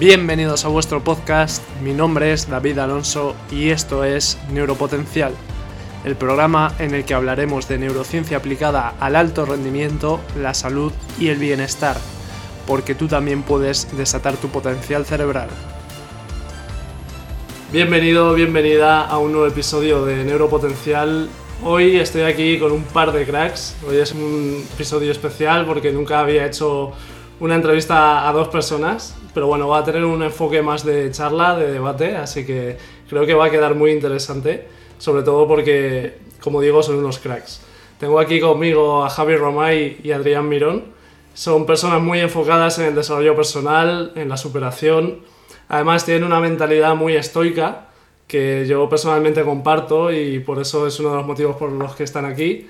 Bienvenidos 0.00 0.64
a 0.64 0.68
vuestro 0.68 1.04
podcast, 1.04 1.62
mi 1.82 1.92
nombre 1.92 2.32
es 2.32 2.48
David 2.48 2.78
Alonso 2.78 3.36
y 3.50 3.68
esto 3.68 4.02
es 4.02 4.38
Neuropotencial, 4.50 5.34
el 6.06 6.16
programa 6.16 6.74
en 6.78 6.94
el 6.94 7.04
que 7.04 7.12
hablaremos 7.12 7.68
de 7.68 7.76
neurociencia 7.76 8.38
aplicada 8.38 8.94
al 8.98 9.14
alto 9.14 9.44
rendimiento, 9.44 10.18
la 10.38 10.54
salud 10.54 10.90
y 11.18 11.28
el 11.28 11.36
bienestar, 11.36 11.98
porque 12.66 12.94
tú 12.94 13.08
también 13.08 13.42
puedes 13.42 13.94
desatar 13.94 14.38
tu 14.38 14.48
potencial 14.48 15.04
cerebral. 15.04 15.50
Bienvenido, 17.70 18.32
bienvenida 18.32 19.04
a 19.04 19.18
un 19.18 19.32
nuevo 19.32 19.48
episodio 19.48 20.06
de 20.06 20.24
Neuropotencial. 20.24 21.28
Hoy 21.62 21.96
estoy 21.96 22.22
aquí 22.22 22.58
con 22.58 22.72
un 22.72 22.84
par 22.84 23.12
de 23.12 23.26
cracks. 23.26 23.76
Hoy 23.86 23.98
es 23.98 24.12
un 24.12 24.64
episodio 24.72 25.12
especial 25.12 25.66
porque 25.66 25.92
nunca 25.92 26.20
había 26.20 26.46
hecho 26.46 26.94
una 27.38 27.54
entrevista 27.54 28.26
a 28.26 28.32
dos 28.32 28.48
personas, 28.48 29.14
pero 29.32 29.46
bueno, 29.46 29.68
va 29.68 29.78
a 29.78 29.84
tener 29.84 30.04
un 30.04 30.22
enfoque 30.22 30.62
más 30.62 30.84
de 30.84 31.10
charla, 31.10 31.56
de 31.56 31.72
debate, 31.72 32.16
así 32.16 32.44
que 32.44 32.76
creo 33.08 33.26
que 33.26 33.34
va 33.34 33.46
a 33.46 33.50
quedar 33.50 33.74
muy 33.74 33.92
interesante, 33.92 34.66
sobre 34.98 35.22
todo 35.22 35.46
porque, 35.46 36.18
como 36.40 36.60
digo, 36.60 36.82
son 36.82 36.96
unos 36.96 37.18
cracks. 37.18 37.62
Tengo 37.98 38.18
aquí 38.18 38.40
conmigo 38.40 39.04
a 39.04 39.10
Javi 39.10 39.36
Romay 39.36 39.98
y 40.02 40.12
Adrián 40.12 40.48
Mirón. 40.48 40.84
Son 41.34 41.66
personas 41.66 42.00
muy 42.00 42.20
enfocadas 42.20 42.78
en 42.78 42.86
el 42.86 42.94
desarrollo 42.94 43.36
personal, 43.36 44.12
en 44.16 44.28
la 44.28 44.36
superación, 44.36 45.20
Además 45.70 46.04
tienen 46.04 46.24
una 46.24 46.40
mentalidad 46.40 46.96
muy 46.96 47.14
estoica 47.14 47.86
que 48.26 48.66
yo 48.66 48.88
personalmente 48.88 49.44
comparto 49.44 50.12
y 50.12 50.40
por 50.40 50.58
eso 50.58 50.84
es 50.88 50.98
uno 50.98 51.10
de 51.10 51.16
los 51.18 51.26
motivos 51.26 51.56
por 51.56 51.70
los 51.70 51.94
que 51.94 52.02
están 52.02 52.24
aquí. 52.24 52.68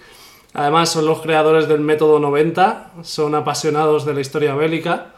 Además 0.53 0.91
son 0.91 1.07
los 1.07 1.23
creadores 1.23 1.67
del 1.67 1.81
método 1.81 2.19
90, 2.21 2.93
son 3.03 3.35
apasionados 3.35 4.05
de 4.05 4.13
la 4.13 4.21
historia 4.21 4.55
bélica 4.55 5.15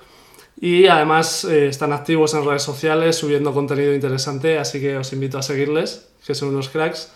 y 0.62 0.86
además 0.86 1.44
eh, 1.44 1.66
están 1.66 1.92
activos 1.92 2.34
en 2.34 2.44
redes 2.44 2.62
sociales 2.62 3.16
subiendo 3.16 3.52
contenido 3.52 3.92
interesante, 3.92 4.60
así 4.60 4.80
que 4.80 4.96
os 4.96 5.12
invito 5.12 5.36
a 5.36 5.42
seguirles, 5.42 6.06
que 6.24 6.36
son 6.36 6.50
unos 6.50 6.68
cracks. 6.68 7.12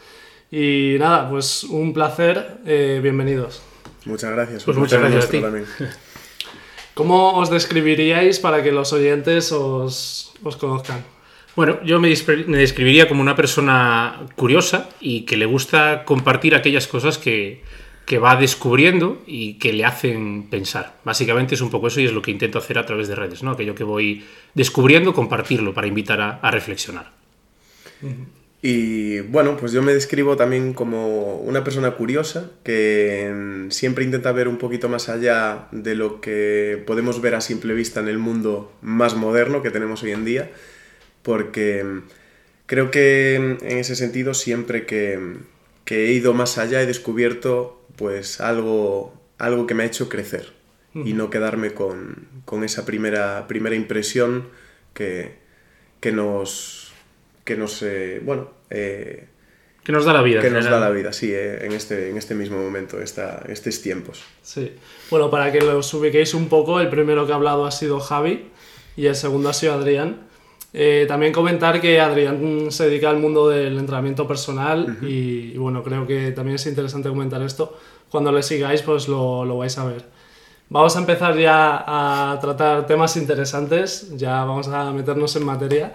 Y 0.51 0.97
nada, 0.99 1.31
pues 1.31 1.63
un 1.63 1.93
placer, 1.93 2.59
eh, 2.67 2.99
bienvenidos. 3.01 3.63
Muchas 4.05 4.33
gracias. 4.33 4.65
Pues 4.65 4.77
muchas 4.77 4.99
gracias 4.99 5.27
a 5.27 5.29
ti. 5.29 5.41
¿Cómo 6.95 7.39
os 7.39 7.49
describiríais 7.49 8.41
para 8.41 8.65
que 8.65 8.73
los 8.73 8.93
oyentes 8.93 9.53
os, 9.53 10.33
os 10.43 10.57
conozcan? 10.57 11.05
Bueno, 11.55 11.79
yo 11.85 12.01
me, 12.01 12.09
describiría 12.09 13.07
como 13.07 13.21
una 13.21 13.37
persona 13.37 14.27
curiosa 14.35 14.89
y 14.99 15.21
que 15.21 15.37
le 15.37 15.47
gusta 15.47 16.05
compartir 16.05 16.57
aquellas 16.57 16.89
cosas 16.89 17.17
que, 17.17 17.63
que, 18.07 18.19
va 18.19 18.37
descubriendo 18.37 19.23
y 19.27 19.55
que 19.55 19.73
le 19.73 19.85
hacen 19.85 20.49
pensar. 20.49 20.97
Básicamente 21.05 21.55
es 21.55 21.61
un 21.61 21.71
poco 21.71 21.89
eso 21.89 22.01
y 22.01 22.07
es 22.07 22.13
lo 22.13 22.23
que 22.23 22.31
intento 22.31 22.59
hacer 22.59 22.79
a 22.79 22.87
través 22.87 23.09
de 23.09 23.15
redes, 23.17 23.43
¿no? 23.43 23.51
Aquello 23.51 23.75
que 23.75 23.85
voy 23.85 24.25
descubriendo, 24.55 25.13
compartirlo 25.13 25.75
para 25.75 25.87
invitar 25.87 26.21
a, 26.21 26.31
a 26.37 26.51
reflexionar. 26.51 27.13
Y 28.63 29.21
bueno, 29.21 29.57
pues 29.57 29.73
yo 29.73 29.83
me 29.83 29.95
describo 29.95 30.37
también 30.37 30.73
como 30.73 31.37
una 31.37 31.63
persona 31.63 31.93
curiosa 31.93 32.51
que 32.65 33.31
mm, 33.33 33.71
siempre 33.71 34.05
intenta 34.05 34.33
ver 34.33 34.49
un 34.49 34.59
poquito 34.59 34.89
más 34.89 35.09
allá 35.09 35.69
de 35.73 35.95
lo 35.95 36.21
que 36.21 36.83
podemos 36.87 37.21
ver 37.21 37.35
a 37.35 37.41
simple 37.41 37.75
vista 37.75 38.01
en 38.01 38.09
el 38.09 38.19
mundo 38.19 38.73
más 38.83 39.15
moderno 39.15 39.63
que 39.63 39.71
tenemos 39.71 40.03
hoy 40.03 40.13
en 40.13 40.25
día, 40.25 40.51
porque 41.23 41.85
mm, 41.85 42.03
creo 42.67 42.91
que 42.91 43.59
mm, 43.61 43.65
en 43.65 43.79
ese 43.79 43.95
sentido 43.95 44.35
siempre 44.35 44.87
que, 44.87 45.37
he 45.95 46.13
ido 46.13 46.35
más 46.35 46.59
allá 46.59 46.83
he 46.83 46.87
descubierto 46.87 47.81
pues 47.97 48.41
algo, 48.41 49.15
algo 49.39 49.67
que 49.67 49.75
me 49.75 49.85
ha 49.85 49.87
hecho 49.87 50.09
crecer 50.09 50.53
y 50.95 51.13
no 51.13 51.29
quedarme 51.29 51.75
con, 51.75 52.27
esa 52.65 52.87
primera, 52.87 53.47
primera 53.49 53.77
impresión 53.77 54.49
que, 54.95 55.35
que 56.01 56.11
nos, 56.11 56.93
que 57.45 57.57
nos, 57.57 57.85
bueno, 58.23 58.51
eh, 58.71 59.27
que 59.87 59.93
nos 59.93 60.05
da 60.05 60.13
la 60.13 60.23
vida. 60.23 60.43
Que 60.43 60.51
nos 60.51 60.65
da 60.65 60.81
la 60.81 60.91
vida, 60.91 61.13
sí, 61.13 61.31
eh, 61.33 61.65
en, 61.65 61.71
este, 61.71 62.11
en 62.11 62.17
este 62.17 62.35
mismo 62.35 62.59
momento, 62.59 63.01
esta, 63.01 63.45
estos 63.49 63.83
tiempos. 63.83 64.25
Sí. 64.43 64.73
Bueno, 65.11 65.31
para 65.31 65.53
que 65.53 65.61
los 65.61 65.95
ubiquéis 65.95 66.35
un 66.35 66.49
poco, 66.49 66.81
el 66.81 66.89
primero 66.89 67.25
que 67.25 67.31
ha 67.31 67.37
hablado 67.37 67.65
ha 67.65 67.71
sido 67.71 68.01
Javi 68.01 68.49
y 68.97 69.07
el 69.07 69.15
segundo 69.15 69.49
ha 69.49 69.53
sido 69.53 69.75
Adrián. 69.75 70.26
Eh, 70.79 71.07
también 71.09 71.33
comentar 71.33 71.81
que 71.81 71.99
Adrián 71.99 72.71
se 72.71 72.85
dedica 72.85 73.09
al 73.09 73.19
mundo 73.19 73.49
del 73.49 73.79
entrenamiento 73.79 74.29
personal 74.29 74.99
y, 75.01 75.57
bueno, 75.57 75.83
creo 75.83 76.07
que 76.07 76.33
también 76.33 76.57
es 76.57 76.67
interesante 76.67 77.09
comentar 77.09 77.41
esto. 77.41 77.79
Cuando 78.11 78.31
le 78.31 78.43
sigáis, 78.43 78.83
pues 78.83 79.09
lo, 79.09 79.47
lo 79.47 79.57
vais 79.57 79.79
a 79.79 79.87
ver. 79.87 80.05
Vamos 80.69 80.95
a 80.97 80.99
empezar 80.99 81.35
ya 81.39 81.83
a 81.87 82.39
tratar 82.41 82.87
temas 82.87 83.17
interesantes, 83.17 84.15
ya 84.19 84.45
vamos 84.45 84.69
a 84.69 84.93
meternos 84.93 85.35
en 85.37 85.47
materia 85.47 85.95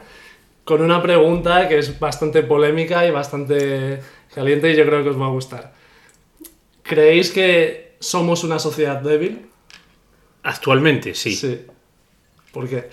con 0.64 0.82
una 0.82 1.02
pregunta 1.02 1.68
que 1.68 1.78
es 1.78 2.00
bastante 2.00 2.42
polémica 2.42 3.06
y 3.06 3.12
bastante 3.12 4.00
caliente 4.34 4.72
y 4.72 4.76
yo 4.76 4.86
creo 4.86 5.04
que 5.04 5.10
os 5.10 5.20
va 5.20 5.26
a 5.26 5.30
gustar. 5.30 5.74
¿Creéis 6.82 7.30
que 7.32 7.98
somos 8.00 8.44
una 8.44 8.58
sociedad 8.58 9.00
débil? 9.02 9.46
Actualmente, 10.42 11.14
sí. 11.14 11.36
Sí. 11.36 11.66
¿Por 12.52 12.68
qué? 12.68 12.90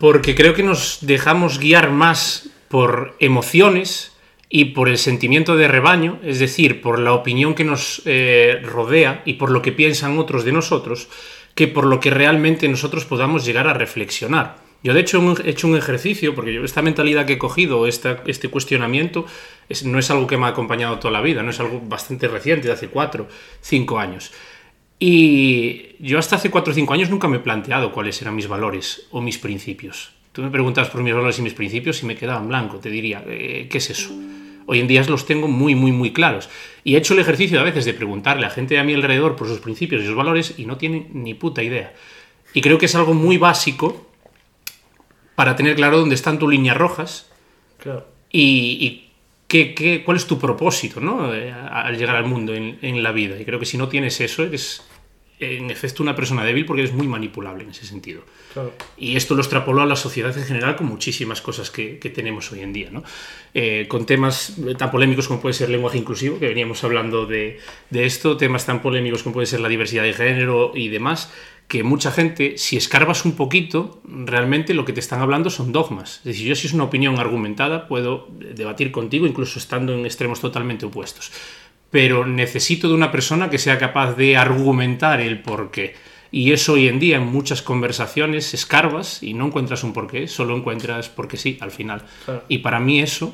Porque 0.00 0.34
creo 0.34 0.54
que 0.54 0.62
nos 0.62 1.00
dejamos 1.02 1.58
guiar 1.58 1.90
más 1.90 2.48
por 2.68 3.14
emociones 3.18 4.16
y 4.48 4.66
por 4.66 4.88
el 4.88 4.96
sentimiento 4.96 5.56
de 5.56 5.68
rebaño, 5.68 6.18
es 6.24 6.38
decir, 6.38 6.80
por 6.80 6.98
la 6.98 7.12
opinión 7.12 7.54
que 7.54 7.64
nos 7.64 8.00
eh, 8.06 8.62
rodea 8.64 9.20
y 9.26 9.34
por 9.34 9.50
lo 9.50 9.60
que 9.60 9.72
piensan 9.72 10.18
otros 10.18 10.46
de 10.46 10.52
nosotros, 10.52 11.08
que 11.54 11.68
por 11.68 11.84
lo 11.84 12.00
que 12.00 12.08
realmente 12.08 12.66
nosotros 12.66 13.04
podamos 13.04 13.44
llegar 13.44 13.68
a 13.68 13.74
reflexionar. 13.74 14.56
Yo 14.82 14.94
de 14.94 15.00
hecho 15.00 15.36
he 15.44 15.50
hecho 15.50 15.68
un 15.68 15.76
ejercicio, 15.76 16.34
porque 16.34 16.54
yo 16.54 16.64
esta 16.64 16.80
mentalidad 16.80 17.26
que 17.26 17.34
he 17.34 17.38
cogido, 17.38 17.86
este 17.86 18.48
cuestionamiento, 18.48 19.26
no 19.84 19.98
es 19.98 20.10
algo 20.10 20.26
que 20.26 20.38
me 20.38 20.46
ha 20.46 20.48
acompañado 20.48 20.98
toda 20.98 21.12
la 21.12 21.20
vida, 21.20 21.42
no 21.42 21.50
es 21.50 21.60
algo 21.60 21.78
bastante 21.84 22.26
reciente, 22.26 22.68
de 22.68 22.72
hace 22.72 22.88
cuatro, 22.88 23.28
cinco 23.60 23.98
años. 23.98 24.32
Y 25.02 25.96
yo 25.98 26.18
hasta 26.18 26.36
hace 26.36 26.50
cuatro 26.50 26.72
o 26.72 26.74
cinco 26.74 26.92
años 26.92 27.08
nunca 27.08 27.26
me 27.26 27.38
he 27.38 27.40
planteado 27.40 27.90
cuáles 27.90 28.20
eran 28.20 28.36
mis 28.36 28.46
valores 28.46 29.08
o 29.10 29.22
mis 29.22 29.38
principios. 29.38 30.12
Tú 30.32 30.42
me 30.42 30.50
preguntas 30.50 30.90
por 30.90 31.02
mis 31.02 31.14
valores 31.14 31.38
y 31.38 31.42
mis 31.42 31.54
principios 31.54 32.02
y 32.02 32.06
me 32.06 32.16
quedaba 32.16 32.40
en 32.40 32.48
blanco, 32.48 32.78
te 32.78 32.90
diría, 32.90 33.24
eh, 33.26 33.66
¿qué 33.70 33.78
es 33.78 33.90
eso? 33.90 34.10
Hoy 34.66 34.78
en 34.78 34.86
día 34.86 35.02
los 35.04 35.26
tengo 35.26 35.48
muy, 35.48 35.74
muy, 35.74 35.90
muy 35.90 36.12
claros. 36.12 36.48
Y 36.84 36.94
he 36.94 36.98
hecho 36.98 37.14
el 37.14 37.20
ejercicio 37.20 37.58
a 37.58 37.64
veces 37.64 37.86
de 37.86 37.94
preguntarle 37.94 38.46
a 38.46 38.50
gente 38.50 38.78
a 38.78 38.84
mi 38.84 38.94
alrededor 38.94 39.34
por 39.34 39.48
sus 39.48 39.58
principios 39.58 40.02
y 40.02 40.06
sus 40.06 40.14
valores 40.14 40.54
y 40.58 40.66
no 40.66 40.76
tienen 40.76 41.08
ni 41.12 41.34
puta 41.34 41.62
idea. 41.62 41.94
Y 42.52 42.60
creo 42.60 42.78
que 42.78 42.86
es 42.86 42.94
algo 42.94 43.14
muy 43.14 43.38
básico 43.38 44.06
para 45.34 45.56
tener 45.56 45.74
claro 45.76 45.98
dónde 45.98 46.14
están 46.14 46.38
tus 46.38 46.50
líneas 46.50 46.76
rojas 46.76 47.30
y, 48.30 49.09
qué, 49.50 50.02
cuál 50.04 50.16
es 50.16 50.26
tu 50.26 50.38
propósito 50.38 51.00
¿no? 51.00 51.34
Eh, 51.34 51.52
al 51.52 51.96
llegar 51.98 52.16
al 52.16 52.24
mundo 52.24 52.54
en, 52.54 53.02
la 53.02 53.12
vida. 53.12 53.40
Y 53.40 53.44
creo 53.44 53.58
que 53.58 53.66
si 53.66 53.76
no 53.76 53.88
tienes 53.88 54.20
eso, 54.20 54.44
eres 54.44 54.82
en 55.40 55.70
efecto 55.70 56.02
una 56.02 56.14
persona 56.14 56.44
débil 56.44 56.66
porque 56.66 56.82
eres 56.82 56.94
muy 56.94 57.08
manipulable 57.08 57.64
en 57.64 57.70
ese 57.70 57.86
sentido. 57.86 58.22
Y 58.98 59.16
esto 59.16 59.34
lo 59.34 59.40
extrapoló 59.40 59.80
a 59.80 59.86
la 59.86 59.96
sociedad 59.96 60.36
en 60.36 60.44
general 60.44 60.76
con 60.76 60.86
muchísimas 60.86 61.40
cosas 61.40 61.70
que, 61.70 61.96
tenemos 62.14 62.52
hoy 62.52 62.60
en 62.60 62.72
día, 62.72 62.90
¿no? 62.90 63.02
Eh, 63.54 63.86
con 63.88 64.04
temas 64.04 64.56
tan 64.76 64.90
polémicos 64.90 65.28
como 65.28 65.40
puede 65.40 65.54
ser 65.54 65.66
el 65.66 65.72
lenguaje 65.72 65.98
inclusivo, 65.98 66.38
que 66.38 66.48
veníamos 66.48 66.84
hablando 66.84 67.26
de, 67.26 67.58
de, 67.88 68.04
esto, 68.04 68.36
temas 68.36 68.66
tan 68.66 68.82
polémicos 68.82 69.22
como 69.22 69.32
puede 69.34 69.46
ser 69.46 69.60
la 69.60 69.68
diversidad 69.68 70.02
de 70.02 70.12
género 70.12 70.72
y 70.74 70.88
demás, 70.88 71.32
que 71.70 71.84
mucha 71.84 72.10
gente, 72.10 72.58
si 72.58 72.76
escarbas 72.76 73.24
un 73.24 73.36
poquito, 73.36 74.00
realmente 74.04 74.74
lo 74.74 74.84
que 74.84 74.92
te 74.92 74.98
están 74.98 75.20
hablando 75.20 75.50
son 75.50 75.70
dogmas. 75.70 76.16
Es 76.16 76.24
decir, 76.24 76.48
yo 76.48 76.56
si 76.56 76.66
es 76.66 76.72
una 76.72 76.82
opinión 76.82 77.20
argumentada, 77.20 77.86
puedo 77.86 78.26
debatir 78.56 78.90
contigo, 78.90 79.24
incluso 79.24 79.60
estando 79.60 79.94
en 79.94 80.04
extremos 80.04 80.40
totalmente 80.40 80.84
opuestos. 80.84 81.30
Pero 81.92 82.26
necesito 82.26 82.88
de 82.88 82.94
una 82.94 83.12
persona 83.12 83.50
que 83.50 83.58
sea 83.58 83.78
capaz 83.78 84.16
de 84.16 84.36
argumentar 84.36 85.20
el 85.20 85.42
porqué. 85.42 85.94
Y 86.32 86.50
eso 86.50 86.72
hoy 86.72 86.88
en 86.88 86.98
día 86.98 87.18
en 87.18 87.26
muchas 87.26 87.62
conversaciones 87.62 88.52
escarbas 88.52 89.22
y 89.22 89.32
no 89.34 89.46
encuentras 89.46 89.84
un 89.84 89.92
porqué, 89.92 90.26
solo 90.26 90.56
encuentras 90.56 91.08
porque 91.08 91.36
sí 91.36 91.56
al 91.60 91.70
final. 91.70 92.02
Y 92.48 92.58
para 92.58 92.80
mí 92.80 92.98
eso 92.98 93.32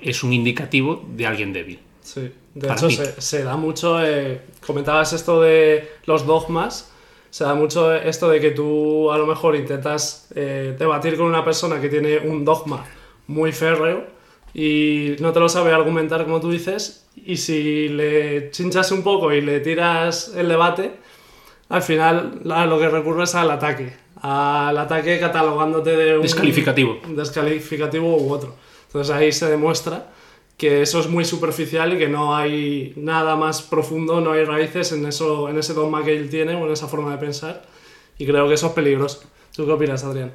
es 0.00 0.22
un 0.22 0.32
indicativo 0.32 1.04
de 1.14 1.26
alguien 1.26 1.52
débil. 1.52 1.80
Sí, 2.00 2.32
de 2.54 2.72
hecho 2.72 2.88
se, 2.88 3.44
da 3.44 3.58
mucho, 3.58 4.02
eh, 4.02 4.40
comentabas 4.66 5.12
esto 5.12 5.42
de 5.42 5.90
los 6.06 6.24
dogmas, 6.24 6.92
se 7.36 7.44
da 7.44 7.54
mucho 7.54 7.94
esto 7.94 8.30
de 8.30 8.40
que 8.40 8.52
tú 8.52 9.12
a 9.12 9.18
lo 9.18 9.26
mejor 9.26 9.56
intentas 9.56 10.26
eh, 10.34 10.74
debatir 10.78 11.18
con 11.18 11.26
una 11.26 11.44
persona 11.44 11.78
que 11.78 11.90
tiene 11.90 12.16
un 12.20 12.46
dogma 12.46 12.86
muy 13.26 13.52
férreo 13.52 14.06
y 14.54 15.16
no 15.20 15.34
te 15.34 15.40
lo 15.40 15.50
sabe 15.50 15.74
argumentar 15.74 16.24
como 16.24 16.40
tú 16.40 16.50
dices 16.50 17.06
y 17.14 17.36
si 17.36 17.90
le 17.90 18.50
chinchas 18.52 18.90
un 18.90 19.02
poco 19.02 19.34
y 19.34 19.42
le 19.42 19.60
tiras 19.60 20.32
el 20.34 20.48
debate, 20.48 20.94
al 21.68 21.82
final 21.82 22.40
a 22.50 22.64
lo 22.64 22.78
que 22.78 22.88
recurres 22.88 23.34
al 23.34 23.50
ataque, 23.50 23.94
al 24.22 24.78
ataque 24.78 25.20
catalogándote 25.20 25.94
de 25.94 26.16
un 26.16 26.22
descalificativo, 26.22 27.00
descalificativo 27.06 28.16
u 28.16 28.32
otro. 28.32 28.54
Entonces 28.86 29.14
ahí 29.14 29.30
se 29.30 29.50
demuestra 29.50 30.06
que 30.56 30.80
eso 30.82 31.00
es 31.00 31.08
muy 31.08 31.24
superficial 31.24 31.92
y 31.94 31.98
que 31.98 32.08
no 32.08 32.34
hay 32.36 32.92
nada 32.96 33.36
más 33.36 33.62
profundo, 33.62 34.20
no 34.20 34.32
hay 34.32 34.44
raíces 34.44 34.92
en, 34.92 35.04
eso, 35.06 35.48
en 35.50 35.58
ese 35.58 35.74
dogma 35.74 36.02
que 36.04 36.16
él 36.16 36.30
tiene 36.30 36.54
o 36.54 36.66
en 36.66 36.72
esa 36.72 36.88
forma 36.88 37.12
de 37.12 37.18
pensar. 37.18 37.64
Y 38.18 38.26
creo 38.26 38.48
que 38.48 38.54
eso 38.54 38.68
es 38.68 38.72
peligroso. 38.72 39.22
¿Tú 39.54 39.66
qué 39.66 39.72
opinas, 39.72 40.04
Adrián? 40.04 40.32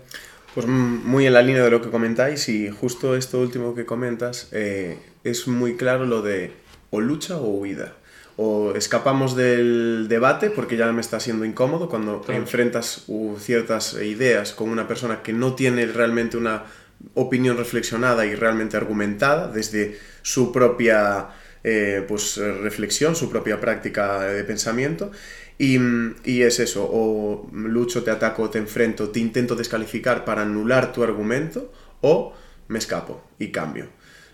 Pues 0.53 0.67
muy 0.67 1.25
en 1.25 1.33
la 1.33 1.41
línea 1.41 1.63
de 1.63 1.71
lo 1.71 1.81
que 1.81 1.89
comentáis 1.89 2.49
y 2.49 2.69
justo 2.69 3.15
esto 3.15 3.39
último 3.39 3.73
que 3.73 3.85
comentas 3.85 4.49
eh, 4.51 4.99
es 5.23 5.47
muy 5.47 5.75
claro 5.75 6.05
lo 6.05 6.21
de 6.21 6.51
o 6.91 6.99
lucha 6.99 7.37
o 7.37 7.45
huida. 7.47 7.93
O 8.37 8.73
escapamos 8.75 9.35
del 9.35 10.07
debate 10.09 10.49
porque 10.49 10.77
ya 10.77 10.91
me 10.91 11.01
está 11.01 11.19
siendo 11.19 11.45
incómodo 11.45 11.89
cuando 11.89 12.21
Claro. 12.21 12.39
enfrentas 12.41 13.05
ciertas 13.39 13.93
ideas 13.95 14.53
con 14.53 14.69
una 14.69 14.87
persona 14.87 15.21
que 15.23 15.33
no 15.33 15.53
tiene 15.55 15.85
realmente 15.87 16.37
una 16.37 16.63
opinión 17.13 17.57
reflexionada 17.57 18.25
y 18.25 18.35
realmente 18.35 18.77
argumentada 18.77 19.47
desde 19.47 19.99
su 20.21 20.51
propia 20.51 21.29
eh, 21.63 22.03
pues, 22.07 22.37
reflexión, 22.37 23.15
su 23.15 23.29
propia 23.29 23.59
práctica 23.59 24.21
de 24.21 24.43
pensamiento. 24.43 25.11
Y, 25.57 25.77
y 26.23 26.41
es 26.41 26.59
eso, 26.59 26.89
o 26.91 27.47
lucho, 27.53 28.03
te 28.03 28.09
ataco, 28.09 28.49
te 28.49 28.57
enfrento, 28.57 29.09
te 29.09 29.19
intento 29.19 29.55
descalificar 29.55 30.25
para 30.25 30.41
anular 30.41 30.91
tu 30.91 31.03
argumento, 31.03 31.71
o 32.01 32.33
me 32.67 32.79
escapo 32.79 33.23
y 33.37 33.51
cambio. 33.51 33.89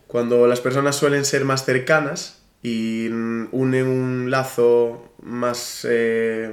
Cuando 0.08 0.48
las 0.48 0.62
personas 0.62 0.96
suelen 0.96 1.26
ser 1.26 1.44
más 1.44 1.66
cercanas 1.66 2.44
y 2.64 3.08
unen 3.08 3.88
un 3.88 4.32
lazo 4.32 5.14
más 5.22 5.86
eh, 5.90 6.50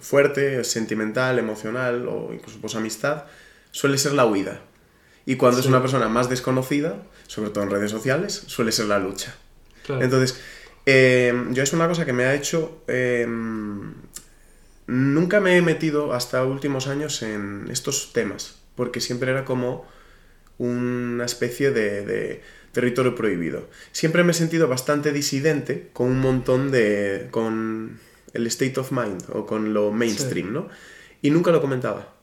fuerte, 0.00 0.64
sentimental, 0.64 1.38
emocional 1.38 2.08
o 2.08 2.32
incluso 2.34 2.60
pues 2.60 2.74
amistad, 2.74 3.24
suele 3.70 3.96
ser 3.98 4.12
la 4.12 4.26
huida. 4.26 4.60
Y 5.26 5.36
cuando 5.36 5.60
es 5.60 5.66
una 5.66 5.82
persona 5.82 6.08
más 6.08 6.30
desconocida, 6.30 7.02
sobre 7.26 7.50
todo 7.50 7.64
en 7.64 7.70
redes 7.70 7.90
sociales, 7.90 8.44
suele 8.46 8.72
ser 8.72 8.86
la 8.86 8.98
lucha. 8.98 9.34
Claro. 9.84 10.02
Entonces, 10.02 10.40
eh, 10.86 11.34
yo 11.50 11.62
es 11.62 11.72
una 11.72 11.88
cosa 11.88 12.06
que 12.06 12.12
me 12.12 12.24
ha 12.24 12.34
hecho... 12.34 12.82
eh, 12.86 13.26
nunca 14.86 15.40
me 15.40 15.56
he 15.56 15.62
metido 15.62 16.12
hasta 16.12 16.44
últimos 16.44 16.86
años 16.86 17.22
en 17.22 17.68
estos 17.70 18.12
temas, 18.12 18.60
porque 18.76 19.00
siempre 19.00 19.32
era 19.32 19.44
como 19.44 19.84
una 20.58 21.24
especie 21.24 21.72
de, 21.72 22.06
de 22.06 22.42
territorio 22.70 23.16
prohibido. 23.16 23.68
Siempre 23.90 24.22
me 24.22 24.30
he 24.30 24.34
sentido 24.34 24.68
bastante 24.68 25.12
disidente 25.12 25.90
con 25.92 26.06
un 26.06 26.20
montón 26.20 26.70
de... 26.70 27.28
con 27.32 27.98
el 28.32 28.46
state 28.48 28.78
of 28.78 28.92
mind 28.92 29.24
o 29.32 29.46
con 29.46 29.72
lo 29.72 29.92
mainstream, 29.92 30.52
¿no? 30.52 30.68
Y 31.22 31.30
nunca 31.30 31.50
lo 31.50 31.60
comentaba, 31.62 32.14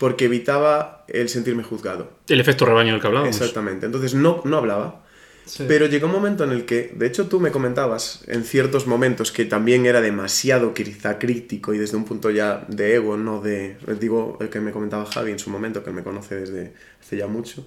porque 0.00 0.24
evitaba 0.24 1.04
el 1.08 1.28
sentirme 1.28 1.62
juzgado. 1.62 2.10
El 2.26 2.40
efecto 2.40 2.64
rebaño 2.64 2.92
del 2.92 3.02
que 3.02 3.06
hablábamos. 3.06 3.36
Exactamente. 3.36 3.84
Entonces 3.84 4.14
no, 4.14 4.40
no 4.46 4.56
hablaba. 4.56 5.04
Sí. 5.44 5.66
Pero 5.68 5.84
llegó 5.88 6.06
un 6.06 6.12
momento 6.12 6.42
en 6.42 6.52
el 6.52 6.64
que, 6.64 6.90
de 6.94 7.06
hecho 7.06 7.26
tú 7.26 7.38
me 7.38 7.50
comentabas 7.50 8.22
en 8.26 8.44
ciertos 8.44 8.86
momentos 8.86 9.30
que 9.30 9.44
también 9.44 9.84
era 9.84 10.00
demasiado 10.00 10.72
quizá 10.72 11.18
crítico 11.18 11.74
y 11.74 11.78
desde 11.78 11.98
un 11.98 12.06
punto 12.06 12.30
ya 12.30 12.64
de 12.68 12.94
ego, 12.94 13.18
no 13.18 13.42
de, 13.42 13.76
digo, 14.00 14.38
el 14.40 14.48
que 14.48 14.60
me 14.60 14.72
comentaba 14.72 15.04
Javi 15.04 15.32
en 15.32 15.38
su 15.38 15.50
momento, 15.50 15.84
que 15.84 15.90
me 15.90 16.02
conoce 16.02 16.36
desde 16.36 16.72
hace 16.98 17.18
ya 17.18 17.26
mucho, 17.26 17.66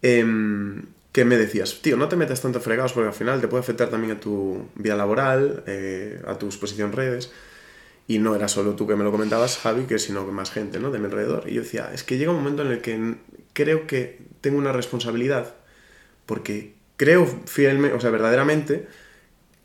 em, 0.00 0.86
que 1.12 1.26
me 1.26 1.36
decías, 1.36 1.82
tío, 1.82 1.98
no 1.98 2.08
te 2.08 2.16
metas 2.16 2.40
tanto 2.40 2.60
fregados 2.60 2.94
porque 2.94 3.08
al 3.08 3.14
final 3.14 3.42
te 3.42 3.48
puede 3.48 3.60
afectar 3.60 3.90
también 3.90 4.16
a 4.16 4.20
tu 4.20 4.70
vida 4.74 4.96
laboral, 4.96 5.64
eh, 5.66 6.22
a 6.26 6.38
tu 6.38 6.46
exposición 6.46 6.90
en 6.90 6.96
redes. 6.96 7.30
Y 8.08 8.18
no 8.18 8.34
era 8.34 8.48
solo 8.48 8.74
tú 8.74 8.88
que 8.88 8.96
me 8.96 9.04
lo 9.04 9.12
comentabas, 9.12 9.58
Javi, 9.58 9.84
que 9.84 10.00
sino 10.00 10.24
más 10.26 10.50
gente, 10.50 10.80
¿no? 10.80 10.90
De 10.90 10.98
mi 10.98 11.04
alrededor. 11.04 11.44
Y 11.46 11.54
yo 11.54 11.62
decía, 11.62 11.90
es 11.94 12.02
que 12.02 12.18
llega 12.18 12.32
un 12.32 12.38
momento 12.38 12.62
en 12.62 12.72
el 12.72 12.80
que 12.80 13.14
creo 13.52 13.86
que 13.86 14.18
tengo 14.40 14.58
una 14.58 14.72
responsabilidad 14.72 15.54
porque 16.28 16.74
creo 16.96 17.26
fielmente, 17.46 17.96
o 17.96 18.00
sea, 18.00 18.10
verdaderamente, 18.10 18.88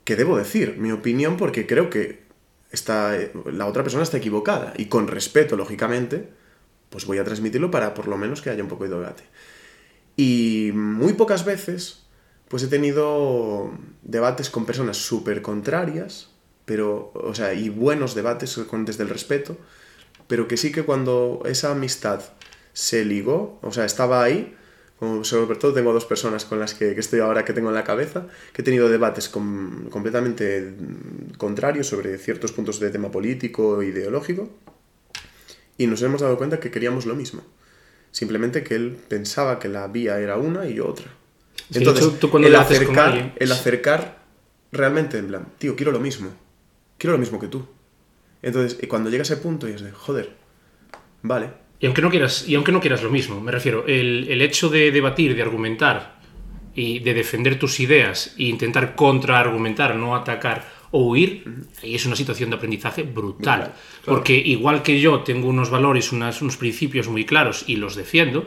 que 0.04 0.16
debo 0.16 0.36
decir 0.36 0.76
mi 0.78 0.92
opinión 0.92 1.36
porque 1.36 1.66
creo 1.66 1.90
que 1.90 2.22
está, 2.70 3.16
la 3.50 3.66
otra 3.66 3.82
persona 3.82 4.02
está 4.02 4.18
equivocada. 4.18 4.72
Y 4.76 4.86
con 4.86 5.08
respeto, 5.08 5.56
lógicamente, 5.56 6.28
pues 6.90 7.06
voy 7.06 7.18
a 7.18 7.24
transmitirlo 7.24 7.70
para 7.70 7.92
por 7.92 8.08
lo 8.08 8.16
menos 8.16 8.40
que 8.40 8.50
haya 8.50 8.62
un 8.62 8.68
poco 8.68 8.84
de 8.84 8.90
debate. 8.90 9.24
Y 10.16 10.70
muy 10.74 11.14
pocas 11.14 11.44
veces, 11.44 12.04
pues 12.48 12.62
he 12.62 12.68
tenido 12.68 13.70
debates 14.02 14.48
con 14.48 14.64
personas 14.64 14.96
súper 14.96 15.42
contrarias, 15.42 16.30
pero, 16.64 17.12
o 17.14 17.34
sea, 17.34 17.54
y 17.54 17.68
buenos 17.68 18.14
debates 18.14 18.56
con, 18.68 18.84
desde 18.84 19.02
el 19.02 19.08
respeto, 19.10 19.56
pero 20.28 20.48
que 20.48 20.56
sí 20.56 20.72
que 20.72 20.82
cuando 20.84 21.42
esa 21.46 21.70
amistad 21.72 22.20
se 22.72 23.04
ligó, 23.04 23.58
o 23.62 23.72
sea, 23.72 23.84
estaba 23.84 24.22
ahí, 24.22 24.54
como 24.98 25.24
sobre 25.24 25.56
todo 25.58 25.74
tengo 25.74 25.92
dos 25.92 26.06
personas 26.06 26.44
con 26.44 26.58
las 26.60 26.72
que, 26.74 26.94
que 26.94 27.00
estoy 27.00 27.20
ahora 27.20 27.44
que 27.44 27.52
tengo 27.52 27.68
en 27.68 27.74
la 27.74 27.84
cabeza, 27.84 28.26
que 28.52 28.62
he 28.62 28.64
tenido 28.64 28.88
debates 28.88 29.28
com- 29.28 29.88
completamente 29.90 30.74
contrarios 31.36 31.86
sobre 31.88 32.16
ciertos 32.18 32.52
puntos 32.52 32.80
de 32.80 32.90
tema 32.90 33.10
político 33.10 33.82
ideológico, 33.82 34.48
y 35.76 35.86
nos 35.86 36.00
hemos 36.02 36.20
dado 36.20 36.36
cuenta 36.38 36.60
que 36.60 36.70
queríamos 36.70 37.04
lo 37.06 37.14
mismo. 37.14 37.42
Simplemente 38.12 38.62
que 38.62 38.76
él 38.76 38.96
pensaba 39.08 39.58
que 39.58 39.68
la 39.68 39.88
vía 39.88 40.20
era 40.20 40.36
una 40.36 40.66
y 40.68 40.74
yo 40.74 40.86
otra. 40.88 41.06
Sí, 41.70 41.78
Entonces, 41.78 42.04
tú- 42.06 42.16
el, 42.46 42.52
acercar, 42.60 43.10
el 43.36 43.52
acercar 43.52 44.18
realmente 44.70 45.18
en 45.18 45.26
plan, 45.26 45.46
tío, 45.58 45.74
quiero 45.74 45.90
lo 45.90 45.98
mismo. 46.00 46.30
Quiero 46.98 47.12
lo 47.12 47.18
mismo 47.18 47.38
que 47.38 47.48
tú. 47.48 47.64
Entonces, 48.42 48.78
y 48.82 48.86
cuando 48.86 49.10
llega 49.10 49.22
ese 49.22 49.36
punto 49.38 49.68
y 49.68 49.72
es 49.72 49.82
de, 49.82 49.90
joder, 49.92 50.36
vale, 51.22 51.50
Y 51.80 51.86
aunque 51.86 52.02
no 52.02 52.10
quieras, 52.10 52.48
y 52.48 52.54
aunque 52.54 52.72
no 52.72 52.80
quieras 52.80 53.02
lo 53.02 53.10
mismo, 53.10 53.40
me 53.40 53.50
refiero, 53.52 53.84
el, 53.86 54.26
el 54.28 54.40
hecho 54.42 54.68
de 54.70 54.90
debatir, 54.90 55.34
de 55.34 55.42
argumentar 55.42 56.20
y 56.74 57.00
de 57.00 57.14
defender 57.14 57.58
tus 57.58 57.78
ideas 57.80 58.34
e 58.38 58.44
intentar 58.44 58.94
contraargumentar, 58.94 59.96
no 59.96 60.14
atacar 60.16 60.64
o 60.92 61.08
huir, 61.08 61.44
ahí 61.82 61.94
es 61.96 62.06
una 62.06 62.14
situación 62.16 62.50
de 62.50 62.56
aprendizaje 62.56 63.02
brutal. 63.02 63.60
Brutal, 63.60 63.72
Porque 64.04 64.34
igual 64.36 64.82
que 64.82 65.00
yo 65.00 65.20
tengo 65.20 65.48
unos 65.48 65.68
valores, 65.70 66.12
unas- 66.12 66.40
unos 66.40 66.56
principios 66.56 67.08
muy 67.08 67.24
claros 67.24 67.64
y 67.66 67.76
los 67.76 67.96
defiendo, 67.96 68.44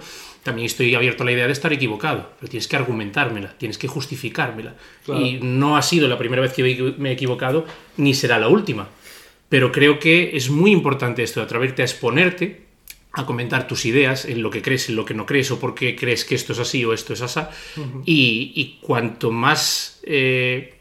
también 0.47 0.67
estoy 0.67 0.95
abierto 0.95 1.23
a 1.23 1.25
la 1.25 1.33
idea 1.33 1.45
de 1.45 1.51
estar 1.51 1.73
equivocado. 1.73 2.31
Pero 2.39 2.49
tienes 2.49 2.69
que 2.69 2.77
argumentármela, 2.77 3.53
tienes 3.57 3.77
que 3.77 3.89
justificármela. 3.89 4.75
Claro. 5.03 5.19
Y 5.19 5.39
no 5.41 5.75
ha 5.75 5.81
sido 5.81 6.07
la 6.07 6.17
primera 6.17 6.41
vez 6.41 6.53
que 6.53 6.95
me 6.97 7.09
he 7.09 7.11
equivocado, 7.11 7.65
ni 7.97 8.13
será 8.13 8.39
la 8.39 8.47
última. 8.47 8.87
Pero 9.49 9.73
creo 9.73 9.99
que 9.99 10.37
es 10.37 10.49
muy 10.49 10.71
importante 10.71 11.21
esto, 11.21 11.41
de 11.41 11.47
atreverte 11.47 11.81
a 11.81 11.85
exponerte, 11.85 12.61
a 13.11 13.25
comentar 13.25 13.67
tus 13.67 13.85
ideas, 13.85 14.23
en 14.23 14.41
lo 14.41 14.49
que 14.49 14.61
crees, 14.61 14.87
en 14.87 14.95
lo 14.95 15.03
que 15.03 15.13
no 15.13 15.25
crees, 15.25 15.51
o 15.51 15.59
por 15.59 15.75
qué 15.75 15.97
crees 15.97 16.23
que 16.23 16.35
esto 16.35 16.53
es 16.53 16.59
así 16.59 16.85
o 16.85 16.93
esto 16.93 17.11
es 17.11 17.21
así. 17.21 17.41
y, 18.05 18.53
y 18.55 18.79
cuanto 18.79 19.31
más 19.31 19.99
eh, 20.03 20.75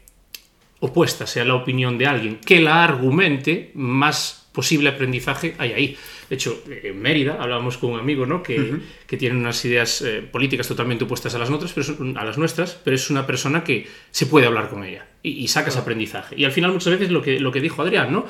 opuesta 0.79 1.27
sea 1.27 1.43
la 1.43 1.55
opinión 1.55 1.97
de 1.97 2.05
alguien 2.07 2.37
que 2.37 2.61
la 2.61 2.85
argumente, 2.85 3.71
más 3.73 4.47
posible 4.53 4.87
aprendizaje 4.87 5.55
hay 5.57 5.73
ahí. 5.73 5.97
De 6.29 6.35
hecho, 6.35 6.61
en 6.67 7.01
Mérida 7.01 7.37
hablábamos 7.39 7.77
con 7.77 7.91
un 7.91 7.99
amigo 7.99 8.25
¿no? 8.25 8.43
que, 8.43 8.75
que 9.07 9.15
tiene 9.17 9.37
unas 9.37 9.63
ideas 9.65 10.01
eh, 10.01 10.21
políticas 10.29 10.67
totalmente 10.67 11.05
opuestas 11.05 11.33
a 11.35 11.39
las, 11.39 11.49
nuestras, 11.49 11.71
pero 11.73 11.81
es, 12.11 12.17
a 12.17 12.25
las 12.25 12.37
nuestras, 12.37 12.73
pero 12.83 12.95
es 12.95 13.09
una 13.09 13.25
persona 13.25 13.63
que 13.63 13.87
se 14.11 14.25
puede 14.25 14.45
hablar 14.45 14.69
con 14.69 14.83
ella 14.83 15.05
y, 15.23 15.31
y 15.31 15.47
sacas 15.47 15.77
aprendizaje. 15.77 16.35
Y 16.37 16.43
al 16.45 16.51
final 16.51 16.71
muchas 16.73 16.91
veces 16.93 17.11
lo 17.11 17.21
que, 17.21 17.39
lo 17.39 17.51
que 17.51 17.61
dijo 17.61 17.81
Adrián, 17.81 18.11
¿no? 18.11 18.25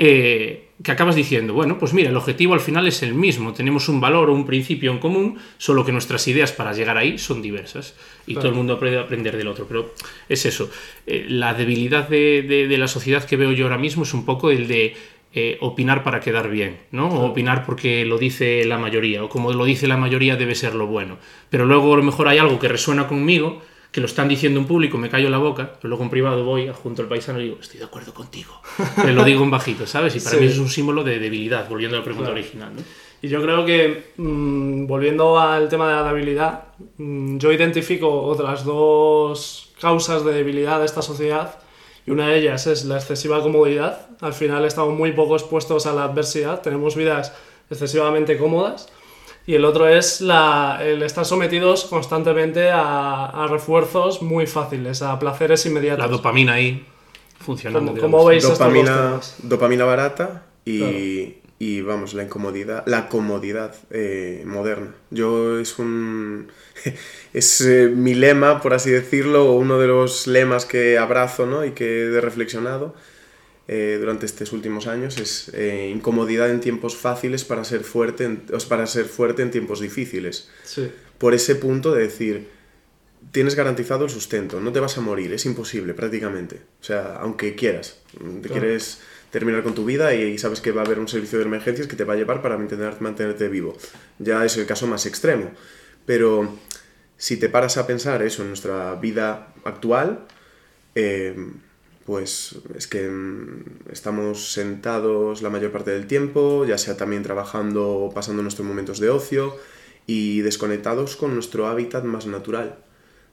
Eh, 0.00 0.68
que 0.80 0.92
acabas 0.92 1.16
diciendo, 1.16 1.54
bueno, 1.54 1.76
pues 1.76 1.92
mira, 1.92 2.10
el 2.10 2.16
objetivo 2.16 2.54
al 2.54 2.60
final 2.60 2.86
es 2.86 3.02
el 3.02 3.14
mismo, 3.14 3.52
tenemos 3.52 3.88
un 3.88 4.00
valor 4.00 4.30
o 4.30 4.32
un 4.32 4.46
principio 4.46 4.92
en 4.92 4.98
común, 4.98 5.38
solo 5.56 5.84
que 5.84 5.90
nuestras 5.90 6.28
ideas 6.28 6.52
para 6.52 6.72
llegar 6.72 6.96
ahí 6.96 7.18
son 7.18 7.42
diversas 7.42 7.96
y 8.24 8.34
Claro. 8.34 8.40
todo 8.42 8.48
el 8.52 8.56
mundo 8.58 8.74
aprende 8.74 8.98
a 8.98 9.02
aprender 9.02 9.36
del 9.36 9.48
otro, 9.48 9.66
pero 9.66 9.92
es 10.28 10.46
eso, 10.46 10.70
eh, 11.04 11.26
la 11.28 11.52
debilidad 11.54 12.08
de, 12.08 12.42
de- 12.42 12.68
de 12.68 12.78
la 12.78 12.86
sociedad 12.86 13.24
que 13.24 13.34
veo 13.36 13.50
yo 13.50 13.64
ahora 13.64 13.78
mismo 13.78 14.04
es 14.04 14.14
un 14.14 14.24
poco 14.24 14.52
el 14.52 14.68
de 14.68 14.94
eh, 15.38 15.58
opinar 15.60 16.02
para 16.02 16.20
quedar 16.20 16.48
bien, 16.50 16.78
¿no? 16.90 17.08
O 17.08 17.26
opinar 17.26 17.64
porque 17.64 18.04
lo 18.04 18.18
dice 18.18 18.64
la 18.64 18.78
mayoría, 18.78 19.22
o 19.24 19.28
como 19.28 19.52
lo 19.52 19.64
dice 19.64 19.86
la 19.86 19.96
mayoría 19.96 20.36
debe 20.36 20.54
ser 20.54 20.74
lo 20.74 20.86
bueno, 20.86 21.18
pero 21.50 21.64
luego 21.64 21.94
a 21.94 21.96
lo 21.96 22.02
mejor 22.02 22.28
hay 22.28 22.38
algo 22.38 22.58
que 22.58 22.68
resuena 22.68 23.06
conmigo, 23.06 23.60
que 23.92 24.00
lo 24.00 24.06
están 24.06 24.28
diciendo 24.28 24.60
en 24.60 24.66
público, 24.66 24.98
me 24.98 25.08
callo 25.08 25.30
la 25.30 25.38
boca, 25.38 25.72
pero 25.80 25.88
luego 25.88 26.04
en 26.04 26.10
privado 26.10 26.44
voy 26.44 26.68
junto 26.82 27.00
al 27.02 27.08
paisano 27.08 27.40
y 27.40 27.44
digo, 27.44 27.56
estoy 27.60 27.78
de 27.78 27.86
acuerdo 27.86 28.12
contigo. 28.12 28.52
Lo 29.14 29.24
digo 29.24 29.42
en 29.44 29.50
bajito, 29.50 29.86
¿sabes? 29.86 30.14
Y 30.14 30.20
para 30.20 30.36
Sí. 30.36 30.40
mí 30.42 30.46
es 30.46 30.58
un 30.58 30.68
símbolo 30.68 31.02
de 31.04 31.18
debilidad, 31.18 31.66
volviendo 31.70 31.96
a 31.96 32.00
la 32.00 32.04
pregunta 32.04 32.30
Claro. 32.30 32.38
original. 32.40 32.72
¿no? 32.76 32.82
Y 33.22 33.28
yo 33.28 33.40
creo 33.42 33.64
que, 33.64 34.12
mm, 34.18 34.86
volviendo 34.86 35.38
al 35.40 35.68
tema 35.70 35.88
de 35.88 35.94
la 35.94 36.12
debilidad, 36.12 36.64
mm, 36.98 37.38
yo 37.38 37.50
identifico 37.50 38.08
otras 38.24 38.64
dos 38.64 39.72
causas 39.80 40.22
de 40.24 40.32
debilidad 40.34 40.78
de 40.80 40.84
esta 40.84 41.00
sociedad. 41.00 41.58
Y 42.08 42.10
una 42.10 42.28
de 42.28 42.38
ellas 42.38 42.66
es 42.66 42.84
la 42.84 42.96
excesiva 42.96 43.40
comodidad. 43.42 44.06
Al 44.20 44.32
final 44.32 44.64
estamos 44.64 44.94
muy 44.96 45.12
poco 45.12 45.34
expuestos 45.36 45.86
a 45.86 45.92
la 45.92 46.04
adversidad, 46.04 46.60
tenemos 46.62 46.96
vidas 46.96 47.32
excesivamente 47.70 48.36
cómodas. 48.38 48.88
Y 49.46 49.54
el 49.54 49.64
otro 49.64 49.88
es 49.88 50.20
la- 50.20 50.78
el 50.82 51.02
estar 51.02 51.24
sometidos 51.24 51.84
constantemente 51.84 52.68
a, 52.70 53.26
a 53.26 53.46
refuerzos 53.46 54.20
muy 54.22 54.46
fáciles, 54.46 55.00
a 55.02 55.18
placeres 55.18 55.64
inmediatos. 55.66 56.04
La 56.04 56.10
dopamina 56.10 56.54
ahí 56.54 56.84
funcionando. 57.40 57.92
¿Cómo, 57.92 58.00
cómo 58.02 58.24
veis 58.26 58.42
estos 58.44 58.58
dos 58.58 58.68
dopamina, 58.68 58.96
temas? 58.96 59.36
dopamina 59.42 59.84
barata 59.84 60.42
y, 60.64 60.78
Claro. 60.78 61.47
Y, 61.58 61.80
vamos, 61.80 62.14
la 62.14 62.22
incomodidad, 62.22 62.84
la 62.86 63.08
comodidad 63.08 63.74
eh, 63.90 64.42
moderna. 64.46 64.94
Yo 65.10 65.58
es 65.58 65.78
un 65.78 66.48
es 67.32 67.60
eh, 67.60 67.88
mi 67.88 68.14
lema, 68.14 68.60
por 68.60 68.74
así 68.74 68.90
decirlo, 68.90 69.50
o 69.50 69.58
uno 69.58 69.78
de 69.78 69.88
los 69.88 70.26
lemas 70.26 70.66
que 70.66 70.98
abrazo 70.98 71.46
¿no? 71.46 71.64
y 71.64 71.72
que 71.72 72.04
he 72.04 72.20
reflexionado. 72.20 72.94
eh, 73.70 73.98
durante 74.00 74.24
estos 74.24 74.52
últimos 74.52 74.86
años 74.86 75.18
es 75.18 75.50
eh, 75.52 75.90
incomodidad 75.94 76.48
en 76.50 76.60
tiempos 76.60 76.96
fáciles 76.96 77.44
para 77.44 77.64
ser, 77.64 77.82
fuerte 77.84 78.24
en, 78.24 78.42
para 78.68 78.86
ser 78.86 79.04
fuerte 79.04 79.42
en 79.42 79.50
tiempos 79.50 79.80
difíciles. 79.80 80.48
Sí. 80.64 80.90
Por 81.18 81.34
ese 81.34 81.54
punto 81.56 81.92
de 81.92 82.02
decir, 82.04 82.48
tienes 83.30 83.54
garantizado 83.54 84.04
el 84.04 84.10
sustento, 84.10 84.60
no 84.60 84.72
te 84.72 84.80
vas 84.80 84.96
a 84.96 85.00
morir, 85.00 85.32
es 85.32 85.44
imposible 85.44 85.92
prácticamente. 85.92 86.62
O 86.80 86.84
sea, 86.84 87.16
aunque 87.16 87.54
quieras, 87.54 88.00
te 88.42 88.48
quieres 88.48 89.00
terminar 89.30 89.62
con 89.62 89.74
tu 89.74 89.84
vida 89.84 90.14
y, 90.14 90.38
sabes 90.38 90.60
que 90.60 90.72
va 90.72 90.82
a 90.82 90.84
haber 90.84 90.98
un 90.98 91.08
servicio 91.08 91.38
de 91.38 91.44
emergencias 91.44 91.86
que 91.86 91.96
te 91.96 92.04
va 92.04 92.14
a 92.14 92.16
llevar 92.16 92.42
para 92.42 92.56
mantener, 92.56 93.00
mantenerte 93.00 93.48
vivo. 93.48 93.76
Ya 94.18 94.44
es 94.44 94.56
el 94.56 94.66
caso 94.66 94.86
más 94.86 95.06
extremo. 95.06 95.50
Pero 96.06 96.58
si 97.16 97.36
te 97.36 97.48
paras 97.48 97.76
a 97.76 97.86
pensar 97.86 98.22
eso 98.22 98.42
en 98.42 98.48
nuestra 98.48 98.94
vida 98.94 99.52
actual, 99.64 100.26
eh, 100.94 101.36
pues 102.06 102.56
es 102.74 102.86
que 102.86 103.06
mm, 103.08 103.90
estamos 103.92 104.52
sentados 104.52 105.42
la 105.42 105.50
mayor 105.50 105.70
parte 105.70 105.90
del 105.90 106.06
tiempo, 106.06 106.64
ya 106.64 106.78
sea 106.78 106.96
también 106.96 107.22
trabajando 107.22 108.10
pasando 108.14 108.42
nuestros 108.42 108.66
momentos 108.66 108.98
de 108.98 109.10
ocio 109.10 109.54
y 110.06 110.40
desconectados 110.40 111.16
con 111.16 111.34
nuestro 111.34 111.66
hábitat 111.66 112.04
más 112.04 112.26
natural. 112.26 112.78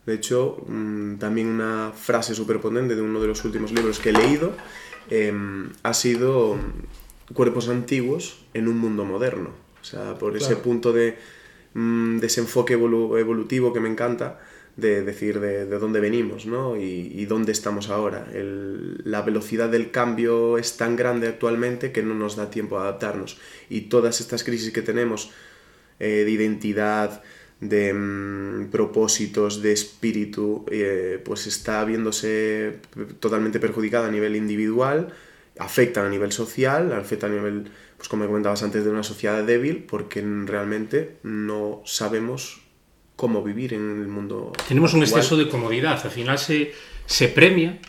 De 0.06 0.14
hecho, 0.14 0.58
mm, 0.68 1.16
también 1.16 1.48
una 1.48 1.94
frase 1.96 2.36
súper 2.36 2.60
potente 2.60 2.96
de 2.96 3.02
uno 3.02 3.22
de 3.22 3.28
los 3.28 3.46
últimos 3.46 3.72
libros 3.72 4.00
que 4.00 4.10
he 4.10 4.14
leído 4.14 4.52
em, 5.10 5.70
ha 5.84 5.94
sido 5.94 6.58
cuerpos 7.34 7.70
antiguos 7.70 8.46
en 8.54 8.68
un 8.68 8.78
mundo 8.78 9.06
moderno. 9.06 9.52
O 9.82 9.84
sea, 9.84 10.16
por 10.16 10.36
ese 10.36 10.56
punto 10.56 10.94
de 10.94 11.18
mm, 11.74 12.18
desenfoque 12.18 12.74
evolutivo 12.74 13.72
que 13.72 13.80
me 13.80 13.90
encanta, 13.90 14.40
de 14.78 15.04
decir 15.04 15.40
de, 15.40 15.66
dónde 15.66 16.00
venimos 16.00 16.46
¿no? 16.46 16.76
y, 16.76 17.26
dónde 17.26 17.52
estamos 17.52 17.90
ahora. 17.90 18.28
la 18.34 19.22
velocidad 19.22 19.70
del 19.70 19.92
cambio 19.92 20.58
es 20.58 20.78
tan 20.78 20.96
grande 20.96 21.28
actualmente 21.28 21.92
que 21.92 22.04
no 22.04 22.14
nos 22.14 22.36
da 22.36 22.50
tiempo 22.50 22.78
a 22.78 22.82
adaptarnos. 22.82 23.40
Y 23.70 23.82
todas 23.82 24.20
estas 24.20 24.44
crisis 24.44 24.74
que 24.74 24.82
tenemos 24.82 25.32
eh, 26.00 26.24
de 26.26 26.32
identidad, 26.32 27.24
de 27.70 27.94
mm, 27.94 28.70
propósitos, 28.72 29.62
de 29.62 29.74
espíritu, 29.74 30.66
eh, 30.72 31.22
pues 31.24 31.48
está 31.48 31.84
viéndose 31.86 32.80
totalmente 33.20 33.60
perjudicada 33.60 34.08
a 34.08 34.12
nivel 34.12 34.36
individual, 34.36 35.14
afecta 35.58 36.06
a 36.06 36.10
nivel 36.10 36.32
social, 36.32 36.94
afecta 36.94 37.28
a 37.28 37.30
nivel, 37.30 37.70
pues 37.98 38.10
como 38.10 38.26
comentabas 38.26 38.64
antes, 38.64 38.84
de 38.84 38.90
una 38.90 39.04
sociedad 39.04 39.44
débil, 39.44 39.84
porque 39.84 40.24
realmente 40.46 41.18
no 41.24 41.82
sabemos 41.86 42.62
cómo 43.16 43.44
vivir 43.44 43.74
en 43.74 44.02
el 44.02 44.08
mundo. 44.08 44.52
Tenemos 44.68 44.94
un 44.94 45.02
exceso 45.02 45.38
de 45.38 45.48
comodidad, 45.48 46.02
al 46.04 46.12
final 46.12 46.38
se, 46.38 46.74
se 47.06 47.28
premia 47.28 47.80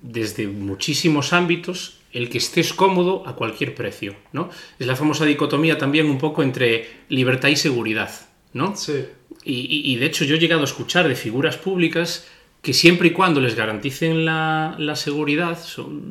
desde 0.00 0.46
muchísimos 0.46 1.32
ámbitos 1.32 2.00
el 2.12 2.28
que 2.28 2.38
estés 2.38 2.72
cómodo 2.72 3.26
a 3.26 3.36
cualquier 3.36 3.74
precio, 3.74 4.14
¿no? 4.32 4.50
Es 4.78 4.86
la 4.86 4.96
famosa 4.96 5.24
dicotomía 5.24 5.78
también 5.78 6.06
un 6.06 6.18
poco 6.18 6.42
entre 6.42 6.88
libertad 7.08 7.48
y 7.48 7.56
seguridad, 7.56 8.10
¿no? 8.52 8.76
Sí. 8.76 9.04
Y, 9.44 9.96
de 9.96 10.06
hecho 10.06 10.24
yo 10.24 10.36
he 10.36 10.38
llegado 10.38 10.62
a 10.62 10.64
escuchar 10.64 11.08
de 11.08 11.16
figuras 11.16 11.56
públicas 11.56 12.28
que 12.60 12.72
siempre 12.72 13.08
y 13.08 13.10
cuando 13.10 13.40
les 13.40 13.56
garanticen 13.56 14.24
la, 14.24 14.76
la 14.78 14.94
seguridad 14.94 15.58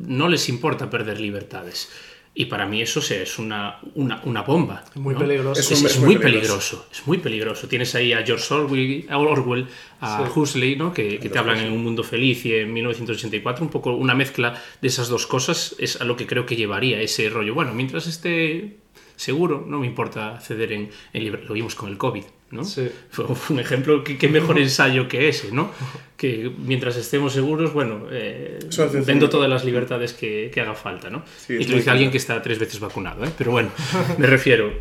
no 0.06 0.28
les 0.28 0.50
importa 0.50 0.90
perder 0.90 1.18
libertades. 1.18 1.88
Y 2.34 2.46
para 2.46 2.64
mí 2.64 2.80
eso 2.80 3.00
es 3.00 3.38
una, 3.38 3.78
una, 3.94 4.22
una 4.24 4.40
bomba. 4.40 4.84
Es 4.90 4.96
muy 4.96 5.14
peligroso. 5.14 5.60
Es, 5.60 5.98
muy, 5.98 6.16
peligroso. 6.16 6.86
Es 6.90 7.06
muy 7.06 7.18
peligroso. 7.18 7.68
Tienes 7.68 7.94
ahí 7.94 8.14
a 8.14 8.24
George 8.24 8.54
Orwell, 8.54 9.06
a, 9.10 9.18
Orwell, 9.18 9.66
a 10.00 10.30
Huxley, 10.34 10.76
¿no? 10.76 10.94
que, 10.94 11.18
que 11.18 11.28
te 11.28 11.38
hablan 11.38 11.58
en 11.58 11.72
un 11.72 11.82
mundo 11.84 12.02
feliz 12.02 12.46
y 12.46 12.54
en 12.54 12.72
1984. 12.72 13.62
Un 13.62 13.70
poco 13.70 13.92
una 13.92 14.14
mezcla 14.14 14.62
de 14.80 14.88
esas 14.88 15.10
dos 15.10 15.26
cosas 15.26 15.76
es 15.78 16.00
a 16.00 16.04
lo 16.04 16.16
que 16.16 16.26
creo 16.26 16.46
que 16.46 16.56
llevaría 16.56 17.02
ese 17.02 17.28
rollo. 17.28 17.52
Bueno, 17.52 17.74
mientras 17.74 18.06
esté 18.06 18.78
seguro, 19.16 19.64
no 19.66 19.78
me 19.78 19.86
importa 19.86 20.40
ceder 20.40 20.72
en, 20.72 20.90
en 21.12 21.46
Lo 21.46 21.54
vimos 21.54 21.74
con 21.74 21.90
el 21.90 21.98
COVID. 21.98 22.24
¿no? 22.52 22.64
Fue 23.10 23.26
un 23.48 23.60
ejemplo, 23.60 24.04
qué 24.04 24.28
mejor 24.28 24.58
ensayo 24.58 25.08
que 25.08 25.28
ese, 25.28 25.52
¿no? 25.52 25.70
Que 26.22 26.52
mientras 26.56 26.96
estemos 26.96 27.32
seguros, 27.32 27.72
bueno, 27.72 28.06
eh, 28.08 28.60
vendo 29.04 29.28
todas 29.28 29.50
las 29.50 29.64
libertades 29.64 30.12
que, 30.12 30.52
que 30.54 30.60
haga 30.60 30.74
falta, 30.74 31.10
¿no? 31.10 31.24
y 31.48 31.58
que 31.58 31.68
lo 31.68 31.76
dice 31.78 31.90
alguien 31.90 32.12
que 32.12 32.18
está 32.18 32.40
tres 32.40 32.60
veces 32.60 32.78
vacunado, 32.78 33.24
¿eh? 33.24 33.30
Pero 33.36 33.50
bueno, 33.50 33.70
me 34.18 34.28
refiero. 34.28 34.72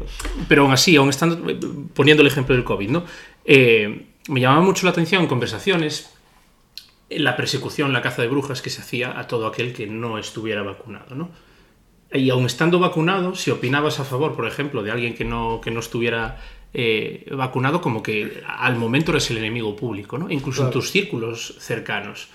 Pero 0.47 0.61
aún 0.61 0.71
así, 0.71 0.95
aún 0.97 1.09
estando, 1.09 1.41
poniendo 1.95 2.21
el 2.21 2.27
ejemplo 2.27 2.53
del 2.53 2.63
COVID, 2.63 2.89
¿no? 2.89 3.05
Eh, 3.43 4.05
me 4.27 4.39
llamaba 4.39 4.61
mucho 4.61 4.85
la 4.85 4.91
atención 4.91 5.23
en 5.23 5.27
conversaciones 5.27 6.11
la 7.09 7.35
persecución, 7.35 7.91
la 7.91 8.01
caza 8.01 8.21
de 8.21 8.27
brujas 8.27 8.61
que 8.61 8.69
se 8.69 8.81
hacía 8.81 9.19
a 9.19 9.27
todo 9.27 9.47
aquel 9.47 9.73
que 9.73 9.87
no 9.87 10.17
estuviera 10.17 10.61
vacunado, 10.61 11.15
¿no? 11.15 11.29
Y 12.13 12.29
aún 12.29 12.45
estando 12.45 12.79
vacunado, 12.79 13.35
si 13.35 13.51
opinabas 13.51 13.99
a 13.99 14.03
favor, 14.03 14.35
por 14.35 14.45
ejemplo, 14.45 14.83
de 14.83 14.91
alguien 14.91 15.13
que 15.13 15.23
no, 15.23 15.61
que 15.61 15.71
no 15.71 15.79
estuviera 15.79 16.39
eh, 16.73 17.25
vacunado 17.31 17.81
como 17.81 18.01
que 18.01 18.43
al 18.47 18.77
momento 18.77 19.11
eres 19.11 19.29
el 19.29 19.37
enemigo 19.37 19.75
público, 19.75 20.17
¿no? 20.17 20.29
incluso 20.29 20.65
en 20.65 20.71
tus 20.71 20.89
círculos 20.89 21.55
cercanos. 21.59 22.29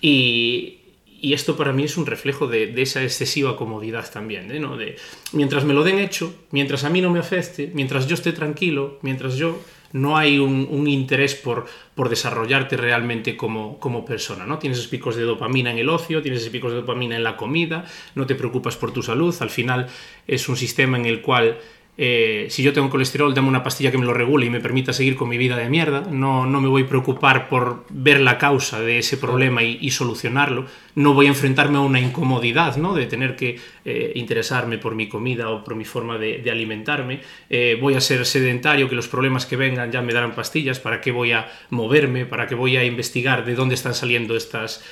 Y, 0.00 0.74
esto 1.20 1.56
para 1.56 1.72
mí 1.72 1.82
es 1.82 1.96
un 1.96 2.06
reflejo 2.06 2.46
de, 2.46 2.72
esa 2.80 3.02
excesiva 3.02 3.56
comodidad 3.56 4.08
también, 4.10 4.52
¿eh? 4.52 4.60
¿no? 4.60 4.76
de, 4.76 4.96
mientras 5.32 5.64
me 5.64 5.74
lo 5.74 5.82
den 5.82 5.98
hecho, 5.98 6.32
mientras 6.52 6.84
a 6.84 6.90
mí 6.90 7.00
no 7.00 7.10
me 7.10 7.18
afecte, 7.18 7.72
mientras 7.74 8.06
yo 8.06 8.14
esté 8.14 8.32
tranquilo, 8.32 8.98
mientras 9.02 9.34
yo 9.34 9.58
no 9.92 10.16
hay 10.16 10.38
un, 10.38 10.86
interés 10.86 11.34
por, 11.34 11.66
por, 11.94 12.08
desarrollarte 12.08 12.76
realmente 12.76 13.36
como, 13.36 13.78
como, 13.78 14.04
persona, 14.04 14.46
¿no? 14.46 14.58
Tienes 14.58 14.86
picos 14.86 15.16
de 15.16 15.22
dopamina 15.22 15.70
en 15.70 15.78
el 15.78 15.88
ocio, 15.88 16.22
tienes 16.22 16.48
picos 16.48 16.72
de 16.72 16.78
dopamina 16.78 17.16
en 17.16 17.24
la 17.24 17.36
comida, 17.36 17.84
no 18.14 18.26
te 18.26 18.34
preocupas 18.34 18.76
por 18.76 18.92
tu 18.92 19.02
salud, 19.02 19.34
al 19.40 19.50
final 19.50 19.88
es 20.26 20.48
un 20.48 20.56
sistema 20.56 20.98
en 20.98 21.06
el 21.06 21.22
cual 21.22 21.58
eh, 22.00 22.46
si 22.48 22.62
yo 22.62 22.72
tengo 22.72 22.88
colesterol, 22.90 23.34
dame 23.34 23.48
una 23.48 23.64
pastilla 23.64 23.90
que 23.90 23.98
me 23.98 24.06
lo 24.06 24.14
regule 24.14 24.46
y 24.46 24.50
me 24.50 24.60
permita 24.60 24.92
seguir 24.92 25.16
con 25.16 25.28
mi 25.28 25.36
vida 25.36 25.56
de 25.56 25.68
mierda. 25.68 26.02
No, 26.08 26.46
no 26.46 26.60
me 26.60 26.68
voy 26.68 26.84
a 26.84 26.88
preocupar 26.88 27.48
por 27.48 27.84
ver 27.90 28.20
la 28.20 28.38
causa 28.38 28.80
de 28.80 28.98
ese 29.00 29.16
problema 29.16 29.64
y, 29.64 29.90
solucionarlo. 29.90 30.66
No 30.98 31.14
voy 31.14 31.26
a 31.26 31.28
enfrentarme 31.28 31.78
a 31.78 31.80
una 31.80 32.00
incomodidad 32.00 32.76
¿no? 32.76 32.92
de 32.92 33.06
tener 33.06 33.36
que 33.36 33.60
eh, 33.84 34.12
interesarme 34.16 34.78
por 34.78 34.96
mi 34.96 35.08
comida 35.08 35.48
o 35.48 35.62
por 35.62 35.76
mi 35.76 35.84
forma 35.84 36.18
de, 36.18 36.42
alimentarme. 36.50 37.20
Eh, 37.48 37.78
voy 37.80 37.94
a 37.94 38.00
ser 38.00 38.26
sedentario, 38.26 38.88
que 38.88 38.96
los 38.96 39.06
problemas 39.06 39.46
que 39.46 39.54
vengan 39.54 39.92
ya 39.92 40.02
me 40.02 40.12
darán 40.12 40.34
pastillas. 40.34 40.80
¿Para 40.80 41.00
qué 41.00 41.12
voy 41.12 41.30
a 41.30 41.48
moverme? 41.70 42.26
¿Para 42.26 42.48
qué 42.48 42.56
voy 42.56 42.76
a 42.76 42.82
investigar 42.82 43.44
de 43.44 43.54
dónde 43.54 43.76
están 43.76 43.94
saliendo 43.94 44.34
estas, 44.34 44.82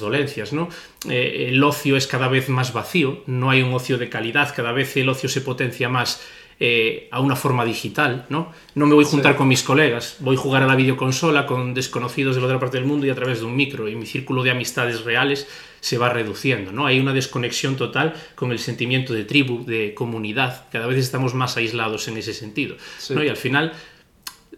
dolencias? 0.00 0.54
¿no? 0.54 0.70
el 1.08 1.62
ocio 1.62 1.98
es 1.98 2.06
cada 2.06 2.28
vez 2.28 2.48
más 2.48 2.72
vacío, 2.72 3.22
no 3.26 3.50
hay 3.50 3.60
un 3.60 3.74
ocio 3.74 3.98
de 3.98 4.08
calidad, 4.08 4.54
cada 4.54 4.72
vez 4.72 4.96
el 4.96 5.08
ocio 5.08 5.28
se 5.28 5.40
potencia 5.42 5.88
más 5.88 6.22
eh, 6.60 7.08
a 7.10 7.20
una 7.20 7.36
forma 7.36 7.64
digital, 7.64 8.26
¿no? 8.28 8.52
No 8.74 8.86
me 8.86 8.94
voy 8.94 9.04
a 9.04 9.08
juntar 9.08 9.36
con 9.36 9.48
mis 9.48 9.62
colegas, 9.62 10.16
voy 10.20 10.36
a 10.36 10.38
jugar 10.38 10.62
a 10.62 10.66
la 10.66 10.76
videoconsola 10.76 11.46
con 11.46 11.74
desconocidos 11.74 12.34
de 12.34 12.40
la 12.40 12.46
otra 12.46 12.60
parte 12.60 12.76
del 12.76 12.86
mundo 12.86 13.06
y 13.06 13.10
a 13.10 13.14
través 13.14 13.40
de 13.40 13.46
un 13.46 13.56
micro, 13.56 13.88
y 13.88 13.96
mi 13.96 14.06
círculo 14.06 14.42
de 14.42 14.50
amistades 14.50 15.04
reales 15.04 15.48
se 15.80 15.98
va 15.98 16.08
reduciendo, 16.08 16.72
¿no? 16.72 16.86
Hay 16.86 17.00
una 17.00 17.12
desconexión 17.12 17.76
total 17.76 18.14
con 18.34 18.52
el 18.52 18.58
sentimiento 18.58 19.12
de 19.12 19.24
tribu, 19.24 19.64
de 19.64 19.94
comunidad, 19.94 20.66
cada 20.70 20.86
vez 20.86 20.98
estamos 20.98 21.34
más 21.34 21.56
aislados 21.56 22.06
en 22.08 22.16
ese 22.16 22.34
sentido, 22.34 22.76
¿no? 23.10 23.24
Y 23.24 23.28
al 23.28 23.36
final 23.36 23.72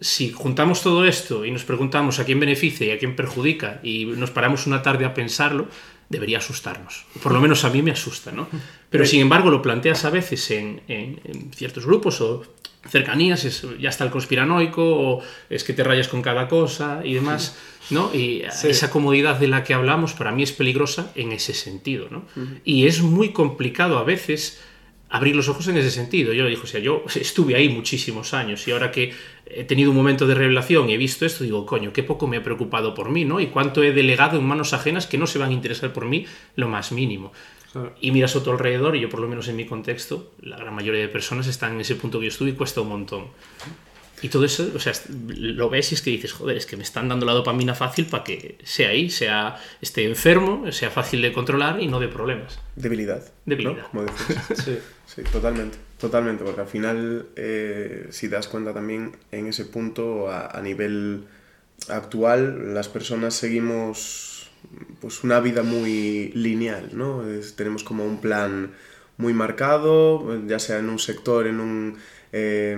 si 0.00 0.32
juntamos 0.32 0.82
todo 0.82 1.04
esto 1.04 1.44
y 1.44 1.50
nos 1.50 1.64
preguntamos 1.64 2.18
a 2.18 2.24
quién 2.24 2.40
beneficia 2.40 2.86
y 2.86 2.90
a 2.90 2.98
quién 2.98 3.16
perjudica 3.16 3.80
y 3.82 4.06
nos 4.06 4.30
paramos 4.30 4.66
una 4.66 4.82
tarde 4.82 5.04
a 5.04 5.14
pensarlo, 5.14 5.68
debería 6.08 6.38
asustarnos. 6.38 7.06
Por 7.22 7.32
lo 7.32 7.40
menos 7.40 7.64
a 7.64 7.70
mí 7.70 7.82
me 7.82 7.90
asusta, 7.90 8.32
¿no? 8.32 8.48
Pero 8.90 9.06
sin 9.06 9.20
embargo 9.20 9.50
lo 9.50 9.62
planteas 9.62 10.04
a 10.04 10.10
veces 10.10 10.50
en, 10.50 10.80
ciertos 11.54 11.86
grupos 11.86 12.20
o 12.20 12.42
cercanías, 12.88 13.44
es, 13.44 13.66
ya 13.80 13.88
está 13.88 14.04
el 14.04 14.10
conspiranoico 14.10 14.82
o 14.84 15.22
es 15.48 15.64
que 15.64 15.72
te 15.72 15.82
rayas 15.82 16.08
con 16.08 16.20
cada 16.20 16.48
cosa 16.48 17.00
y 17.02 17.14
demás, 17.14 17.56
¿no? 17.90 18.14
Y 18.14 18.42
esa 18.42 18.90
comodidad 18.90 19.38
de 19.38 19.48
la 19.48 19.64
que 19.64 19.74
hablamos 19.74 20.12
para 20.12 20.32
mí 20.32 20.42
es 20.42 20.52
peligrosa 20.52 21.10
en 21.14 21.32
ese 21.32 21.54
sentido, 21.54 22.08
¿no? 22.10 22.24
Y 22.64 22.86
es 22.86 23.00
muy 23.00 23.32
complicado 23.32 23.98
a 23.98 24.04
veces 24.04 24.60
abrir 25.10 25.36
los 25.36 25.48
ojos 25.48 25.68
en 25.68 25.76
ese 25.76 25.90
sentido. 25.90 26.32
Yo 26.32 26.46
digo, 26.46 26.62
o 26.62 26.66
sea, 26.66 26.80
yo 26.80 27.04
estuve 27.14 27.54
ahí 27.54 27.68
muchísimos 27.68 28.34
años 28.34 28.66
y 28.66 28.72
ahora 28.72 28.90
que 28.90 29.12
he 29.46 29.64
tenido 29.64 29.90
un 29.90 29.96
momento 29.96 30.26
de 30.26 30.34
revelación 30.34 30.88
y 30.90 30.94
he 30.94 30.96
visto 30.96 31.26
esto, 31.26 31.44
digo, 31.44 31.66
coño, 31.66 31.92
qué 31.92 32.02
poco 32.02 32.26
me 32.26 32.38
he 32.38 32.40
preocupado 32.40 32.94
por 32.94 33.10
mí, 33.10 33.24
¿no? 33.24 33.40
Y 33.40 33.48
cuánto 33.48 33.82
he 33.82 33.92
delegado 33.92 34.38
en 34.38 34.44
manos 34.44 34.72
ajenas 34.72 35.06
que 35.06 35.18
no 35.18 35.26
se 35.26 35.38
van 35.38 35.50
a 35.50 35.52
interesar 35.52 35.92
por 35.92 36.06
mí 36.06 36.26
lo 36.56 36.68
más 36.68 36.92
mínimo. 36.92 37.32
Y 38.00 38.12
miras 38.12 38.36
a 38.36 38.42
tu 38.42 38.52
alrededor, 38.52 38.94
y 38.94 39.00
yo 39.00 39.08
por 39.08 39.18
lo 39.18 39.26
menos 39.26 39.48
en 39.48 39.56
mi 39.56 39.66
contexto, 39.66 40.30
la 40.40 40.56
gran 40.56 40.74
mayoría 40.74 41.00
de 41.00 41.08
personas 41.08 41.48
están 41.48 41.72
en 41.74 41.80
ese 41.80 41.96
punto 41.96 42.20
que 42.20 42.26
yo 42.26 42.28
estuve 42.28 42.50
y 42.50 42.52
cuesta 42.52 42.80
un 42.80 42.88
montón. 42.88 43.26
Y 44.22 44.28
todo 44.28 44.44
eso, 44.44 44.70
o 44.74 44.78
sea, 44.78 44.92
lo 45.28 45.68
ves 45.68 45.92
y 45.92 45.96
es 45.96 46.02
que 46.02 46.10
dices, 46.10 46.32
joder, 46.32 46.56
es 46.56 46.64
que 46.66 46.76
me 46.76 46.82
están 46.82 47.08
dando 47.08 47.26
la 47.26 47.32
dopamina 47.32 47.74
fácil 47.74 48.06
para 48.06 48.24
que 48.24 48.56
sea 48.64 48.88
ahí, 48.90 49.10
sea 49.10 49.56
esté 49.82 50.04
enfermo, 50.04 50.70
sea 50.72 50.90
fácil 50.90 51.20
de 51.20 51.32
controlar 51.32 51.80
y 51.82 51.88
no 51.88 52.00
de 52.00 52.08
problemas. 52.08 52.58
Debilidad. 52.76 53.22
Debilidad. 53.44 53.86
Como 53.90 54.06
sí. 54.64 54.78
sí, 55.06 55.22
totalmente. 55.30 55.76
Totalmente, 55.98 56.44
porque 56.44 56.60
al 56.60 56.66
final, 56.66 57.26
eh, 57.36 58.08
si 58.10 58.28
das 58.28 58.46
cuenta 58.48 58.74
también 58.74 59.16
en 59.30 59.46
ese 59.46 59.64
punto, 59.64 60.30
a, 60.30 60.60
nivel 60.62 61.24
actual, 61.88 62.74
las 62.74 62.88
personas 62.88 63.34
seguimos 63.34 64.50
pues 65.00 65.22
una 65.24 65.40
vida 65.40 65.62
muy 65.62 66.30
lineal, 66.34 66.90
¿no? 66.92 67.26
Es- 67.28 67.56
tenemos 67.56 67.84
como 67.84 68.04
un 68.04 68.20
plan 68.20 68.72
muy 69.16 69.32
marcado, 69.32 70.44
ya 70.46 70.58
sea 70.58 70.78
en 70.78 70.88
un 70.88 70.98
sector, 70.98 71.46
en 71.46 71.60
un... 71.60 71.96
Eh, 72.36 72.76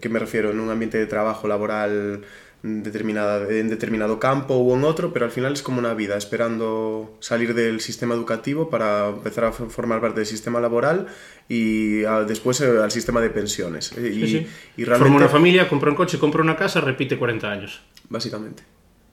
¿Qué 0.00 0.08
me 0.08 0.18
refiero? 0.18 0.50
En 0.50 0.58
un 0.58 0.70
ambiente 0.70 0.96
de 0.96 1.04
trabajo 1.04 1.46
laboral 1.46 2.24
determinada, 2.62 3.46
en 3.50 3.68
determinado 3.68 4.18
campo 4.18 4.56
u 4.56 4.74
en 4.74 4.84
otro, 4.84 5.12
pero 5.12 5.26
al 5.26 5.30
final 5.30 5.52
es 5.52 5.62
como 5.62 5.78
una 5.78 5.92
vida, 5.92 6.16
esperando 6.16 7.14
salir 7.20 7.52
del 7.52 7.82
sistema 7.82 8.14
educativo 8.14 8.70
para 8.70 9.08
empezar 9.08 9.44
a 9.44 9.52
formar 9.52 10.00
parte 10.00 10.20
del 10.20 10.26
sistema 10.26 10.60
laboral 10.60 11.06
y 11.46 12.04
ah, 12.04 12.24
después 12.26 12.62
eh, 12.62 12.78
al 12.82 12.90
sistema 12.90 13.20
de 13.20 13.28
pensiones. 13.28 13.92
Eh, 13.98 14.08
Y, 14.08 14.20
Sí, 14.20 14.26
sí. 14.28 14.46
y 14.78 14.84
Forma 14.84 14.96
realmente... 14.96 15.24
una 15.24 15.28
familia, 15.28 15.68
compra 15.68 15.90
un 15.90 15.96
coche, 15.96 16.18
compra 16.18 16.40
una 16.40 16.56
casa, 16.56 16.80
repite 16.80 17.18
40 17.18 17.50
años. 17.50 17.82
básicamente. 18.08 18.62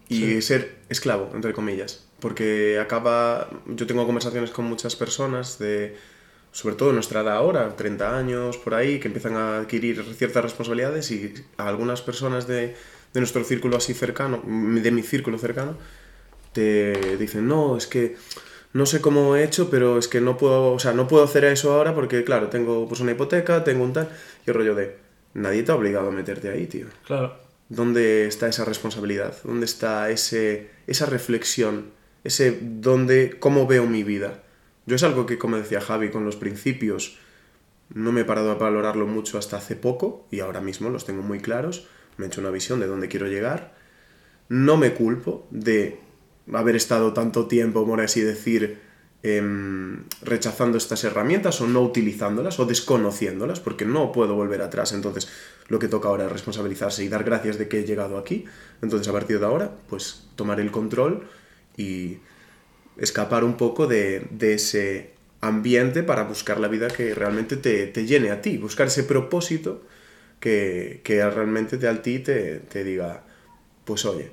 Y 0.08 0.41
ser 0.41 0.75
esclavo, 0.89 1.31
entre 1.34 1.53
comillas. 1.53 2.05
Porque 2.20 2.79
acaba. 2.79 3.50
Yo 3.65 3.88
tengo 3.88 4.05
conversaciones 4.05 4.51
con 4.51 4.65
muchas 4.65 4.98
personas 4.98 5.58
de. 5.58 5.96
Sobre 6.51 6.75
todo 6.75 6.89
de 6.89 6.96
nuestra 6.96 7.22
edad 7.22 7.38
ahora, 7.38 7.75
30 7.75 8.17
años, 8.17 8.58
por 8.58 8.74
ahí, 8.74 9.00
que 9.00 9.08
empiezan 9.08 9.36
a 9.36 9.58
adquirir 9.60 10.03
ciertas 10.15 10.43
responsabilidades 10.43 11.10
y 11.12 11.34
a 11.58 11.67
algunas 11.67 12.01
personas 12.01 12.48
de, 12.48 12.75
de 13.13 13.20
nuestro 13.20 13.43
círculo 13.43 13.77
así 13.77 13.93
cercano, 13.93 14.41
de 14.46 14.91
mi 14.91 15.01
círculo 15.03 15.38
cercano, 15.38 15.77
te 16.53 17.17
dicen, 17.17 17.48
no, 17.48 17.77
es 17.77 17.88
que 17.88 18.17
no 18.74 18.86
sé 18.86 19.01
cómo 19.01 19.36
he 19.36 19.43
hecho, 19.43 19.70
pero 19.70 19.98
es 19.98 20.08
que 20.08 20.22
no 20.22 20.38
puedo, 20.38 20.74
o 20.74 20.79
sea, 20.79 20.93
no 20.93 21.08
puedo 21.08 21.24
hacer 21.24 21.43
eso 21.46 21.74
ahora 21.74 21.93
porque, 21.93 22.24
claro, 22.24 22.48
tengo 22.48 22.88
pues 22.88 23.01
una 23.01 23.12
hipoteca, 23.12 23.63
tengo 23.63 23.84
un 23.84 23.93
tal, 23.93 24.10
y 24.46 24.50
el 24.50 24.55
rollo 24.55 24.75
de, 24.75 24.98
nadie 25.34 25.63
te 25.63 25.72
ha 25.72 25.75
obligado 25.75 26.08
a 26.08 26.12
meterte 26.12 26.50
ahí, 26.50 26.67
tío. 26.67 26.88
Claro. 27.05 27.36
¿Dónde 27.70 28.27
está 28.27 28.48
esa 28.48 28.65
responsabilidad? 28.65 29.36
¿Dónde 29.43 29.65
está 29.65 30.10
ese, 30.10 30.70
esa 30.88 31.05
reflexión? 31.05 31.91
Ese 32.24 32.58
dónde, 32.62 33.38
cómo 33.39 33.65
veo 33.65 33.86
mi 33.86 34.03
vida. 34.03 34.43
Yo 34.86 34.96
es 34.96 35.04
algo 35.04 35.26
que, 35.26 35.38
como 35.38 35.58
decía 35.58 35.82
Javi, 35.82 36.10
con 36.10 36.26
los 36.26 36.36
principios 36.36 37.18
no 37.94 38.12
me 38.12 38.22
he 38.22 38.26
parado 38.26 38.52
a 38.52 38.56
valorarlo 38.56 39.06
mucho 39.06 39.38
hasta 39.38 39.58
hace 39.58 39.76
poco 39.76 40.26
y 40.32 40.40
ahora 40.40 40.62
mismo 40.62 40.90
los 40.90 41.06
tengo 41.06 41.22
muy 41.22 41.40
claros. 41.40 41.88
Me 42.18 42.26
he 42.26 42.28
hecho 42.28 42.42
una 42.42 42.50
visión 42.50 42.80
de 42.80 42.88
dónde 42.88 43.08
quiero 43.08 43.28
llegar. 43.28 43.74
No 44.50 44.78
me 44.78 44.94
culpo 44.94 45.46
de 45.52 46.00
haber 46.52 46.76
estado 46.76 47.14
tanto 47.14 47.48
tiempo, 47.48 47.86
por 47.86 48.02
así 48.02 48.22
decir, 48.22 48.80
em, 49.24 50.04
rechazando 50.22 50.78
estas 50.78 51.04
herramientas 51.04 51.62
o 51.62 51.68
no 51.68 51.82
utilizándolas 51.82 52.60
o 52.60 52.66
desconociéndolas, 52.66 53.60
porque 53.60 53.86
no 53.86 54.12
puedo 54.12 54.36
volver 54.36 54.62
atrás. 54.62 54.94
Entonces, 54.94 55.30
lo 55.68 55.80
que 55.80 55.88
toca 55.88 56.10
ahora 56.10 56.26
es 56.26 56.32
responsabilizarse 56.32 57.04
y 57.04 57.10
dar 57.10 57.24
gracias 57.24 57.58
de 57.58 57.68
que 57.68 57.82
he 57.82 57.84
llegado 57.86 58.18
aquí. 58.18 58.46
Entonces, 58.82 59.08
a 59.08 59.14
partir 59.14 59.40
de 59.40 59.46
ahora, 59.46 59.72
pues 59.90 60.28
tomar 60.36 60.60
el 60.60 60.72
control 60.72 61.28
y 61.78 62.18
escapar 62.98 63.43
un 63.43 63.57
poco 63.57 63.88
de, 63.88 64.27
de 64.31 64.53
ese 64.53 65.12
ambiente 65.41 66.03
para 66.03 66.24
buscar 66.24 66.60
la 66.60 66.67
vida 66.67 66.88
que 66.88 67.13
realmente 67.15 67.57
te, 67.57 67.88
te 67.88 68.05
llene 68.05 68.31
a 68.31 68.41
ti, 68.41 68.57
buscar 68.57 68.88
ese 68.88 69.03
propósito 69.03 69.83
que, 70.39 71.01
que 71.03 71.27
realmente 71.29 71.77
te, 71.77 71.88
a 71.88 72.01
ti 72.01 72.19
te, 72.19 72.60
te 72.60 72.83
diga, 72.83 73.24
pues 73.86 74.05
oye, 74.05 74.31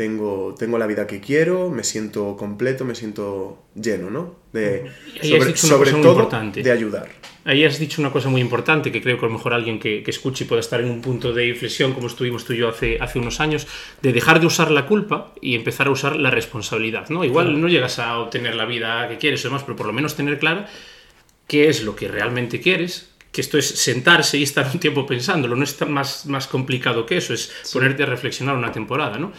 tengo, 0.00 0.54
tengo 0.58 0.78
la 0.78 0.86
vida 0.86 1.06
que 1.06 1.20
quiero, 1.20 1.68
me 1.68 1.84
siento 1.84 2.34
completo, 2.34 2.86
me 2.86 2.94
siento 2.94 3.66
lleno, 3.74 4.08
¿no? 4.08 4.34
De, 4.50 4.90
sobre 5.20 5.54
sobre 5.54 5.90
todo 5.90 6.12
importante. 6.12 6.62
de 6.62 6.72
ayudar. 6.72 7.10
Ahí 7.44 7.66
has 7.66 7.78
dicho 7.78 8.00
una 8.00 8.10
cosa 8.10 8.30
muy 8.30 8.40
importante 8.40 8.90
que 8.90 9.02
creo 9.02 9.18
que 9.18 9.26
a 9.26 9.28
lo 9.28 9.34
mejor 9.34 9.52
alguien 9.52 9.78
que, 9.78 10.02
que 10.02 10.10
escuche 10.10 10.46
puede 10.46 10.60
estar 10.60 10.80
en 10.80 10.90
un 10.90 11.02
punto 11.02 11.34
de 11.34 11.48
inflexión, 11.48 11.92
como 11.92 12.06
estuvimos 12.06 12.46
tú 12.46 12.54
y 12.54 12.56
yo 12.56 12.70
hace, 12.70 12.96
hace 12.98 13.18
unos 13.18 13.40
años, 13.40 13.66
de 14.00 14.14
dejar 14.14 14.40
de 14.40 14.46
usar 14.46 14.70
la 14.70 14.86
culpa 14.86 15.34
y 15.42 15.54
empezar 15.54 15.86
a 15.86 15.90
usar 15.90 16.16
la 16.16 16.30
responsabilidad. 16.30 17.10
¿no? 17.10 17.22
Igual 17.22 17.60
no 17.60 17.68
llegas 17.68 17.98
a 17.98 18.20
obtener 18.20 18.54
la 18.54 18.64
vida 18.64 19.06
que 19.06 19.18
quieres 19.18 19.44
o 19.44 19.48
demás, 19.48 19.64
pero 19.64 19.76
por 19.76 19.84
lo 19.84 19.92
menos 19.92 20.16
tener 20.16 20.38
clara 20.38 20.66
qué 21.46 21.68
es 21.68 21.82
lo 21.82 21.94
que 21.94 22.08
realmente 22.08 22.62
quieres. 22.62 23.10
Que 23.32 23.42
esto 23.42 23.58
es 23.58 23.68
sentarse 23.68 24.38
y 24.38 24.42
estar 24.42 24.68
un 24.72 24.80
tiempo 24.80 25.06
pensándolo, 25.06 25.54
no 25.54 25.62
es 25.62 25.76
tan 25.76 25.92
más, 25.92 26.26
más 26.26 26.48
complicado 26.48 27.06
que 27.06 27.18
eso, 27.18 27.32
es 27.32 27.52
ponerte 27.72 28.02
a 28.02 28.06
reflexionar 28.06 28.56
una 28.56 28.72
temporada, 28.72 29.18
¿no? 29.18 29.32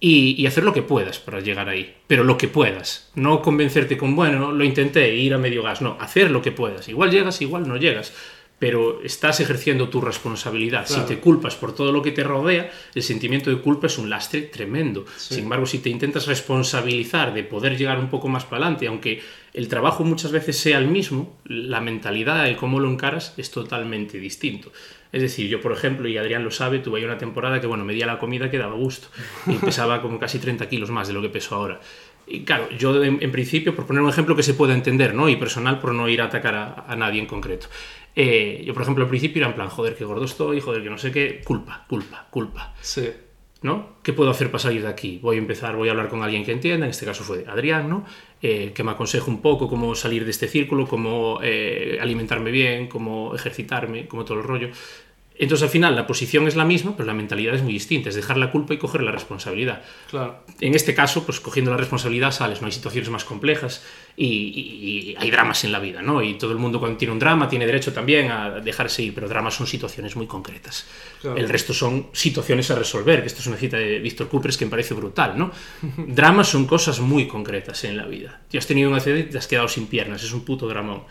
Y, 0.00 0.46
hacer 0.46 0.64
lo 0.64 0.72
que 0.72 0.82
puedas 0.82 1.18
para 1.18 1.40
llegar 1.40 1.68
ahí. 1.68 1.94
Pero 2.06 2.24
lo 2.24 2.38
que 2.38 2.48
puedas. 2.48 3.10
No 3.14 3.42
convencerte 3.42 3.96
con, 3.96 4.14
bueno, 4.14 4.52
lo 4.52 4.64
intenté, 4.64 5.14
ir 5.14 5.34
a 5.34 5.38
medio 5.38 5.62
gas. 5.62 5.82
No, 5.82 5.96
hacer 6.00 6.30
lo 6.30 6.42
que 6.42 6.52
puedas. 6.52 6.88
Igual 6.88 7.10
llegas, 7.10 7.40
igual 7.42 7.66
no 7.66 7.76
llegas. 7.76 8.12
Pero 8.58 9.02
estás 9.04 9.38
ejerciendo 9.40 9.88
tu 9.88 10.00
responsabilidad. 10.00 10.86
Claro. 10.86 11.02
Si 11.02 11.08
te 11.08 11.20
culpas 11.20 11.54
por 11.54 11.74
todo 11.74 11.92
lo 11.92 12.02
que 12.02 12.10
te 12.10 12.24
rodea, 12.24 12.70
el 12.94 13.02
sentimiento 13.02 13.50
de 13.50 13.60
culpa 13.60 13.86
es 13.86 13.98
un 13.98 14.10
lastre 14.10 14.42
tremendo. 14.42 15.04
Sin 15.16 15.44
embargo, 15.44 15.64
si 15.64 15.78
te 15.78 15.90
intentas 15.90 16.26
responsabilizar 16.26 17.32
de 17.34 17.44
poder 17.44 17.76
llegar 17.76 17.98
un 18.00 18.10
poco 18.10 18.28
más 18.28 18.44
para 18.44 18.62
adelante, 18.62 18.88
aunque 18.88 19.22
el 19.54 19.68
trabajo 19.68 20.04
muchas 20.04 20.32
veces 20.32 20.58
sea 20.58 20.78
el 20.78 20.88
mismo, 20.88 21.36
la 21.44 21.80
mentalidad, 21.80 22.48
el 22.48 22.56
cómo 22.56 22.80
lo 22.80 22.90
encaras 22.90 23.34
es 23.36 23.50
totalmente 23.50 24.18
distinto. 24.18 24.72
Es 25.12 25.22
decir, 25.22 25.48
yo, 25.48 25.60
por 25.60 25.72
ejemplo, 25.72 26.08
y 26.08 26.18
Adrián 26.18 26.44
lo 26.44 26.50
sabe, 26.50 26.80
tuve 26.80 27.00
ahí 27.00 27.04
una 27.04 27.16
temporada 27.16 27.60
que, 27.60 27.66
bueno, 27.66 27.84
medía 27.84 28.06
la 28.06 28.18
comida 28.18 28.50
que 28.50 28.58
daba 28.58 28.74
gusto. 28.74 29.08
Y 29.46 29.54
pesaba 29.64 30.02
como 30.02 30.18
casi 30.18 30.38
30 30.38 30.68
kilos 30.68 30.90
más 30.90 31.08
de 31.08 31.14
lo 31.14 31.22
que 31.22 31.28
peso 31.28 31.54
ahora. 31.54 31.80
Y 32.26 32.44
claro, 32.44 32.68
yo 32.76 33.02
en, 33.02 33.18
en 33.22 33.32
principio, 33.32 33.74
por 33.74 33.86
poner 33.86 34.02
un 34.02 34.10
ejemplo 34.10 34.36
que 34.36 34.42
se 34.42 34.52
pueda 34.52 34.74
entender, 34.74 35.14
¿no? 35.14 35.30
Y 35.30 35.36
personal, 35.36 35.78
por 35.78 35.94
no 35.94 36.08
ir 36.10 36.20
a 36.20 36.26
atacar 36.26 36.54
a, 36.54 36.84
a 36.86 36.94
nadie 36.94 37.20
en 37.20 37.26
concreto. 37.26 37.68
Eh, 38.20 38.64
yo, 38.64 38.74
por 38.74 38.82
ejemplo, 38.82 39.04
al 39.04 39.08
principio 39.08 39.38
era 39.38 39.50
en 39.50 39.54
plan, 39.54 39.68
joder, 39.68 39.94
qué 39.94 40.04
gordo 40.04 40.24
estoy, 40.24 40.60
joder, 40.60 40.82
que 40.82 40.90
no 40.90 40.98
sé 40.98 41.12
qué, 41.12 41.40
culpa, 41.44 41.86
culpa, 41.88 42.26
culpa. 42.30 42.74
Sí. 42.80 43.08
¿no? 43.62 43.98
¿Qué 44.02 44.12
puedo 44.12 44.28
hacer 44.30 44.50
para 44.50 44.58
salir 44.58 44.82
de 44.82 44.88
aquí? 44.88 45.20
Voy 45.22 45.36
a 45.36 45.38
empezar, 45.38 45.76
voy 45.76 45.86
a 45.86 45.92
hablar 45.92 46.08
con 46.08 46.24
alguien 46.24 46.44
que 46.44 46.50
entienda, 46.50 46.84
en 46.86 46.90
este 46.90 47.06
caso 47.06 47.22
fue 47.22 47.44
Adrián, 47.46 47.88
¿no? 47.88 48.04
Eh, 48.42 48.72
que 48.74 48.82
me 48.82 48.90
aconseje 48.90 49.30
un 49.30 49.40
poco 49.40 49.68
cómo 49.68 49.94
salir 49.94 50.24
de 50.24 50.32
este 50.32 50.48
círculo, 50.48 50.88
cómo 50.88 51.38
eh, 51.42 51.98
alimentarme 52.00 52.50
bien, 52.50 52.88
cómo 52.88 53.36
ejercitarme, 53.36 54.08
como 54.08 54.24
todo 54.24 54.38
el 54.38 54.44
rollo. 54.44 54.70
Entonces 55.40 55.62
al 55.62 55.70
final 55.70 55.94
la 55.94 56.06
posición 56.06 56.48
es 56.48 56.56
la 56.56 56.64
misma, 56.64 56.96
pero 56.96 57.06
la 57.06 57.14
mentalidad 57.14 57.54
es 57.54 57.62
muy 57.62 57.72
distinta, 57.72 58.08
es 58.08 58.16
dejar 58.16 58.36
la 58.36 58.50
culpa 58.50 58.74
y 58.74 58.78
coger 58.78 59.02
la 59.02 59.12
responsabilidad. 59.12 59.82
Claro. 60.10 60.42
En 60.60 60.74
este 60.74 60.94
caso, 60.94 61.24
pues 61.24 61.38
cogiendo 61.40 61.70
la 61.70 61.76
responsabilidad 61.76 62.32
sales, 62.32 62.60
no 62.60 62.66
hay 62.66 62.72
situaciones 62.72 63.08
más 63.10 63.24
complejas 63.24 63.84
y, 64.16 64.26
y- 64.26 65.10
y 65.12 65.16
hay 65.16 65.30
dramas 65.30 65.62
en 65.62 65.70
la 65.72 65.78
vida, 65.78 66.02
¿no? 66.02 66.22
Y 66.22 66.34
todo 66.34 66.50
el 66.52 66.58
mundo 66.58 66.80
cuando 66.80 66.98
tiene 66.98 67.12
un 67.12 67.20
drama 67.20 67.48
tiene 67.48 67.66
derecho 67.66 67.92
también 67.92 68.30
a 68.32 68.50
dejarse 68.60 69.02
ir, 69.04 69.14
pero 69.14 69.28
dramas 69.28 69.54
son 69.54 69.66
situaciones 69.68 70.16
muy 70.16 70.26
concretas. 70.26 70.86
Claro. 71.20 71.36
El 71.36 71.48
resto 71.48 71.72
son 71.72 72.08
situaciones 72.12 72.70
a 72.72 72.74
resolver, 72.74 73.20
que 73.20 73.28
esto 73.28 73.40
es 73.40 73.46
una 73.46 73.56
cita 73.56 73.76
de 73.76 74.00
Víctor 74.00 74.28
Coopers 74.28 74.56
que 74.56 74.64
me 74.64 74.70
parece 74.72 74.94
brutal, 74.94 75.38
¿no? 75.38 75.52
Dramas 76.08 76.48
son 76.48 76.66
cosas 76.66 76.98
muy 77.00 77.28
concretas 77.28 77.84
en 77.84 77.96
la 77.96 78.06
vida. 78.06 78.40
Tú 78.50 78.58
has 78.58 78.66
tenido 78.66 78.90
un 78.90 78.96
accidente 78.96 79.28
y 79.28 79.30
te 79.32 79.38
has 79.38 79.46
quedado 79.46 79.68
sin 79.68 79.86
piernas, 79.86 80.22
es 80.24 80.32
un 80.32 80.44
puto 80.44 80.66
dramón. 80.66 81.04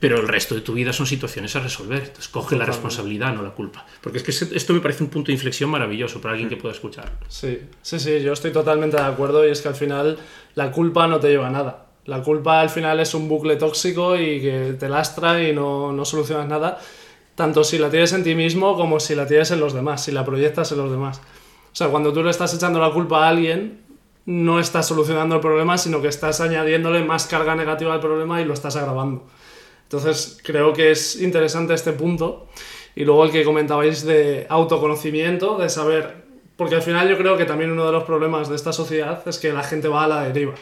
Pero 0.00 0.18
el 0.18 0.26
resto 0.26 0.54
de 0.54 0.62
tu 0.62 0.72
vida 0.72 0.92
son 0.92 1.06
situaciones 1.06 1.54
a 1.56 1.60
resolver. 1.60 1.98
Entonces 1.98 2.28
coge 2.28 2.56
la 2.56 2.64
responsabilidad, 2.64 3.34
no 3.34 3.42
la 3.42 3.50
culpa. 3.50 3.86
Porque 4.00 4.18
es 4.18 4.24
que 4.24 4.56
esto 4.56 4.72
me 4.72 4.80
parece 4.80 5.04
un 5.04 5.10
punto 5.10 5.26
de 5.26 5.34
inflexión 5.34 5.70
maravilloso 5.70 6.20
para 6.20 6.32
alguien 6.32 6.48
que 6.48 6.56
pueda 6.56 6.74
escuchar. 6.74 7.12
Sí, 7.28 7.60
sí, 7.82 8.00
sí, 8.00 8.20
yo 8.22 8.32
estoy 8.32 8.50
totalmente 8.50 8.96
de 8.96 9.02
acuerdo 9.02 9.46
y 9.46 9.50
es 9.50 9.60
que 9.60 9.68
al 9.68 9.74
final 9.74 10.18
la 10.54 10.72
culpa 10.72 11.06
no 11.06 11.20
te 11.20 11.28
lleva 11.28 11.48
a 11.48 11.50
nada. 11.50 11.86
La 12.06 12.22
culpa 12.22 12.60
al 12.60 12.70
final 12.70 12.98
es 12.98 13.14
un 13.14 13.28
bucle 13.28 13.56
tóxico 13.56 14.16
y 14.16 14.40
que 14.40 14.74
te 14.78 14.88
lastra 14.88 15.42
y 15.42 15.52
no, 15.52 15.92
no 15.92 16.04
solucionas 16.06 16.48
nada, 16.48 16.78
tanto 17.34 17.62
si 17.62 17.78
la 17.78 17.90
tienes 17.90 18.12
en 18.14 18.24
ti 18.24 18.34
mismo 18.34 18.76
como 18.76 19.00
si 19.00 19.14
la 19.14 19.26
tienes 19.26 19.50
en 19.50 19.60
los 19.60 19.74
demás, 19.74 20.02
si 20.04 20.12
la 20.12 20.24
proyectas 20.24 20.72
en 20.72 20.78
los 20.78 20.90
demás. 20.90 21.18
O 21.18 21.76
sea, 21.76 21.88
cuando 21.88 22.12
tú 22.12 22.24
le 22.24 22.30
estás 22.30 22.52
echando 22.54 22.80
la 22.80 22.90
culpa 22.90 23.26
a 23.26 23.28
alguien, 23.28 23.80
no 24.26 24.60
estás 24.60 24.88
solucionando 24.88 25.36
el 25.36 25.40
problema, 25.40 25.78
sino 25.78 26.00
que 26.02 26.08
estás 26.08 26.40
añadiéndole 26.40 27.04
más 27.04 27.26
carga 27.26 27.54
negativa 27.54 27.94
al 27.94 28.00
problema 28.00 28.40
y 28.40 28.44
lo 28.44 28.54
estás 28.54 28.76
agravando. 28.76 29.26
Entonces, 29.92 30.38
creo 30.44 30.72
que 30.72 30.92
es 30.92 31.20
interesante 31.20 31.74
este 31.74 31.92
punto. 31.92 32.46
Y 32.94 33.04
luego 33.04 33.24
el 33.24 33.32
que 33.32 33.42
comentabais 33.44 34.04
de 34.04 34.46
autoconocimiento, 34.48 35.58
de 35.58 35.68
saber. 35.68 36.24
Porque 36.56 36.76
al 36.76 36.82
final 36.82 37.08
yo 37.08 37.16
creo 37.18 37.36
que 37.36 37.44
también 37.44 37.72
uno 37.72 37.86
de 37.86 37.92
los 37.92 38.04
problemas 38.04 38.48
de 38.48 38.54
esta 38.54 38.72
sociedad 38.72 39.20
es 39.26 39.38
que 39.38 39.52
la 39.52 39.62
gente 39.64 39.88
va 39.88 40.04
a 40.04 40.08
la 40.08 40.22
deriva. 40.24 40.54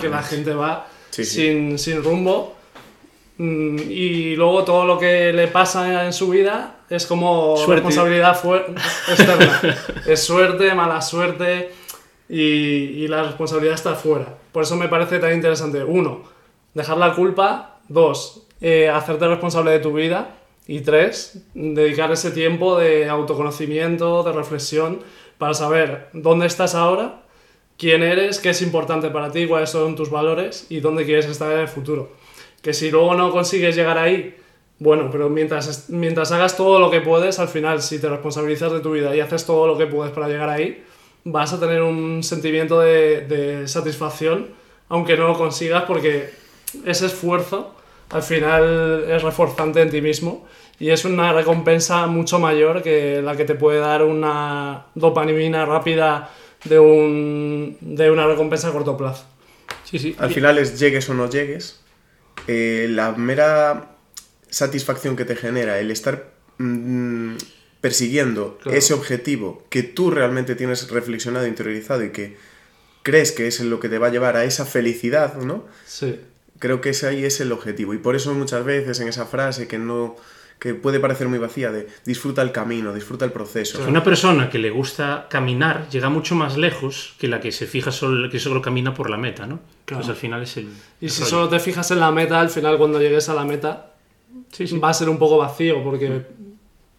Que 0.00 0.08
la 0.08 0.22
gente 0.22 0.52
va 0.54 0.86
Sí, 1.10 1.24
sí. 1.24 1.42
Sin, 1.42 1.78
sin 1.78 2.02
rumbo. 2.02 2.54
mm, 3.38 3.78
Y 3.88 4.36
luego 4.36 4.64
todo 4.64 4.84
lo 4.84 4.98
que 4.98 5.32
le 5.32 5.46
pasa 5.48 6.04
en 6.06 6.12
su 6.12 6.28
vida 6.30 6.80
es 6.90 7.06
como 7.06 7.56
Suerte. 7.56 7.74
responsabilidad 7.76 8.36
externa. 9.08 9.60
es 10.06 10.22
suerte, 10.22 10.74
mala 10.74 11.00
suerte 11.00 11.70
y, 12.28 12.40
y 13.04 13.08
la 13.08 13.22
responsabilidad 13.22 13.74
está 13.76 13.94
fuera. 13.94 14.26
Por 14.52 14.64
eso 14.64 14.76
me 14.76 14.88
parece 14.88 15.18
tan 15.20 15.32
interesante. 15.32 15.82
Uno, 15.84 16.22
dejar 16.74 16.98
la 16.98 17.14
culpa. 17.14 17.78
Dos, 17.88 18.46
eh, 18.66 18.88
hacerte 18.88 19.28
responsable 19.28 19.72
de 19.72 19.78
tu 19.78 19.92
vida. 19.92 20.38
Y 20.66 20.80
tres, 20.80 21.44
dedicar 21.52 22.10
ese 22.10 22.30
tiempo 22.30 22.78
de 22.78 23.10
autoconocimiento, 23.10 24.22
de 24.22 24.32
reflexión, 24.32 25.00
para 25.36 25.52
saber 25.52 26.08
dónde 26.14 26.46
estás 26.46 26.74
ahora, 26.74 27.20
quién 27.76 28.02
eres, 28.02 28.38
qué 28.38 28.48
es 28.48 28.62
importante 28.62 29.10
para 29.10 29.30
ti, 29.30 29.46
cuáles 29.46 29.68
son 29.68 29.94
tus 29.96 30.08
valores 30.08 30.66
y 30.70 30.80
dónde 30.80 31.04
quieres 31.04 31.26
estar 31.26 31.52
en 31.52 31.58
el 31.58 31.68
futuro. 31.68 32.12
Que 32.62 32.72
si 32.72 32.90
luego 32.90 33.14
no 33.14 33.30
consigues 33.30 33.76
llegar 33.76 33.98
ahí, 33.98 34.34
bueno, 34.78 35.10
pero 35.12 35.28
mientras, 35.28 35.90
mientras 35.90 36.32
hagas 36.32 36.56
todo 36.56 36.80
lo 36.80 36.90
que 36.90 37.02
puedes, 37.02 37.38
al 37.38 37.48
final, 37.48 37.82
si 37.82 37.98
te 37.98 38.08
responsabilizas 38.08 38.72
de 38.72 38.80
tu 38.80 38.92
vida 38.92 39.14
y 39.14 39.20
haces 39.20 39.44
todo 39.44 39.66
lo 39.66 39.76
que 39.76 39.86
puedes 39.86 40.14
para 40.14 40.26
llegar 40.26 40.48
ahí, 40.48 40.82
vas 41.24 41.52
a 41.52 41.60
tener 41.60 41.82
un 41.82 42.22
sentimiento 42.22 42.80
de, 42.80 43.26
de 43.26 43.68
satisfacción, 43.68 44.48
aunque 44.88 45.18
no 45.18 45.28
lo 45.28 45.36
consigas, 45.36 45.84
porque 45.84 46.30
ese 46.86 47.04
esfuerzo 47.04 47.74
al 48.10 48.22
final 48.22 49.04
es 49.08 49.22
reforzante 49.22 49.80
en 49.82 49.90
ti 49.90 50.00
mismo 50.00 50.46
y 50.78 50.90
es 50.90 51.04
una 51.04 51.32
recompensa 51.32 52.06
mucho 52.06 52.38
mayor 52.38 52.82
que 52.82 53.20
la 53.22 53.36
que 53.36 53.44
te 53.44 53.54
puede 53.54 53.78
dar 53.78 54.02
una 54.02 54.86
dopamina 54.94 55.64
rápida 55.64 56.30
de, 56.64 56.78
un, 56.78 57.76
de 57.80 58.10
una 58.10 58.26
recompensa 58.26 58.68
a 58.68 58.72
corto 58.72 58.96
plazo. 58.96 59.24
Sí, 59.84 59.98
sí. 59.98 60.16
Al 60.18 60.32
final 60.32 60.58
es 60.58 60.78
llegues 60.78 61.08
o 61.10 61.14
no 61.14 61.28
llegues, 61.30 61.80
eh, 62.48 62.86
la 62.90 63.12
mera 63.12 63.90
satisfacción 64.50 65.16
que 65.16 65.24
te 65.24 65.36
genera 65.36 65.78
el 65.78 65.90
estar 65.90 66.30
mm, 66.58 67.34
persiguiendo 67.80 68.58
Claro. 68.62 68.78
ese 68.78 68.94
objetivo 68.94 69.64
que 69.68 69.82
tú 69.82 70.10
realmente 70.10 70.54
tienes 70.54 70.90
reflexionado, 70.90 71.46
interiorizado 71.46 72.02
y 72.04 72.10
que 72.10 72.36
crees 73.02 73.32
que 73.32 73.46
es 73.46 73.60
lo 73.60 73.78
que 73.80 73.88
te 73.88 73.98
va 73.98 74.06
a 74.06 74.10
llevar 74.10 74.36
a 74.36 74.44
esa 74.44 74.64
felicidad, 74.64 75.36
¿no? 75.36 75.64
Sí, 75.86 76.18
Creo 76.58 76.80
que 76.80 76.90
ese 76.90 77.06
ahí 77.08 77.24
es 77.24 77.40
el 77.40 77.52
objetivo. 77.52 77.94
Y 77.94 77.98
por 77.98 78.14
eso 78.16 78.32
muchas 78.34 78.64
veces 78.64 79.00
en 79.00 79.08
esa 79.08 79.26
frase 79.26 79.66
que 79.68 79.78
no 79.78 80.16
que 80.60 80.72
puede 80.72 81.00
parecer 81.00 81.28
muy 81.28 81.38
vacía 81.38 81.70
de 81.72 81.88
disfruta 82.06 82.40
el 82.40 82.52
camino, 82.52 82.94
disfruta 82.94 83.24
el 83.24 83.32
proceso. 83.32 83.84
Una 83.86 84.02
persona 84.04 84.48
que 84.48 84.58
le 84.58 84.70
gusta 84.70 85.26
caminar 85.28 85.88
llega 85.90 86.08
mucho 86.08 86.36
más 86.36 86.56
lejos 86.56 87.14
que 87.18 87.26
la 87.28 87.40
que 87.40 87.50
se 87.52 87.66
fija 87.66 87.90
solo, 87.90 88.30
que 88.30 88.38
solo 88.38 88.62
camina 88.62 88.94
por 88.94 89.10
la 89.10 89.16
meta, 89.18 89.46
¿no? 89.46 89.58
Claro. 89.84 90.00
Pues 90.02 90.08
al 90.10 90.16
final 90.16 90.42
es 90.42 90.56
el. 90.56 90.68
y 91.00 91.06
el 91.06 91.10
si 91.10 91.20
rollo. 91.20 91.30
solo 91.30 91.48
te 91.48 91.58
fijas 91.58 91.90
en 91.90 92.00
la 92.00 92.10
meta, 92.12 92.40
al 92.40 92.48
final 92.50 92.78
cuando 92.78 93.00
llegues 93.00 93.28
a 93.28 93.34
la 93.34 93.44
meta 93.44 93.90
Sí, 94.52 94.66
sí. 94.68 94.78
va 94.78 94.90
a 94.90 94.94
ser 94.94 95.08
un 95.08 95.18
poco 95.18 95.36
vacío 95.36 95.82
porque 95.82 96.22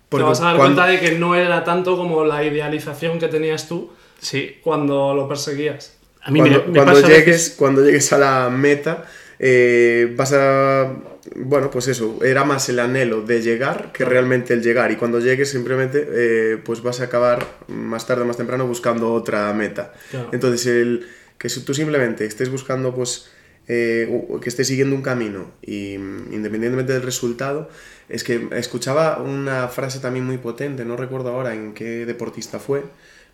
Porque 0.09 0.23
te 0.23 0.27
vas 0.29 0.41
a 0.41 0.43
dar 0.45 0.57
cuando- 0.57 0.75
cuenta 0.81 0.91
de 0.91 0.99
que 0.99 1.17
no 1.17 1.33
era 1.33 1.63
tanto 1.63 1.95
como 1.97 2.23
la 2.25 2.43
idealización 2.43 3.17
que 3.19 3.29
tenías 3.29 3.67
tú 3.67 3.89
Sí. 4.19 4.57
cuando 4.63 5.15
lo 5.15 5.27
perseguías. 5.27 5.97
A 6.21 6.29
mí 6.29 6.39
cuando, 6.39 6.59
me, 6.59 6.67
me 6.67 6.73
cuando 6.73 6.93
pasa 7.01 7.07
llegues, 7.07 7.25
veces- 7.25 7.55
cuando 7.57 7.83
llegues 7.83 8.11
a 8.13 8.17
la 8.17 8.49
meta, 8.49 9.05
eh, 9.39 10.13
vas 10.17 10.33
a. 10.33 10.93
Bueno, 11.35 11.71
pues 11.71 11.87
eso, 11.87 12.19
era 12.23 12.43
más 12.43 12.69
el 12.69 12.79
anhelo 12.79 13.21
de 13.21 13.41
llegar 13.41 13.91
que 13.91 14.05
realmente 14.05 14.53
el 14.53 14.61
llegar. 14.61 14.91
Y 14.91 14.95
cuando 14.95 15.19
llegues, 15.19 15.49
simplemente, 15.49 16.07
eh, 16.09 16.57
pues 16.63 16.83
vas 16.83 17.01
a 17.01 17.05
acabar 17.05 17.45
más 17.67 18.05
tarde 18.05 18.21
o 18.21 18.25
más 18.25 18.37
temprano 18.37 18.67
buscando 18.67 19.11
otra 19.11 19.51
meta. 19.53 19.93
Claro. 20.11 20.29
Entonces, 20.31 20.67
el 20.67 21.07
que 21.37 21.49
tú 21.49 21.73
simplemente 21.73 22.25
estés 22.25 22.49
buscando, 22.49 22.93
pues. 22.93 23.29
eh, 23.67 24.07
que 24.41 24.49
estés 24.49 24.67
siguiendo 24.67 24.95
un 24.95 25.01
camino 25.01 25.51
y 25.61 25.97
mm, 25.97 26.33
independientemente 26.33 26.93
del 26.93 27.01
resultado, 27.01 27.67
es 28.09 28.23
que 28.23 28.47
escuchaba 28.51 29.21
una 29.21 29.67
frase 29.67 29.99
también 29.99 30.25
muy 30.25 30.37
potente, 30.37 30.85
no 30.85 30.95
recuerdo 30.95 31.29
ahora 31.29 31.55
en 31.55 31.73
qué 31.73 32.05
deportista 32.05 32.59
fue, 32.59 32.83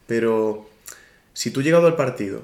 pero 0.07 0.69
si 1.33 1.51
tú 1.51 1.61
llegado 1.61 1.87
al 1.87 1.97
partido 1.97 2.43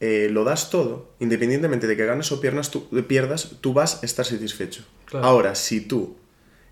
eh, 0.00 0.28
lo 0.30 0.44
das 0.44 0.70
todo, 0.70 1.14
independientemente 1.20 1.86
de 1.86 1.96
que 1.96 2.04
ganes 2.04 2.30
o 2.30 2.40
pierdas, 2.40 2.70
tú, 2.70 2.88
pierdas, 3.06 3.56
tú 3.60 3.72
vas 3.72 4.02
a 4.02 4.06
estar 4.06 4.26
satisfecho. 4.26 4.84
Claro. 5.06 5.26
Ahora, 5.26 5.54
si 5.54 5.80
tú 5.80 6.16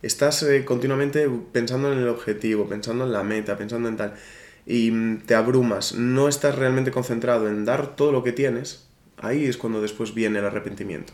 estás 0.02 0.42
eh, 0.42 0.64
continuamente 0.64 1.28
pensando 1.52 1.90
en 1.90 1.98
el 1.98 2.08
objetivo, 2.08 2.68
pensando 2.68 3.04
en 3.04 3.12
la 3.12 3.22
meta, 3.22 3.56
pensando 3.56 3.88
en 3.88 3.96
tal, 3.96 4.14
y 4.66 4.90
mm, 4.90 5.22
te 5.26 5.34
abrumas, 5.34 5.94
no 5.94 6.28
estás 6.28 6.56
realmente 6.56 6.90
concentrado 6.90 7.48
en 7.48 7.64
dar 7.64 7.96
todo 7.96 8.12
lo 8.12 8.22
que 8.22 8.32
tienes, 8.32 8.86
ahí 9.16 9.46
es 9.46 9.56
cuando 9.56 9.80
después 9.80 10.14
viene 10.14 10.38
el 10.38 10.44
arrepentimiento. 10.44 11.12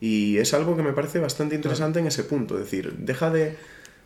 Y 0.00 0.38
es 0.38 0.54
algo 0.54 0.76
que 0.76 0.82
me 0.82 0.92
parece 0.92 1.18
bastante 1.18 1.54
interesante 1.54 2.00
en 2.00 2.06
ese 2.06 2.24
punto, 2.24 2.56
es 2.56 2.64
decir, 2.64 2.92
deja 2.98 3.30
de... 3.30 3.56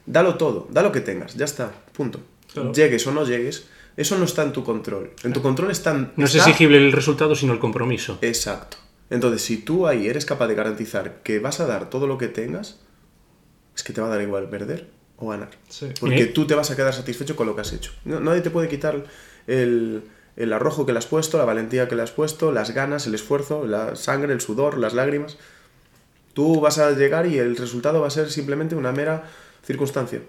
Dalo 0.05 0.37
todo, 0.37 0.69
da 0.71 0.83
lo 0.83 0.93
que 0.93 1.01
tengas, 1.01 1.35
ya 1.35 1.45
está, 1.45 1.73
punto. 1.93 2.21
Claro. 2.53 2.73
Llegues 2.73 3.07
o 3.07 3.13
no 3.13 3.25
llegues, 3.25 3.67
eso 3.97 4.19
no 4.19 4.25
está 4.25 4.43
en 4.43 4.53
tu 4.53 4.63
control. 4.65 5.13
En 5.25 5.33
tu 5.33 5.43
control 5.43 5.71
están, 5.71 6.13
No 6.17 6.27
es 6.27 6.35
exigible 6.35 6.77
el 6.79 6.93
resultado, 6.93 7.35
sino 7.35 7.53
el 7.53 7.59
compromiso. 7.59 8.19
Exacto. 8.23 8.77
Entonces, 9.11 9.43
si 9.43 9.59
tú 9.59 9.87
ahí 9.87 10.07
eres 10.09 10.25
capaz 10.27 10.49
de 10.49 10.55
garantizar 10.55 11.23
que 11.23 11.39
vas 11.39 11.61
a 11.61 11.67
dar 11.67 11.89
todo 11.91 12.07
lo 12.07 12.19
que 12.19 12.29
tengas, 12.29 12.81
es 13.75 13.83
que 13.85 13.93
te 13.93 14.01
va 14.01 14.09
a 14.09 14.11
dar 14.11 14.21
igual 14.23 14.49
perder 14.51 14.91
o 15.19 15.29
ganar. 15.29 15.51
Sí. 15.69 15.89
Porque 16.01 16.23
¿Eh? 16.23 16.27
tú 16.27 16.47
te 16.47 16.55
vas 16.55 16.71
a 16.71 16.77
quedar 16.77 16.93
satisfecho 16.93 17.37
con 17.37 17.47
lo 17.47 17.55
que 17.55 17.61
has 17.63 17.73
hecho. 17.73 17.93
No- 18.05 18.21
nadie 18.21 18.41
te 18.43 18.51
puede 18.51 18.69
quitar 18.69 19.05
el, 19.47 20.03
el 20.37 20.53
arrojo 20.53 20.85
que 20.85 20.93
le 20.93 20.99
has 20.99 21.07
puesto, 21.07 21.39
la 21.39 21.45
valentía 21.45 21.89
que 21.89 21.95
le 21.95 22.03
has 22.03 22.11
puesto, 22.11 22.53
las 22.53 22.73
ganas, 22.73 23.07
el 23.07 23.15
esfuerzo, 23.15 23.67
la 23.67 23.97
sangre, 23.97 24.33
el 24.33 24.41
sudor, 24.41 24.77
las 24.77 24.93
lágrimas. 24.93 25.39
Tú 26.35 26.61
vas 26.61 26.79
a 26.79 26.91
llegar 26.91 27.27
y 27.27 27.39
el 27.39 27.57
resultado 27.57 28.01
va 28.03 28.09
a 28.09 28.11
ser 28.11 28.31
simplemente 28.31 28.75
una 28.75 28.93
mera 28.93 29.25
circunstancia. 29.65 30.21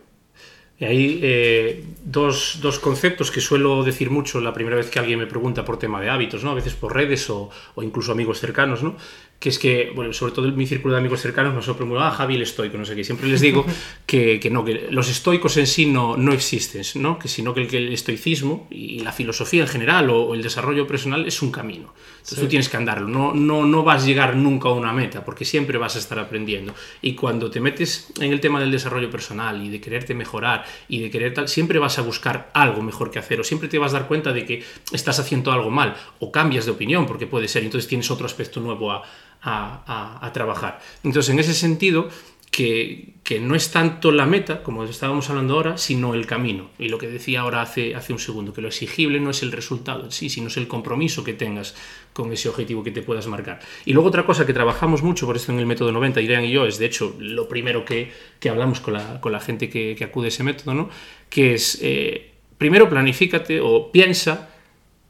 Y 0.80 0.86
hay 0.86 1.20
eh, 1.24 1.84
dos, 2.04 2.60
dos 2.62 2.78
conceptos 2.80 3.32
que 3.32 3.42
suelo 3.42 3.84
decir 3.84 4.12
mucho 4.12 4.40
la 4.42 4.54
primera 4.54 4.76
vez 4.76 4.92
que 4.92 5.00
alguien 5.00 5.18
me 5.18 5.26
pregunta 5.26 5.66
por 5.66 5.80
tema 5.80 6.00
de 6.00 6.10
hábitos, 6.10 6.44
¿no? 6.44 6.52
A 6.52 6.54
veces 6.54 6.76
por 6.76 6.94
redes 6.94 7.30
o, 7.32 7.50
o 7.74 7.84
incluso 7.84 8.12
amigos 8.12 8.40
cercanos, 8.40 8.84
¿no? 8.84 8.96
Que 9.40 9.50
es 9.50 9.60
que, 9.60 9.92
bueno, 9.96 10.14
sobre 10.14 10.32
todo 10.32 10.48
en 10.48 10.58
mi 10.58 10.66
círculo 10.66 10.96
de 10.96 11.00
amigos 11.00 11.22
cercanos 11.22 11.54
me 11.54 11.62
soplan 11.62 11.88
muy, 11.88 12.00
ah, 12.02 12.10
Javi 12.12 12.36
el 12.36 12.42
estoico, 12.42 12.78
no 12.78 12.86
sé 12.86 12.96
qué. 12.96 13.04
Siempre 13.04 13.28
les 13.28 13.40
digo 13.40 13.66
que, 14.06 14.40
que 14.40 14.50
no, 14.50 14.66
que 14.66 14.88
los 14.90 15.10
estoicos 15.10 15.58
en 15.58 15.68
sí 15.68 15.86
no, 15.86 16.18
no 16.18 16.34
existen, 16.34 16.84
¿no? 17.02 17.20
Que 17.20 17.28
sino 17.28 17.54
que 17.54 17.62
el, 17.62 17.68
que 17.68 17.78
el 17.78 17.94
estoicismo 17.94 18.68
y 18.72 19.00
la 19.00 19.12
filosofía 19.12 19.62
en 19.62 19.68
general 19.68 20.10
o, 20.10 20.24
o 20.24 20.34
el 20.34 20.42
desarrollo 20.42 20.88
personal 20.88 21.28
es 21.28 21.42
un 21.42 21.52
camino. 21.52 21.94
Entonces 22.28 22.44
tú 22.44 22.50
tienes 22.50 22.68
que 22.68 22.76
andarlo, 22.76 23.08
no, 23.08 23.34
no, 23.34 23.66
no 23.66 23.84
vas 23.84 24.04
a 24.04 24.06
llegar 24.06 24.36
nunca 24.36 24.68
a 24.68 24.74
una 24.74 24.92
meta, 24.92 25.24
porque 25.24 25.46
siempre 25.46 25.78
vas 25.78 25.96
a 25.96 26.00
estar 26.00 26.20
aprendiendo. 26.20 26.76
Y 27.02 27.14
cuando 27.16 27.50
te 27.50 27.62
metes 27.62 28.12
en 28.20 28.34
el 28.34 28.42
tema 28.42 28.60
del 28.60 28.70
desarrollo 28.70 29.10
personal 29.10 29.64
y 29.64 29.70
de 29.70 29.80
quererte 29.80 30.14
mejorar 30.14 30.66
y 30.90 31.00
de 31.00 31.10
querer 31.10 31.34
tal, 31.34 31.48
siempre 31.48 31.80
vas 31.80 32.00
a 32.00 32.02
buscar 32.02 32.52
algo 32.54 32.82
mejor 32.82 33.12
que 33.12 33.20
hacer, 33.20 33.40
o 33.40 33.46
siempre 33.46 33.70
te 33.70 33.80
vas 33.80 33.94
a 33.94 34.00
dar 34.00 34.10
cuenta 34.10 34.34
de 34.34 34.46
que 34.46 34.62
estás 34.92 35.20
haciendo 35.20 35.54
algo 35.54 35.70
mal, 35.70 35.96
o 36.20 36.30
cambias 36.30 36.66
de 36.66 36.72
opinión, 36.72 37.06
porque 37.06 37.28
puede 37.28 37.48
ser, 37.48 37.64
entonces 37.64 37.88
tienes 37.88 38.12
otro 38.12 38.26
aspecto 38.26 38.60
nuevo 38.60 38.92
a, 38.92 39.04
a- 39.42 39.84
a- 40.22 40.26
a 40.26 40.34
trabajar. 40.34 40.80
Entonces, 41.04 41.32
en 41.34 41.40
ese 41.40 41.54
sentido, 41.54 42.10
que, 42.50 43.14
que 43.24 43.40
no 43.40 43.56
es 43.56 43.72
tanto 43.72 44.12
la 44.12 44.26
meta, 44.26 44.64
como 44.64 44.84
estábamos 44.86 45.30
hablando 45.30 45.54
ahora, 45.56 45.78
sino 45.78 46.14
el 46.16 46.26
camino. 46.26 46.70
Y 46.80 46.88
lo 46.90 46.98
que 46.98 47.08
decía 47.08 47.42
ahora 47.42 47.62
hace, 47.62 47.94
hace 47.94 48.14
un 48.14 48.20
segundo, 48.20 48.54
que 48.54 48.62
lo 48.62 48.70
exigible 48.70 49.20
no 49.20 49.30
es 49.30 49.44
el 49.44 49.52
resultado 49.52 50.06
en 50.06 50.12
sí, 50.12 50.30
sino 50.30 50.48
es 50.48 50.58
el 50.58 50.68
compromiso 50.68 51.24
que 51.24 51.34
tengas 51.34 51.76
con 52.14 52.32
ese 52.32 52.48
objetivo 52.50 52.84
que 52.84 52.92
te 52.92 53.02
puedas 53.04 53.28
marcar. 53.28 53.60
Y 53.86 53.94
luego 53.94 54.08
otra 54.10 54.26
cosa 54.26 54.46
que 54.46 54.54
trabajamos 54.54 55.04
mucho, 55.04 55.26
por 55.28 55.36
esto 55.36 55.52
en 55.52 55.60
el 55.60 55.66
método 55.68 55.92
90, 55.92 56.20
Irán 56.22 56.46
y 56.46 56.52
yo, 56.52 56.66
es 56.66 56.80
de 56.80 56.86
hecho 56.86 57.16
lo 57.20 57.48
primero 57.48 57.84
que, 57.86 58.12
que 58.40 58.50
hablamos 58.50 58.80
con 58.80 58.94
la, 58.94 59.20
con 59.22 59.34
la 59.34 59.42
gente 59.42 59.70
que, 59.70 59.96
acude 60.04 60.28
a 60.28 60.30
ese 60.30 60.44
método, 60.44 60.74
¿no? 60.74 60.90
que 61.30 61.54
es, 61.54 61.78
eh, 61.82 62.32
primero 62.58 62.90
planifícate 62.90 63.60
o 63.62 63.92
piensa 63.92 64.50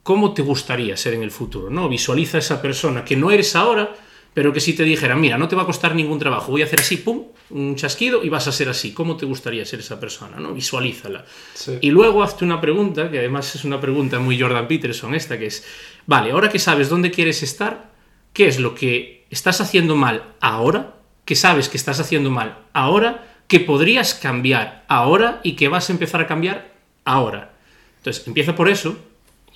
cómo 0.04 0.34
te 0.34 0.42
gustaría 0.42 0.98
ser 0.98 1.14
en 1.14 1.22
el 1.22 1.32
futuro, 1.32 1.70
¿no? 1.70 1.88
Visualiza 1.88 2.40
esa 2.40 2.62
persona 2.62 3.06
que 3.06 3.16
no 3.16 3.30
eres 3.30 3.56
ahora, 3.56 3.94
pero 4.38 4.54
que 4.54 4.60
si 4.60 4.74
te 4.74 4.84
dijera, 4.84 5.16
mira, 5.16 5.36
no 5.36 5.48
te 5.48 5.56
va 5.56 5.64
a 5.64 5.66
costar 5.66 5.96
ningún 5.96 6.20
trabajo, 6.20 6.52
voy 6.52 6.62
a 6.62 6.66
hacer 6.66 6.82
así, 6.82 6.98
pum, 6.98 7.24
un 7.50 7.76
chasquido 7.76 8.24
y 8.24 8.30
vas 8.30 8.48
a 8.48 8.52
ser 8.52 8.70
así. 8.70 8.94
¿Cómo 8.94 9.18
te 9.18 9.26
gustaría 9.26 9.66
ser 9.66 9.80
esa 9.80 10.00
persona, 10.00 10.38
no? 10.40 10.54
Visualízala. 10.54 11.26
Sí. 11.56 11.80
Y 11.82 11.90
luego 11.90 12.22
hazte 12.22 12.46
una 12.46 12.62
pregunta, 12.62 13.10
que 13.10 13.18
además 13.18 13.56
es 13.56 13.66
una 13.66 13.82
pregunta 13.82 14.20
muy 14.20 14.40
Jordan 14.40 14.68
Peterson 14.68 15.16
esta, 15.16 15.40
que 15.40 15.48
es, 15.48 15.66
vale, 16.06 16.30
ahora 16.30 16.50
que 16.50 16.60
sabes 16.60 16.88
dónde 16.88 17.10
quieres 17.10 17.42
estar, 17.42 17.90
¿qué 18.32 18.46
es 18.46 18.60
lo 18.60 18.76
que 18.76 19.26
estás 19.32 19.60
haciendo 19.60 19.96
mal 19.96 20.36
ahora? 20.40 20.98
Que 21.26 21.36
sabes 21.36 21.68
que 21.68 21.78
estás 21.78 22.00
haciendo 22.00 22.30
mal 22.30 22.60
ahora, 22.74 23.42
que 23.48 23.60
podrías 23.60 24.14
cambiar 24.14 24.86
ahora 24.88 25.42
y 25.42 25.56
que 25.56 25.68
vas 25.68 25.90
a 25.90 25.94
empezar 25.94 26.22
a 26.22 26.28
cambiar 26.28 26.76
ahora. 27.06 27.54
Entonces, 27.98 28.28
empieza 28.28 28.54
por 28.56 28.70
eso 28.70 29.00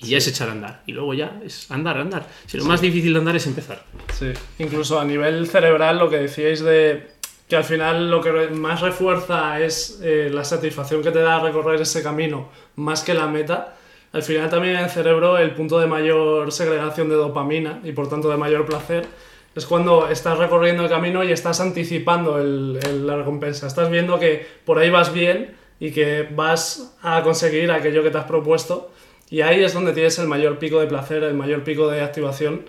y 0.02 0.08
ya 0.10 0.18
es 0.18 0.26
echar 0.28 0.48
a 0.48 0.52
andar. 0.52 0.82
Y 0.86 0.92
luego 0.92 1.14
ya 1.14 1.40
es 1.44 1.70
andar, 1.70 1.96
andar. 1.98 2.26
Si 2.46 2.58
lo 2.58 2.64
más 2.64 2.80
difícil 2.80 3.12
de 3.12 3.18
andar 3.20 3.36
es 3.36 3.46
empezar. 3.46 3.84
Sí, 4.12 4.32
incluso 4.58 4.98
a 5.00 5.04
nivel 5.04 5.46
cerebral 5.46 5.98
lo 5.98 6.10
que 6.10 6.16
decíais 6.18 6.60
de 6.60 7.08
que 7.48 7.56
al 7.56 7.64
final 7.64 8.10
lo 8.10 8.20
que 8.20 8.30
más 8.48 8.80
refuerza 8.80 9.60
es 9.60 10.00
eh, 10.02 10.30
la 10.32 10.44
satisfacción 10.44 11.02
que 11.02 11.10
te 11.10 11.18
da 11.20 11.38
recorrer 11.40 11.80
ese 11.80 12.02
camino 12.02 12.48
más 12.76 13.02
que 13.02 13.14
la 13.14 13.26
meta. 13.26 13.76
Al 14.12 14.22
final 14.22 14.48
también 14.50 14.76
en 14.76 14.84
el 14.84 14.90
cerebro 14.90 15.38
el 15.38 15.52
punto 15.54 15.78
de 15.78 15.86
mayor 15.86 16.50
segregación 16.52 17.08
de 17.08 17.14
dopamina 17.14 17.80
y 17.84 17.92
por 17.92 18.08
tanto 18.08 18.28
de 18.30 18.36
mayor 18.36 18.66
placer 18.66 19.06
es 19.54 19.66
cuando 19.66 20.08
estás 20.08 20.38
recorriendo 20.38 20.82
el 20.82 20.88
camino 20.88 21.22
y 21.24 21.30
estás 21.32 21.60
anticipando 21.60 22.38
el- 22.40 22.78
el- 22.86 23.06
la 23.06 23.16
recompensa. 23.16 23.66
Estás 23.66 23.90
viendo 23.90 24.18
que 24.18 24.46
por 24.64 24.78
ahí 24.78 24.88
vas 24.88 25.12
bien 25.12 25.54
y 25.78 25.90
que 25.90 26.26
vas 26.34 26.96
a 27.02 27.22
conseguir 27.22 27.70
aquello 27.70 28.02
que 28.02 28.10
te 28.10 28.16
has 28.18 28.24
propuesto 28.24 28.90
y 29.32 29.40
ahí 29.40 29.64
es 29.64 29.72
donde 29.72 29.92
tienes 29.94 30.18
el 30.18 30.28
mayor 30.28 30.58
pico 30.58 30.78
de 30.80 30.86
placer, 30.86 31.22
el 31.24 31.34
mayor 31.34 31.64
pico 31.64 31.88
de 31.88 32.02
activación 32.02 32.66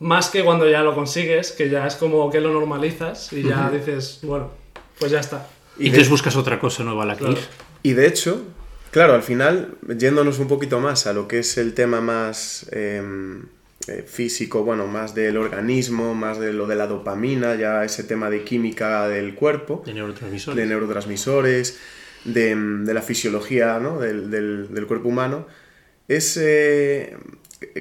más 0.00 0.28
que 0.30 0.42
cuando 0.42 0.68
ya 0.68 0.82
lo 0.82 0.94
consigues, 0.94 1.52
que 1.52 1.68
ya 1.70 1.86
es 1.86 1.94
como 1.94 2.30
que 2.32 2.40
lo 2.40 2.52
normalizas 2.52 3.32
y 3.32 3.42
ya 3.42 3.70
dices, 3.70 4.18
bueno, 4.22 4.50
pues 4.98 5.12
ya 5.12 5.20
está. 5.20 5.46
Y, 5.78 5.84
Y 5.84 5.86
entonces 5.86 6.08
de- 6.08 6.10
buscas 6.12 6.36
otra 6.36 6.58
cosa 6.58 6.82
nueva 6.84 7.04
a 7.04 7.06
la 7.06 7.14
que 7.14 7.20
Claro. 7.24 7.32
ir. 7.38 7.44
Y 7.82 7.92
de 7.92 8.06
hecho, 8.06 8.42
claro, 8.90 9.14
al 9.14 9.22
final, 9.22 9.74
yéndonos 9.96 10.38
un 10.38 10.48
poquito 10.48 10.80
más 10.80 11.06
a 11.06 11.12
lo 11.12 11.28
que 11.28 11.38
es 11.40 11.56
el 11.58 11.74
tema 11.74 12.00
más 12.00 12.66
eh, 12.72 13.02
eh, 13.88 14.04
físico, 14.08 14.64
bueno, 14.64 14.86
más 14.86 15.14
del 15.14 15.36
organismo, 15.36 16.14
más 16.14 16.40
de 16.40 16.52
lo 16.54 16.66
de 16.66 16.76
la 16.76 16.86
dopamina, 16.86 17.54
ya 17.56 17.84
ese 17.84 18.02
tema 18.04 18.30
de 18.30 18.42
química 18.42 19.06
del 19.06 19.34
cuerpo, 19.34 19.82
De 19.86 19.92
neurotransmisores. 19.94 20.56
de 20.56 20.66
neurotransmisores, 20.66 21.78
de, 22.24 22.54
de 22.56 22.94
la 22.94 23.02
fisiología 23.02 23.78
¿no? 23.78 23.98
del, 24.00 24.30
del- 24.30 24.74
del 24.74 24.86
cuerpo 24.86 25.08
humano, 25.08 25.46
es, 26.16 26.36
eh, 26.40 27.16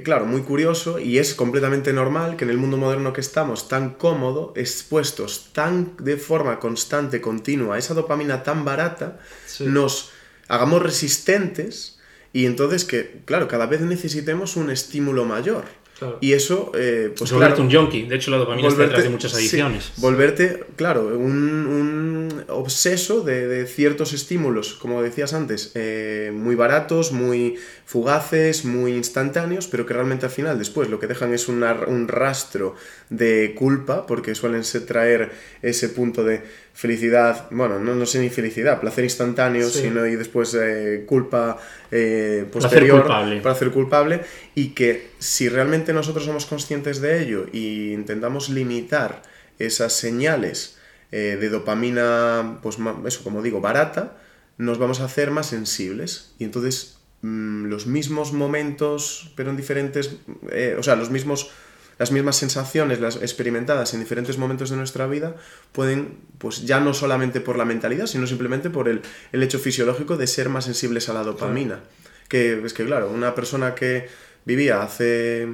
claro, 0.04 0.26
muy 0.26 0.42
curioso 0.42 1.00
y 1.00 1.18
es 1.18 1.34
completamente 1.34 1.94
normal 1.94 2.38
que 2.38 2.44
en 2.46 2.52
el 2.52 2.58
mundo 2.58 2.78
moderno 2.78 3.12
que 3.12 3.22
estamos, 3.22 3.68
tan 3.68 3.96
cómodo, 3.96 4.54
expuestos 4.56 5.50
tan 5.54 5.96
de 5.98 6.18
forma 6.18 6.60
constante, 6.60 7.22
continua, 7.22 7.76
a 7.76 7.80
esa 7.80 7.94
dopamina 7.96 8.44
tan 8.44 8.65
barata, 8.65 9.20
Sí. 9.48 9.65
nos 9.65 10.12
hagamos 10.48 10.84
resistentes 10.84 12.00
y 12.32 12.46
entonces 12.46 12.86
que, 12.86 13.22
claro, 13.26 13.48
cada 13.48 13.65
vez 13.65 13.82
necesitemos 13.82 14.56
un 14.58 14.70
estímulo 14.70 15.26
mayor. 15.26 15.65
Claro. 16.00 16.18
Y 16.22 16.32
eso, 16.34 16.72
eh, 16.76 17.14
pues 17.18 17.30
volverte 17.32 17.56
claro, 17.58 17.70
un 17.70 17.76
junkie. 17.76 18.08
De 18.08 18.16
hecho, 18.16 18.32
la 18.32 18.38
dopamina 18.38 18.70
está 18.70 18.84
detrás 18.84 19.04
de 19.04 19.10
muchas 19.10 19.32
sí, 19.34 19.38
adicciones. 19.38 19.92
volverte, 19.98 20.64
claro, 20.78 21.08
un, 21.18 21.68
un 21.68 22.46
obseso 22.48 23.22
de, 23.22 23.48
de 23.48 23.66
ciertos 23.68 24.14
estímulos, 24.14 24.74
como 24.76 25.02
decías 25.04 25.34
antes, 25.34 25.72
eh, 25.76 26.32
muy 26.34 26.56
baratos, 26.56 27.12
muy 27.12 27.58
fugaces, 27.86 28.66
muy 28.66 28.94
instantáneos, 28.94 29.68
pero 29.68 29.86
que 29.86 29.94
realmente 29.94 30.26
al 30.26 30.32
final 30.32 30.58
después 30.58 30.90
lo 30.90 31.00
que 31.00 31.08
dejan 31.08 31.34
es 31.34 31.48
una- 31.48 31.74
un 31.88 32.08
rastro 32.08 32.76
de 33.10 33.54
culpa, 33.58 34.06
porque 34.08 34.36
suelen 34.36 34.64
ser 34.64 34.86
traer 34.86 35.32
ese 35.62 35.90
punto 35.90 36.24
de 36.24 36.44
felicidad, 36.80 37.48
bueno, 37.52 37.78
no, 37.78 37.94
no 37.94 38.06
sé 38.06 38.20
ni 38.20 38.30
felicidad, 38.30 38.80
placer 38.80 39.04
instantáneo, 39.04 39.70
Sí. 39.70 39.82
sino 39.82 40.06
y 40.06 40.15
después 40.15 40.56
eh, 40.58 41.04
culpa 41.06 41.58
eh, 41.92 42.46
posterior, 42.50 43.02
culpable. 43.02 43.42
placer 43.42 43.72
culpable, 43.72 44.22
y 44.56 44.70
que 44.70 45.12
si 45.20 45.50
realmente 45.50 45.92
nosotros 45.92 46.24
somos 46.24 46.46
conscientes 46.46 47.02
de 47.02 47.22
ello 47.22 47.48
y 47.52 47.92
intentamos 47.92 48.48
limitar 48.48 49.24
esas 49.58 49.92
señales 49.92 50.78
eh, 51.12 51.38
de 51.38 51.50
dopamina, 51.50 52.60
pues 52.63 52.78
eso 53.08 53.24
como 53.26 53.42
digo, 53.42 53.60
barata, 53.60 54.15
nos 54.58 54.78
vamos 54.78 55.02
a 55.02 55.06
hacer 55.06 55.32
más 55.32 55.48
sensibles. 55.48 56.34
Y 56.39 56.46
entonces 56.46 57.00
mm, 57.24 57.65
los 57.65 57.88
mismos 57.88 58.32
momentos, 58.32 59.34
pero 59.36 59.50
en 59.50 59.58
diferentes, 59.58 60.15
eh, 60.50 60.78
o 60.80 60.84
sea, 60.84 60.96
los 60.96 61.10
mismos, 61.10 61.52
las 62.00 62.12
mismas 62.12 62.38
sensaciones 62.38 63.00
las 63.00 63.18
experimentadas 63.18 63.94
en 63.94 64.00
diferentes 64.00 64.38
momentos 64.38 64.70
de 64.70 64.78
nuestra 64.78 65.06
vida 65.06 65.36
pueden, 65.74 66.18
pues 66.38 66.66
ya 66.66 66.80
no 66.80 66.94
solamente 66.94 67.42
por 67.42 67.58
la 67.58 67.66
mentalidad, 67.66 68.08
sino 68.08 68.26
simplemente 68.26 68.70
por 68.70 68.88
el, 68.88 69.02
el 69.34 69.44
hecho 69.44 69.60
fisiológico 69.60 70.18
de 70.18 70.26
ser 70.26 70.50
más 70.50 70.66
sensibles 70.66 71.10
a 71.10 71.14
la 71.14 71.24
dopamina. 71.24 71.82
Que 72.30 72.62
es 72.66 72.74
que, 72.74 72.86
claro, 72.86 73.12
una 73.12 73.36
persona 73.36 73.76
que 73.76 74.08
vivía 74.46 74.82
hace, 74.82 75.50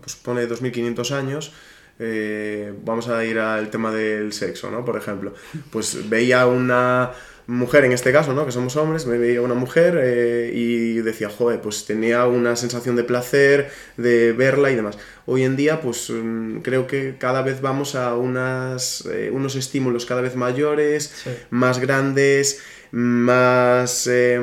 pues 0.00 0.16
pone 0.16 0.46
2500 0.46 1.12
años, 1.12 1.52
eh, 1.98 2.72
vamos 2.84 3.08
a 3.08 3.24
ir 3.24 3.38
al 3.38 3.70
tema 3.70 3.92
del 3.92 4.32
sexo, 4.32 4.70
¿no? 4.70 4.84
Por 4.84 4.96
ejemplo, 4.96 5.34
pues 5.70 6.08
veía 6.08 6.46
una 6.46 7.12
mujer 7.48 7.84
en 7.84 7.92
este 7.92 8.10
caso, 8.12 8.32
¿no? 8.34 8.44
Que 8.44 8.50
somos 8.50 8.74
hombres, 8.76 9.06
me 9.06 9.18
veía 9.18 9.40
una 9.40 9.54
mujer 9.54 9.96
eh, 10.02 10.50
y 10.52 10.94
decía, 10.96 11.28
joder, 11.30 11.60
pues 11.60 11.86
tenía 11.86 12.26
una 12.26 12.56
sensación 12.56 12.96
de 12.96 13.04
placer, 13.04 13.70
de 13.96 14.32
verla 14.32 14.70
y 14.72 14.74
demás. 14.74 14.98
Hoy 15.26 15.44
en 15.44 15.54
día, 15.54 15.80
pues 15.80 16.10
mm, 16.10 16.58
creo 16.58 16.88
que 16.88 17.14
cada 17.18 17.42
vez 17.42 17.60
vamos 17.60 17.94
a 17.94 18.16
unas, 18.16 19.06
eh, 19.06 19.30
unos 19.32 19.54
estímulos 19.54 20.06
cada 20.06 20.22
vez 20.22 20.34
mayores, 20.34 21.04
Sí. 21.22 21.30
más 21.50 21.78
grandes, 21.78 22.60
más, 22.90 24.08
eh, 24.10 24.40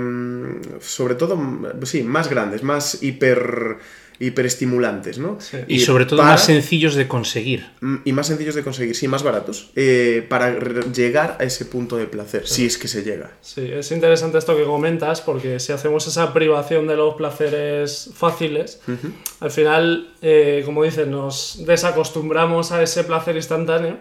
sobre 0.79 1.15
todo, 1.15 1.37
sí, 1.83 2.03
más 2.03 2.29
grandes, 2.29 2.63
más 2.63 3.03
hiper, 3.03 3.77
hiperestimulantes, 4.19 5.17
¿no? 5.19 5.37
Sí. 5.39 5.57
Y, 5.67 5.79
sobre 5.79 6.05
todo 6.05 6.17
para- 6.17 6.31
más 6.31 6.45
sencillos 6.45 6.95
de 6.95 7.07
conseguir. 7.07 7.65
Mm, 7.81 7.95
Y 8.05 8.13
más 8.13 8.27
sencillos 8.27 8.55
de 8.55 8.63
conseguir, 8.63 8.95
sí, 8.95 9.07
más 9.07 9.23
baratos, 9.23 9.71
eh, 9.75 10.25
para 10.29 10.57
llegar 10.91 11.37
a 11.39 11.43
ese 11.43 11.65
punto 11.65 11.97
de 11.97 12.05
placer, 12.07 12.47
si 12.47 12.65
es 12.65 12.77
que 12.77 12.87
se 12.87 13.03
llega. 13.03 13.31
Sí, 13.41 13.61
es 13.71 13.91
interesante 13.91 14.37
esto 14.37 14.55
que 14.57 14.63
comentas 14.63 15.21
porque 15.21 15.59
si 15.59 15.71
hacemos 15.71 16.07
esa 16.07 16.33
privación 16.33 16.87
de 16.87 16.95
los 16.95 17.15
placeres 17.15 18.09
fáciles, 18.15 18.79
al 19.39 19.51
final, 19.51 20.13
eh, 20.21 20.61
como 20.65 20.83
dices, 20.83 21.07
nos 21.07 21.63
desacostumbramos 21.65 22.71
a 22.71 22.81
ese 22.83 23.03
placer 23.03 23.35
instantáneo 23.35 23.97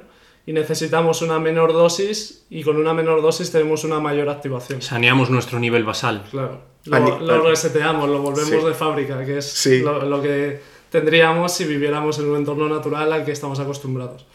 y 0.46 0.52
necesitamos 0.52 1.22
una 1.22 1.38
menor 1.38 1.72
dosis 1.72 2.44
y 2.50 2.62
con 2.62 2.76
una 2.76 2.92
menor 2.94 3.22
dosis 3.22 3.50
tenemos 3.52 3.84
una 3.84 4.00
mayor 4.00 4.28
activación. 4.28 4.82
Saneamos 4.82 5.30
nuestro 5.30 5.58
nivel 5.60 5.84
basal. 5.84 6.24
Claro, 6.30 6.60
lo, 6.86 7.20
lo 7.20 7.42
reseteamos, 7.48 8.08
lo 8.08 8.20
volvemos 8.20 8.48
Sí. 8.50 8.66
de 8.66 8.74
fábrica, 8.74 9.24
que 9.24 9.38
es 9.38 9.44
Sí. 9.52 9.80
lo, 9.82 10.04
lo 10.04 10.20
que 10.20 10.60
tendríamos 10.90 11.52
si 11.52 11.64
viviéramos 11.64 12.18
en 12.18 12.28
un 12.28 12.36
entorno 12.36 12.68
natural 12.68 13.12
al 13.12 13.24
que 13.24 13.32
estamos 13.32 13.60
acostumbrados. 13.60 14.26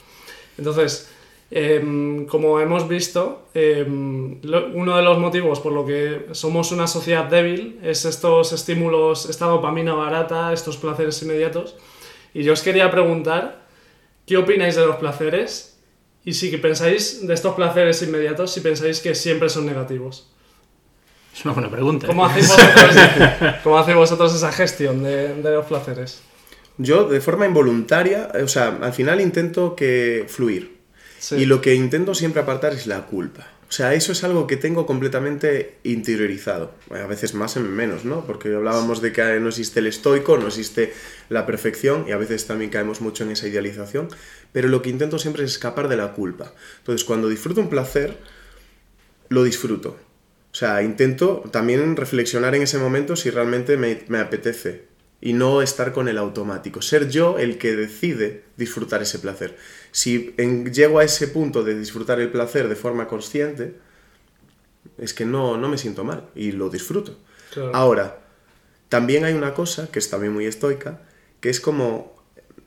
Entonces, 0.57 1.11
em, 1.51 2.25
como 2.25 2.59
hemos 2.59 2.87
visto, 2.87 3.45
em, 3.53 4.39
lo- 4.43 4.67
uno 4.73 4.95
de 4.97 5.03
los 5.03 5.17
motivos 5.19 5.59
por 5.59 5.71
lo 5.73 5.85
que 5.85 6.27
somos 6.31 6.71
una 6.71 6.87
sociedad 6.87 7.25
débil 7.25 7.79
es 7.83 8.05
estos 8.05 8.53
estímulos, 8.53 9.29
esta 9.29 9.45
dopamina 9.45 9.93
barata, 9.93 10.51
estos 10.53 10.77
placeres 10.77 11.21
inmediatos. 11.21 11.75
Y 12.33 12.43
yo 12.43 12.53
os 12.53 12.61
quería 12.61 12.89
preguntar, 12.91 13.65
¿qué 14.25 14.37
opináis 14.37 14.75
de 14.75 14.85
los 14.85 14.95
placeres? 14.97 15.76
Y 16.27 16.33
si 16.33 16.49
pensáis 16.57 17.25
de 17.25 17.33
estos 17.33 17.55
placeres 17.55 18.01
inmediatos, 18.01 18.51
si 18.51 18.59
pensáis 18.59 18.99
que 18.99 19.15
siempre 19.15 19.47
son 19.47 19.65
negativos. 19.65 20.27
Es 21.33 21.45
una 21.45 21.53
buena 21.53 21.71
pregunta. 21.71 22.05
¿eh? 22.05 22.09
¿Cómo 22.09 22.25
hacéis 22.25 22.49
vosotros, 22.49 22.95
cómo 23.63 23.77
hacéis 23.77 23.95
vosotros 23.95 24.35
esa 24.35 24.51
gestión 24.51 25.03
de, 25.03 25.35
de 25.35 25.51
los 25.51 25.65
placeres? 25.67 26.19
Yo, 26.77 27.07
de 27.07 27.21
forma 27.21 27.45
involuntaria, 27.45 28.27
eh, 28.33 28.43
o 28.43 28.49
sea, 28.49 28.77
al 28.81 28.91
final 28.91 29.21
intento 29.21 29.73
que 29.73 30.25
fluir. 30.27 30.79
Sí. 31.17 31.35
Y 31.35 31.45
lo 31.45 31.61
que 31.61 31.73
intento 31.75 32.13
siempre 32.13 32.41
apartar 32.41 32.73
es 32.73 32.87
la 32.87 33.05
culpa. 33.05 33.47
O 33.69 33.71
sea, 33.71 33.93
eso 33.93 34.13
es 34.13 34.23
algo 34.23 34.47
que 34.47 34.55
tengo 34.55 34.85
completamente 34.85 35.75
interiorizado. 35.83 36.73
A 36.89 37.05
veces 37.05 37.33
más 37.33 37.57
en 37.57 37.69
menos, 37.69 38.05
¿no? 38.05 38.25
Porque 38.25 38.55
hablábamos 38.55 39.01
de 39.01 39.11
que 39.11 39.39
no 39.41 39.49
existe 39.49 39.81
el 39.81 39.87
estoico, 39.87 40.37
no 40.37 40.47
existe 40.47 40.93
la 41.27 41.45
perfección 41.45 42.05
y 42.07 42.11
a 42.13 42.17
veces 42.17 42.47
también 42.47 42.71
caemos 42.71 43.01
mucho 43.01 43.25
en 43.25 43.31
esa 43.31 43.47
idealización. 43.47 44.07
Pero 44.53 44.69
lo 44.69 44.81
que 44.81 44.89
intento 44.89 45.19
siempre 45.19 45.43
es 45.43 45.51
escapar 45.51 45.89
de 45.89 45.97
la 45.97 46.13
culpa. 46.13 46.53
Entonces, 46.77 47.03
cuando 47.03 47.27
disfruto 47.27 47.59
un 47.59 47.69
placer, 47.69 48.17
lo 49.27 49.43
disfruto. 49.43 49.97
O 50.51 50.55
sea, 50.55 50.81
intento 50.81 51.43
también 51.51 51.97
reflexionar 51.97 52.55
en 52.55 52.63
ese 52.63 52.77
momento 52.77 53.17
si 53.17 53.29
realmente 53.29 53.75
me, 53.75 53.99
me 54.07 54.19
apetece 54.19 54.85
y 55.19 55.33
no 55.33 55.61
estar 55.61 55.91
con 55.91 56.07
el 56.07 56.17
automático. 56.17 56.81
Ser 56.81 57.09
yo 57.09 57.37
el 57.37 57.57
que 57.57 57.75
decide 57.75 58.43
disfrutar 58.55 59.01
ese 59.01 59.19
placer. 59.19 59.57
Si 59.91 60.33
en- 60.37 60.71
llego 60.73 60.99
a 60.99 61.03
ese 61.03 61.27
punto 61.27 61.63
de 61.63 61.77
disfrutar 61.77 62.19
el 62.19 62.31
placer 62.31 62.67
de 62.67 62.75
forma 62.75 63.07
consciente, 63.07 63.75
es 64.97 65.13
que 65.13 65.25
no, 65.25 65.57
no 65.57 65.69
me 65.69 65.77
siento 65.77 66.03
mal 66.03 66.29
y 66.35 66.51
lo 66.51 66.69
disfruto. 66.69 67.17
Claro. 67.53 67.75
Ahora, 67.75 68.19
también 68.89 69.25
hay 69.25 69.33
una 69.33 69.53
cosa 69.53 69.89
que 69.91 69.99
es 69.99 70.09
también 70.09 70.33
muy 70.33 70.45
estoica, 70.45 71.01
que 71.39 71.49
es 71.49 71.59
como, 71.59 72.16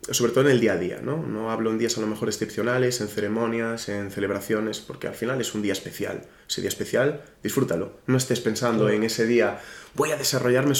sobre 0.09 0.31
todo 0.31 0.45
en 0.45 0.51
el 0.51 0.59
día 0.59 0.73
a 0.73 0.77
día, 0.77 0.99
¿no? 1.03 1.17
No 1.17 1.51
hablo 1.51 1.69
en 1.69 1.77
días 1.77 1.97
a 1.97 2.01
lo 2.01 2.07
mejor 2.07 2.27
excepcionales, 2.27 3.01
en 3.01 3.07
ceremonias, 3.07 3.87
en 3.87 4.09
celebraciones, 4.11 4.79
porque 4.79 5.07
al 5.07 5.13
final 5.13 5.39
es 5.39 5.53
un 5.53 5.61
día 5.61 5.73
especial. 5.73 6.23
Ese 6.49 6.61
día 6.61 6.69
especial, 6.69 7.21
disfrútalo. 7.43 7.93
No 8.07 8.17
estés 8.17 8.39
pensando 8.39 8.89
en 8.89 9.03
ese 9.03 9.27
día, 9.27 9.59
voy 9.93 10.11
a 10.11 10.17
desarrollarme 10.17 10.73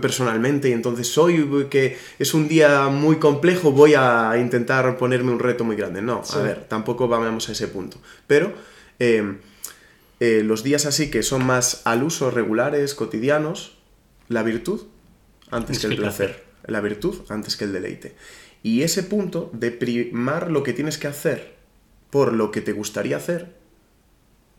personalmente 0.00 0.68
y 0.68 0.72
entonces 0.72 1.16
hoy 1.16 1.66
que 1.70 1.96
es 2.18 2.34
un 2.34 2.48
día 2.48 2.88
muy 2.88 3.16
complejo, 3.16 3.70
voy 3.72 3.94
a 3.94 4.32
intentar 4.38 4.96
ponerme 4.98 5.30
un 5.30 5.38
reto 5.38 5.64
muy 5.64 5.76
grande. 5.76 6.02
No, 6.02 6.22
Sí. 6.24 6.36
a 6.38 6.42
ver, 6.42 6.64
tampoco 6.68 7.06
vamos 7.08 7.48
a 7.48 7.52
ese 7.52 7.68
punto. 7.68 7.98
Pero... 8.26 8.52
eh, 8.98 9.36
eh, 10.20 10.42
los 10.44 10.62
días 10.62 10.86
así 10.86 11.10
que 11.10 11.22
son 11.22 11.44
más 11.44 11.82
al 11.84 12.02
uso, 12.02 12.30
regulares, 12.30 12.94
cotidianos, 12.94 13.76
la 14.28 14.42
virtud 14.42 14.82
antes 15.50 15.80
que 15.80 15.88
el 15.88 15.96
placer. 15.96 16.44
La 16.66 16.80
virtud 16.80 17.16
antes 17.28 17.56
que 17.56 17.64
el 17.64 17.72
deleite. 17.72 18.14
Y 18.64 18.82
ese 18.82 19.02
punto 19.02 19.50
de 19.52 19.70
primar 19.70 20.50
lo 20.50 20.62
que 20.62 20.72
tienes 20.72 20.96
que 20.96 21.06
hacer 21.06 21.54
por 22.08 22.32
lo 22.32 22.50
que 22.50 22.62
te 22.62 22.72
gustaría 22.72 23.18
hacer, 23.18 23.54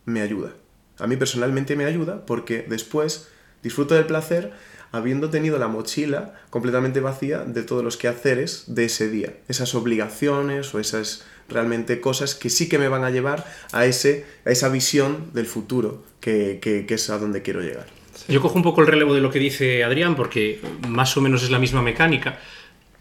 me 0.06 0.22
ayuda. 0.22 0.54
A 1.00 1.08
mí 1.08 1.18
personalmente 1.18 1.76
me 1.76 1.86
ayuda 1.86 2.24
porque 2.28 2.64
después 2.70 3.30
disfruto 3.64 3.96
del 3.96 4.06
placer 4.06 4.54
habiendo 4.92 5.32
tenido 5.32 5.58
la 5.58 5.68
mochila 5.68 6.36
completamente 6.52 7.00
vacía 7.00 7.40
de 7.40 7.64
todos 7.64 7.84
los 7.84 7.98
quehaceres 7.98 8.66
de 8.68 8.86
ese 8.86 9.10
día. 9.10 9.34
Esas 9.48 9.74
obligaciones 9.74 10.76
o 10.76 10.80
esas 10.80 11.26
realmente 11.50 12.00
cosas 12.00 12.36
que 12.36 12.52
sí 12.52 12.70
que 12.70 12.78
me 12.78 12.90
van 12.90 13.06
a 13.06 13.10
llevar 13.10 13.44
a, 13.72 13.88
ese, 13.88 14.24
a 14.46 14.52
esa 14.52 14.70
visión 14.70 15.32
del 15.34 15.48
futuro 15.48 16.04
que, 16.20 16.86
es 16.88 17.10
a 17.10 17.18
donde 17.18 17.42
quiero 17.42 17.62
llegar. 17.62 17.88
Yo 18.28 18.40
cojo 18.40 18.56
un 18.56 18.64
poco 18.64 18.82
el 18.82 18.88
relevo 18.88 19.16
de 19.16 19.22
lo 19.22 19.32
que 19.32 19.40
dice 19.40 19.84
Adrián, 19.84 20.16
porque 20.16 20.62
más 20.88 21.18
o 21.18 21.22
menos 21.22 21.42
es 21.42 21.50
la 21.50 21.60
misma 21.60 21.82
mecánica, 21.82 22.40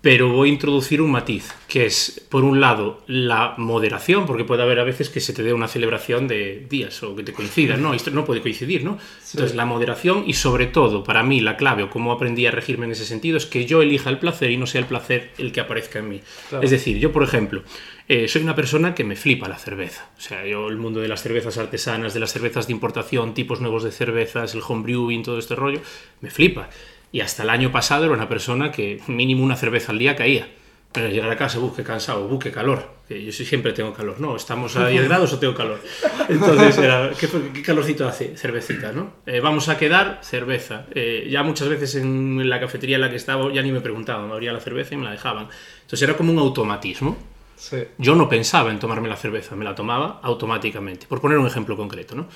pero 0.05 0.29
voy 0.29 0.51
a 0.51 0.53
introducir 0.53 1.01
un 1.01 1.11
matiz, 1.11 1.51
que 1.67 1.87
es, 1.87 2.27
por 2.29 2.45
un 2.45 2.61
lado, 2.61 3.03
la 3.07 3.55
moderación, 3.57 4.27
porque 4.27 4.45
puede 4.45 4.63
haber 4.63 4.79
a 4.79 4.85
veces 4.85 5.09
que 5.09 5.19
se 5.19 5.33
te 5.33 5.43
dé 5.43 5.55
una 5.55 5.67
celebración 5.67 6.29
de 6.29 6.67
días 6.69 7.03
o 7.03 7.17
que 7.17 7.23
te 7.23 7.33
coincidan, 7.33 7.81
¿no? 7.81 7.95
Esto 7.95 8.11
no 8.11 8.27
puede 8.27 8.43
coincidir, 8.43 8.85
¿no? 8.85 8.99
Entonces, 9.33 9.57
la 9.57 9.65
moderación 9.65 10.25
y, 10.27 10.35
sobre 10.35 10.67
todo, 10.67 11.05
para 11.05 11.23
mí, 11.23 11.41
la 11.41 11.57
clave 11.57 11.85
o 11.85 11.89
cómo 11.89 12.13
aprendí 12.13 12.45
a 12.45 12.51
regirme 12.51 12.85
en 12.85 12.93
ese 12.93 13.07
sentido 13.07 13.39
es 13.39 13.47
que 13.47 13.65
yo 13.65 13.81
elija 13.81 14.11
el 14.11 14.19
placer 14.19 14.51
y 14.51 14.59
no 14.59 14.67
sea 14.67 14.83
el 14.83 14.87
placer 14.87 15.31
el 15.39 15.53
que 15.53 15.61
aparezca 15.61 16.01
en 16.01 16.09
mí. 16.11 16.21
Claro. 16.51 16.63
Es 16.63 16.71
decir, 16.71 16.99
yo, 16.99 17.11
por 17.11 17.23
ejemplo, 17.23 17.63
eh, 18.07 18.29
soy 18.29 18.43
una 18.43 18.55
persona 18.55 18.95
que 18.95 19.05
me 19.05 19.17
flipa 19.17 19.49
la 19.49 19.57
cerveza. 19.57 20.11
O 20.19 20.21
sea, 20.21 20.45
yo 20.45 20.69
el 20.69 20.77
mundo 20.77 21.01
de 21.01 21.09
las 21.09 21.23
cervezas 21.23 21.57
artesanas, 21.57 22.13
de 22.13 22.21
las 22.21 22.31
cervezas 22.31 22.67
de 22.67 22.75
importación, 22.75 23.33
tipos 23.33 23.63
nuevos 23.63 23.83
de 23.83 23.91
cervezas, 23.91 24.55
el 24.55 24.61
homebrewing, 24.69 25.23
todo 25.23 25.39
este 25.39 25.55
rollo, 25.55 25.81
me 26.21 26.29
flipa. 26.29 26.69
Y 27.15 27.21
hasta 27.21 27.45
el 27.45 27.51
año 27.51 27.71
pasado 27.71 28.07
era 28.07 28.13
una 28.13 28.29
persona 28.29 28.73
que 28.73 29.01
mínimo 29.07 29.45
una 29.45 29.55
cerveza 29.55 29.93
al 29.93 30.01
día 30.01 30.17
caía. 30.17 30.49
Pero 30.91 31.09
llegar 31.09 31.31
a 31.31 31.37
casa, 31.37 31.61
busque 31.61 31.85
cansado, 31.85 32.27
busque 32.27 32.51
calor. 32.51 32.91
Que 33.07 33.25
yo 33.25 33.31
siempre 33.31 33.73
tengo 33.73 33.93
calor. 33.93 34.19
No, 34.19 34.35
estamos 34.35 34.75
a 34.75 34.89
10 34.89 35.05
grados 35.09 35.33
o 35.33 35.39
tengo 35.39 35.55
calor. 35.55 35.81
Entonces 36.29 36.77
era, 36.77 37.13
¿qué, 37.17 37.29
qué 37.55 37.63
calorcito 37.63 38.09
hace? 38.09 38.37
Cervecita, 38.37 38.91
¿no? 38.91 39.13
Eh, 39.27 39.39
vamos 39.39 39.69
a 39.69 39.79
quedar, 39.79 40.19
cerveza. 40.25 40.87
Eh, 40.93 41.29
ya 41.31 41.45
muchas 41.45 41.69
veces 41.69 41.95
en 41.95 42.51
la 42.51 42.59
cafetería 42.59 42.97
en 42.97 43.03
la 43.03 43.11
que 43.11 43.17
estaba 43.17 43.53
ya 43.53 43.63
ni 43.63 43.71
me 43.71 43.81
preguntaban, 43.81 44.27
me 44.27 44.33
abría 44.33 44.53
la 44.53 44.59
cerveza 44.59 44.95
y 44.95 44.97
me 44.97 45.05
la 45.05 45.13
dejaban. 45.13 45.47
Entonces 45.83 46.03
era 46.03 46.17
como 46.17 46.33
un 46.33 46.41
automatismo. 46.41 47.17
Sí. 47.55 47.77
Yo 47.97 48.17
no 48.17 48.29
pensaba 48.29 48.73
en 48.73 48.81
tomarme 48.81 49.09
la 49.09 49.17
cerveza, 49.17 49.55
me 49.55 49.65
la 49.65 49.77
tomaba 49.77 50.19
automáticamente. 50.21 51.07
Por 51.07 51.21
poner 51.21 51.39
un 51.39 51.47
ejemplo 51.47 51.77
concreto, 51.77 52.17
¿no? 52.17 52.27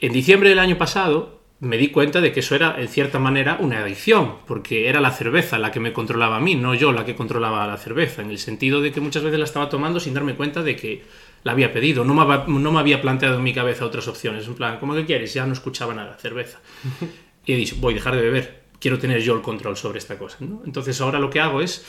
En 0.00 0.12
diciembre 0.12 0.48
del 0.48 0.58
año 0.58 0.76
pasado 0.76 1.39
me 1.60 1.76
di 1.76 1.88
cuenta 1.88 2.22
de 2.22 2.32
que 2.32 2.40
eso 2.40 2.54
era, 2.54 2.80
en 2.80 2.88
cierta 2.88 3.18
manera, 3.18 3.58
una 3.60 3.80
adicción, 3.80 4.36
porque 4.46 4.88
era 4.88 5.00
la 5.00 5.10
cerveza 5.10 5.58
la 5.58 5.70
que 5.70 5.78
me 5.78 5.92
controlaba 5.92 6.36
a 6.36 6.40
mí, 6.40 6.54
no 6.54 6.74
yo 6.74 6.90
la 6.90 7.04
que 7.04 7.14
controlaba 7.14 7.64
a 7.64 7.66
la 7.66 7.76
cerveza, 7.76 8.22
en 8.22 8.30
el 8.30 8.38
sentido 8.38 8.80
de 8.80 8.92
que 8.92 9.00
muchas 9.00 9.22
veces 9.22 9.38
la 9.38 9.44
estaba 9.44 9.68
tomando 9.68 10.00
sin 10.00 10.14
darme 10.14 10.34
cuenta 10.34 10.62
de 10.62 10.74
que 10.74 11.02
la 11.42 11.52
había 11.52 11.72
pedido, 11.72 12.04
no 12.04 12.14
me, 12.14 12.60
no 12.60 12.72
me 12.72 12.80
había 12.80 13.02
planteado 13.02 13.36
en 13.36 13.42
mi 13.42 13.52
cabeza 13.52 13.84
otras 13.84 14.08
opciones, 14.08 14.46
en 14.46 14.54
plan, 14.54 14.78
¿cómo 14.80 14.94
que 14.94 15.04
quieres? 15.04 15.34
Ya 15.34 15.46
no 15.46 15.52
escuchaba 15.52 15.94
nada, 15.94 16.16
cerveza. 16.18 16.60
Y 17.46 17.54
he 17.54 17.56
dicho, 17.56 17.76
voy 17.80 17.94
a 17.94 17.96
dejar 17.96 18.16
de 18.16 18.20
beber, 18.20 18.64
quiero 18.78 18.98
tener 18.98 19.22
yo 19.22 19.34
el 19.34 19.40
control 19.40 19.74
sobre 19.74 19.98
esta 19.98 20.18
cosa. 20.18 20.36
¿no? 20.40 20.62
Entonces 20.66 21.00
ahora 21.00 21.18
lo 21.18 21.30
que 21.30 21.40
hago 21.40 21.62
es, 21.62 21.86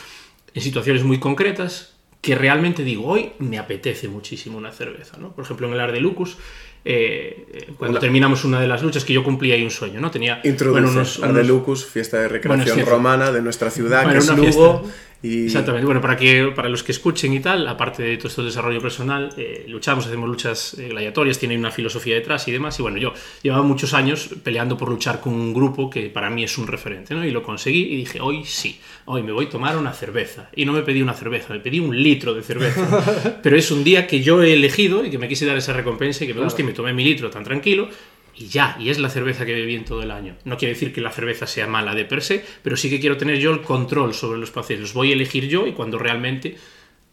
en 0.54 0.62
situaciones 0.62 1.04
muy 1.04 1.20
concretas, 1.20 1.98
que 2.22 2.36
realmente 2.36 2.84
digo, 2.84 3.06
hoy 3.06 3.34
me 3.40 3.60
apetece 3.60 4.08
muchísimo 4.08 4.58
una 4.58 4.72
cerveza. 4.72 5.18
¿no? 5.18 5.34
Por 5.34 5.44
ejemplo, 5.44 5.68
en 5.68 5.74
el 5.74 5.80
Ar 5.82 5.92
de 5.92 6.00
Lucus, 6.00 6.38
eh, 6.84 7.68
cuando 7.78 8.00
terminamos 8.00 8.44
una 8.44 8.60
de 8.60 8.68
las 8.68 8.82
luchas, 8.82 9.06
que 9.06 9.14
yo 9.14 9.24
cumplí 9.24 9.52
ahí 9.52 9.64
un 9.64 9.70
sueño, 9.72 10.00
¿no? 10.02 10.10
Tenía 10.12 10.42
bueno, 10.44 10.90
unos- 10.90 11.18
unos- 11.20 11.24
Ardelucus, 11.24 11.86
fiesta 11.86 12.18
de 12.20 12.28
recreación 12.28 12.76
Bueno, 12.78 12.90
romana 12.90 13.32
de 13.32 13.42
nuestra 13.42 13.70
ciudad, 13.70 14.04
Bueno, 14.04 14.20
que 14.20 14.26
es 14.26 14.56
Lugo. 14.56 14.80
fiesta. 14.82 14.98
Y 15.24 15.46
Exactamente. 15.46 15.86
Bueno, 15.86 16.02
para, 16.02 16.18
que, 16.18 16.52
para 16.56 16.68
los 16.68 16.82
que 16.84 16.92
escuchen 16.92 17.34
y 17.34 17.40
tal, 17.40 17.68
aparte 17.68 18.02
de 18.02 18.18
todo 18.18 18.28
esto 18.28 18.42
de 18.42 18.48
desarrollo 18.48 18.82
personal, 18.82 19.30
eh, 19.38 19.66
luchamos, 19.68 20.08
hacemos 20.08 20.28
luchas 20.28 20.76
eh, 20.80 20.88
gladiatorias, 20.90 21.38
tiene 21.38 21.58
una 21.58 21.70
filosofía 21.70 22.16
detrás 22.16 22.48
y 22.48 22.52
demás. 22.52 22.80
Y 22.80 22.82
bueno, 22.82 22.98
yo 22.98 23.14
llevaba 23.44 23.64
muchos 23.64 23.94
años 23.94 24.30
peleando 24.44 24.78
por 24.78 24.90
luchar 24.90 25.20
con 25.20 25.34
un 25.34 25.54
grupo 25.54 25.90
que 25.90 26.10
para 26.10 26.30
mí 26.32 26.44
es 26.44 26.58
un 26.58 26.66
referente, 26.66 27.14
¿no? 27.14 27.24
Y 27.24 27.30
lo 27.30 27.44
conseguí 27.44 27.82
y 27.82 27.98
dije, 27.98 28.20
hoy 28.20 28.46
sí, 28.46 28.80
hoy 29.06 29.22
me 29.22 29.32
voy 29.32 29.46
a 29.46 29.50
tomar 29.50 29.78
una 29.78 29.94
cerveza. 29.94 30.50
Y 30.56 30.66
no 30.66 30.74
me 30.74 30.82
pedí 30.82 31.04
una 31.04 31.14
cerveza, 31.14 31.54
me 31.54 31.60
pedí 31.60 31.80
un 31.80 31.96
litro 31.96 32.34
de 32.34 32.42
cerveza. 32.42 33.40
Pero 33.44 33.56
es 33.56 33.70
un 33.70 33.84
día 33.84 34.08
que 34.08 34.22
yo 34.22 34.42
he 34.42 34.54
elegido 34.54 35.06
y 35.06 35.12
que 35.12 35.20
me 35.20 35.28
quise 35.28 35.46
dar 35.46 35.58
esa 35.58 35.74
recompensa 35.74 36.24
y 36.24 36.28
que 36.28 36.34
me 36.34 36.42
gusta 36.42 36.62
y 36.62 36.66
me 36.66 36.74
tomé 36.74 36.94
mi 36.94 37.04
litro 37.04 37.30
tan 37.30 37.44
tranquilo. 37.44 37.90
Y 38.36 38.48
ya, 38.48 38.78
y 38.80 38.90
es 38.90 39.00
la 39.00 39.10
cerveza 39.10 39.46
que 39.46 39.54
bebí 39.54 39.76
en 39.76 39.86
todo 39.86 40.02
el 40.04 40.12
año. 40.12 40.36
No 40.46 40.58
quiere 40.58 40.74
decir 40.74 40.94
que 40.94 41.02
la 41.02 41.12
cerveza 41.12 41.48
sea 41.48 41.68
mala 41.68 41.94
de 41.94 42.06
per 42.06 42.22
se, 42.22 42.44
pero 42.64 42.78
sí 42.78 42.90
que 42.90 43.00
quiero 43.00 43.18
tener 43.18 43.38
yo 43.38 43.52
el 43.52 43.62
control 43.62 44.14
sobre 44.14 44.40
los 44.40 44.52
placeres. 44.52 44.82
Los 44.82 44.94
voy 44.94 45.12
a 45.12 45.14
elegir 45.14 45.48
yo 45.48 45.68
y 45.68 45.74
cuando 45.74 45.98
realmente 45.98 46.58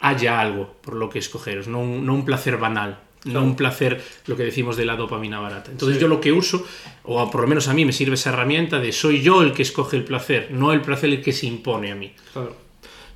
haya 0.01 0.41
algo 0.41 0.77
por 0.81 0.95
lo 0.95 1.11
que 1.11 1.19
escogeros, 1.19 1.69
no 1.69 1.81
un, 1.81 2.07
no 2.07 2.15
un 2.15 2.25
placer 2.25 2.57
banal, 2.57 3.01
no 3.25 3.43
un 3.43 3.57
placer, 3.57 4.01
lo 4.27 4.37
que 4.37 4.45
decimos 4.45 4.77
de 4.77 4.85
la 4.85 4.97
dopamina 4.97 5.41
barata. 5.41 5.71
Entonces 5.71 6.01
yo 6.01 6.09
lo 6.09 6.21
que 6.21 6.33
uso, 6.33 6.65
o 7.03 7.31
por 7.31 7.43
lo 7.43 7.49
menos 7.49 7.69
a 7.69 7.75
mí 7.75 7.85
me 7.85 7.93
sirve 7.93 8.15
esa 8.15 8.31
herramienta 8.31 8.79
de 8.79 8.93
soy 8.93 9.23
yo 9.23 9.43
el 9.43 9.53
que 9.53 9.63
escoge 9.63 9.97
el 9.97 10.05
placer, 10.05 10.49
no 10.53 10.73
el 10.73 10.83
placer 10.83 11.11
el 11.11 11.23
que 11.23 11.33
se 11.33 11.47
impone 11.47 11.91
a 11.91 11.95
mí. 11.95 12.13
Claro. 12.33 12.68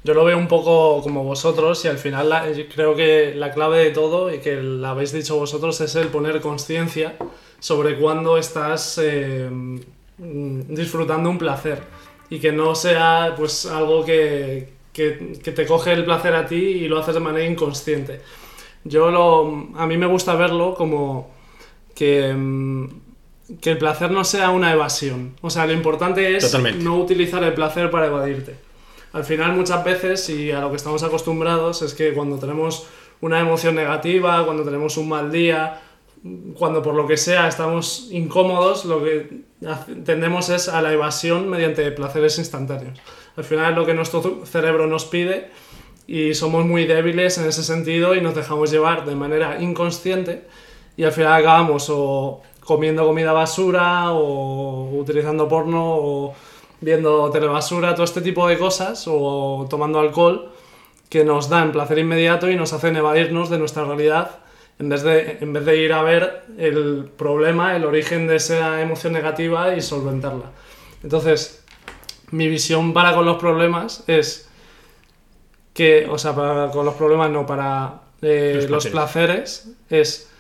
Yo 0.04 0.14
lo 0.14 0.24
veo 0.24 0.36
un 0.36 0.48
poco 0.48 1.00
como 1.02 1.22
vosotros 1.22 1.84
y 1.84 1.88
al 1.88 1.98
final 1.98 2.28
la- 2.28 2.44
creo 2.74 2.96
que 2.96 3.34
la 3.36 3.52
clave 3.52 3.78
de 3.84 3.90
todo 3.92 4.34
y 4.34 4.38
que 4.38 4.60
la 4.60 4.90
habéis 4.90 5.12
dicho 5.12 5.36
vosotros 5.36 5.80
es 5.80 5.94
el 5.94 6.08
poner 6.08 6.40
conciencia 6.40 7.14
sobre 7.60 7.96
cuándo 7.96 8.36
estás 8.36 8.98
eh, 9.00 9.48
disfrutando 10.18 11.30
un 11.30 11.38
placer 11.38 11.82
y 12.30 12.38
que 12.40 12.52
no 12.52 12.74
sea 12.74 13.34
pues 13.36 13.66
algo 13.66 14.04
que, 14.04 14.70
que- 14.92 15.38
que 15.42 15.52
te 15.52 15.66
coge 15.66 15.92
el 15.92 16.04
placer 16.04 16.34
a 16.34 16.46
ti 16.46 16.56
y 16.56 16.88
lo 16.88 16.98
haces 16.98 17.14
de 17.14 17.20
manera 17.20 17.46
inconsciente. 17.46 18.20
Yo 18.84 19.10
lo, 19.10 19.68
a 19.76 19.86
mí 19.86 19.96
me 19.96 20.06
gusta 20.06 20.34
verlo 20.34 20.74
como 20.74 21.30
que, 21.94 22.32
mm, 22.34 22.88
que 23.60 23.70
el 23.70 23.78
placer 23.78 24.10
no 24.10 24.24
sea 24.24 24.50
una 24.50 24.72
evasión. 24.72 25.34
O 25.42 25.50
sea, 25.50 25.66
lo 25.66 25.72
importante 25.72 26.36
es 26.36 26.46
Totalmente. 26.46 26.82
no 26.82 26.96
utilizar 26.96 27.42
el 27.44 27.52
placer 27.54 27.90
para 27.90 28.06
evadirte. 28.06 28.56
Al 29.12 29.25
final 29.25 29.53
muchas 29.53 29.85
veces, 29.85 30.29
y 30.31 30.51
a 30.53 30.61
lo 30.61 30.70
que 30.70 30.77
estamos 30.77 31.03
acostumbrados, 31.03 31.83
es 31.83 31.94
que 31.94 32.12
cuando 32.14 32.38
tenemos 32.38 32.87
una 33.20 33.40
emoción 33.40 33.75
negativa, 33.75 34.44
cuando 34.44 34.64
tenemos 34.64 34.96
un 34.96 35.09
mal 35.09 35.31
día, 35.31 35.81
cuando 36.57 36.83
por 36.83 36.94
lo 36.94 37.07
que 37.07 37.16
sea 37.16 37.48
estamos 37.48 38.09
incómodos, 38.11 38.85
lo 38.85 39.03
que 39.03 39.42
tendemos 40.05 40.48
es 40.51 40.68
a 40.68 40.81
la 40.81 40.92
evasión 40.92 41.48
mediante 41.48 41.90
placeres 41.92 42.38
instantáneos. 42.38 43.01
Al 43.37 43.44
final 43.44 43.72
es 43.72 43.79
lo 43.79 43.87
que 43.87 43.94
nuestro 43.94 44.46
cerebro 44.46 44.87
nos 44.87 45.05
pide 45.05 45.51
y 46.07 46.35
somos 46.35 46.64
muy 46.64 46.85
débiles 46.85 47.38
en 47.38 47.46
ese 47.46 47.62
sentido 47.62 48.14
y 48.14 48.20
nos 48.20 48.35
dejamos 48.35 48.70
llevar 48.70 49.05
de 49.05 49.14
manera 49.14 49.61
inconsciente 49.61 50.44
y 50.96 51.05
al 51.05 51.12
final 51.12 51.33
acabamos 51.33 51.88
o 51.90 52.42
comiendo 52.61 53.05
comida 53.05 53.33
basura 53.33 54.12
o 54.12 54.90
utilizando 54.92 55.48
porno 55.48 55.83
o 55.85 56.35
viendo 56.83 57.31
telebasura, 57.31 57.95
todo 57.95 58.05
este 58.05 58.21
tipo 58.21 58.47
de 58.47 58.59
cosas 58.59 59.05
o 59.09 59.66
tomando 59.71 59.99
alcohol 59.99 60.51
que 61.09 61.25
nos 61.25 61.49
dan 61.49 61.73
placer 61.73 61.99
inmediato 61.99 62.51
y 62.51 62.57
nos 62.57 62.73
hacen 62.73 62.97
evadirnos 62.97 63.49
de 63.49 63.59
nuestra 63.59 63.85
realidad 63.85 64.38
en 64.79 64.88
vez 64.88 65.03
de, 65.03 65.38
en 65.40 65.53
vez 65.53 65.64
de 65.64 65.77
ir 65.77 65.92
a 65.92 66.03
ver 66.03 66.42
el 66.59 67.09
problema, 67.16 67.77
el 67.77 67.85
origen 67.85 68.27
de 68.27 68.37
esa 68.37 68.81
emoción 68.81 69.12
negativa 69.12 69.77
y 69.77 69.81
solventarla. 69.81 70.51
Entonces, 71.03 71.64
mi 72.31 72.49
visión 72.49 72.92
para 72.92 73.14
con 73.14 73.25
los 73.25 73.37
problemas 73.37 74.05
es 74.09 74.49
que, 75.75 76.09
o 76.11 76.18
sea, 76.18 76.35
para 76.35 76.71
con 76.71 76.85
los 76.85 76.95
problemas 76.95 77.31
no, 77.31 77.47
para 77.47 78.01
eh, 78.23 78.53
Los 78.55 78.71
los, 78.71 78.87
placeres. 78.88 79.68
placeres 79.68 79.77
es 79.90 80.32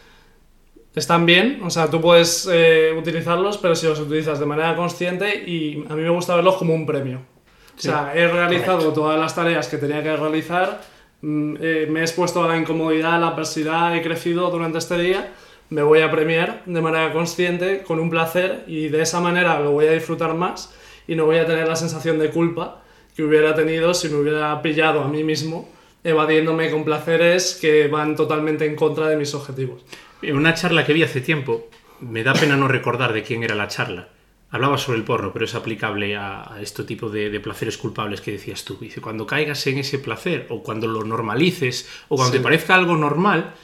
están 0.94 1.24
bien, 1.24 1.60
o 1.64 1.70
sea, 1.70 1.88
tú 1.88 2.00
puedes 2.00 2.48
eh, 2.52 2.94
utilizarlos, 2.96 3.58
pero 3.58 3.74
si 3.74 3.86
los 3.86 3.98
utilizas 3.98 4.38
de 4.38 4.46
manera 4.46 4.76
consciente 4.76 5.44
y 5.46 5.84
a 5.88 5.94
mí 5.94 6.02
me 6.02 6.10
gusta 6.10 6.36
verlos 6.36 6.56
como 6.56 6.74
un 6.74 6.84
premio. 6.84 7.20
O 7.76 7.80
sea, 7.80 8.12
he 8.14 8.28
realizado 8.28 8.92
todas 8.92 9.18
las 9.18 9.34
tareas 9.34 9.68
que 9.68 9.78
tenía 9.78 10.02
que 10.02 10.14
realizar, 10.14 10.82
mm, 11.22 11.56
eh, 11.60 11.86
me 11.90 12.00
he 12.00 12.02
expuesto 12.02 12.44
a 12.44 12.48
la 12.48 12.58
incomodidad, 12.58 13.14
a 13.14 13.18
la 13.18 13.28
adversidad, 13.28 13.96
he 13.96 14.02
crecido 14.02 14.50
durante 14.50 14.78
este 14.78 14.98
día, 14.98 15.32
me 15.70 15.82
voy 15.82 16.02
a 16.02 16.10
premiar 16.10 16.62
de 16.66 16.80
manera 16.82 17.12
consciente, 17.12 17.82
con 17.82 17.98
un 17.98 18.10
placer, 18.10 18.64
y 18.66 18.88
de 18.88 19.00
esa 19.00 19.20
manera 19.20 19.58
lo 19.60 19.70
voy 19.72 19.86
a 19.86 19.92
disfrutar 19.92 20.34
más 20.34 20.74
y 21.08 21.14
no 21.14 21.24
voy 21.24 21.38
a 21.38 21.46
tener 21.46 21.66
la 21.66 21.76
sensación 21.76 22.18
de 22.18 22.28
culpa 22.28 22.82
que 23.16 23.22
hubiera 23.22 23.54
tenido 23.54 23.94
si 23.94 24.08
me 24.08 24.16
hubiera 24.16 24.60
pillado 24.60 25.02
a 25.02 25.08
mí 25.08 25.24
mismo 25.24 25.68
evadiéndome 26.04 26.70
con 26.70 26.84
placeres 26.84 27.58
que 27.60 27.88
van 27.88 28.16
totalmente 28.16 28.66
en 28.66 28.74
contra 28.74 29.08
de 29.08 29.16
mis 29.16 29.34
objetivos. 29.34 29.82
En 30.22 30.36
una 30.36 30.54
charla 30.54 30.84
que 30.86 30.92
vi 30.92 31.02
hace 31.02 31.20
tiempo, 31.20 31.68
me 32.00 32.22
da 32.22 32.32
pena 32.32 32.56
no 32.56 32.68
recordar 32.68 33.12
de 33.12 33.22
quién 33.22 33.42
era 33.42 33.54
la 33.54 33.68
charla. 33.68 34.08
Hablaba 34.50 34.76
sobre 34.78 34.98
el 34.98 35.04
porno, 35.04 35.32
pero 35.32 35.46
es 35.46 35.54
aplicable 35.54 36.14
a, 36.16 36.52
a 36.54 36.60
este 36.60 36.84
tipo 36.84 37.08
de, 37.08 37.30
de 37.30 37.40
placeres 37.40 37.78
culpables 37.78 38.20
que 38.20 38.32
decías 38.32 38.64
tú. 38.64 38.76
Dice, 38.80 39.00
cuando 39.00 39.26
caigas 39.26 39.66
en 39.66 39.78
ese 39.78 39.98
placer, 39.98 40.46
o 40.50 40.62
cuando 40.62 40.86
lo 40.86 41.02
normalices, 41.04 41.88
o 42.08 42.16
cuando 42.16 42.32
Sí. 42.32 42.38
te 42.38 42.42
parezca 42.44 42.74
algo 42.74 42.96
normal, 42.96 43.54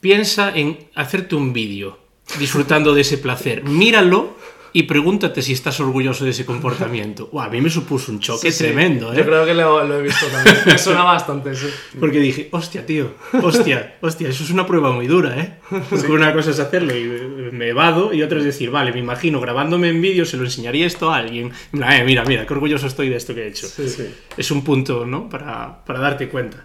piensa 0.00 0.54
en 0.54 0.78
hacerte 0.94 1.34
un 1.34 1.52
vídeo 1.52 1.98
disfrutando 2.38 2.94
de 2.94 3.00
ese 3.00 3.16
placer. 3.18 3.64
Míralo 3.64 4.36
y 4.72 4.84
pregúntate 4.84 5.42
si 5.42 5.52
estás 5.52 5.80
orgulloso 5.80 6.24
de 6.24 6.30
ese 6.30 6.44
comportamiento. 6.44 7.28
Buah, 7.32 7.46
a 7.46 7.48
mí 7.48 7.60
me 7.60 7.70
supuso 7.70 8.12
un 8.12 8.20
choque 8.20 8.50
Sí, 8.52 8.58
sí. 8.58 8.64
tremendo, 8.64 9.12
¿eh? 9.12 9.16
Yo 9.18 9.24
creo 9.24 9.44
que 9.46 9.54
lo, 9.54 9.84
lo 9.84 9.98
he 9.98 10.02
visto 10.02 10.26
también. 10.26 10.56
Me 10.66 10.78
suena 10.78 11.04
bastante, 11.04 11.54
sí. 11.54 11.66
Porque 11.98 12.18
dije, 12.20 12.48
hostia, 12.52 12.84
tío, 12.84 13.12
hostia, 13.42 13.96
hostia, 14.00 14.28
eso 14.28 14.44
es 14.44 14.50
una 14.50 14.66
prueba 14.66 14.92
muy 14.92 15.06
dura, 15.06 15.38
¿eh? 15.40 15.54
Porque 15.88 16.12
una 16.12 16.32
cosa 16.32 16.50
es 16.50 16.58
hacerlo 16.60 16.96
y 16.96 17.50
me 17.52 17.68
evado, 17.68 18.12
y 18.12 18.22
otra 18.22 18.38
es 18.38 18.44
decir, 18.44 18.70
vale, 18.70 18.92
me 18.92 18.98
imagino 19.00 19.40
grabándome 19.40 19.88
en 19.88 20.00
vídeo, 20.02 20.24
se 20.24 20.36
lo 20.36 20.44
enseñaría 20.44 20.86
esto 20.86 21.10
a 21.10 21.16
alguien. 21.16 21.52
"Eh, 21.72 22.02
mira, 22.04 22.24
mira, 22.24 22.46
qué 22.46 22.52
orgulloso 22.54 22.86
estoy 22.86 23.08
de 23.08 23.16
esto 23.16 23.34
que 23.34 23.44
he 23.44 23.48
hecho. 23.48 23.66
Sí. 23.66 23.88
Sí, 23.88 24.14
Es 24.36 24.50
un 24.50 24.62
punto, 24.64 25.06
¿no? 25.06 25.28
Para, 25.28 25.84
para 25.84 25.98
darte 26.00 26.28
cuenta. 26.28 26.64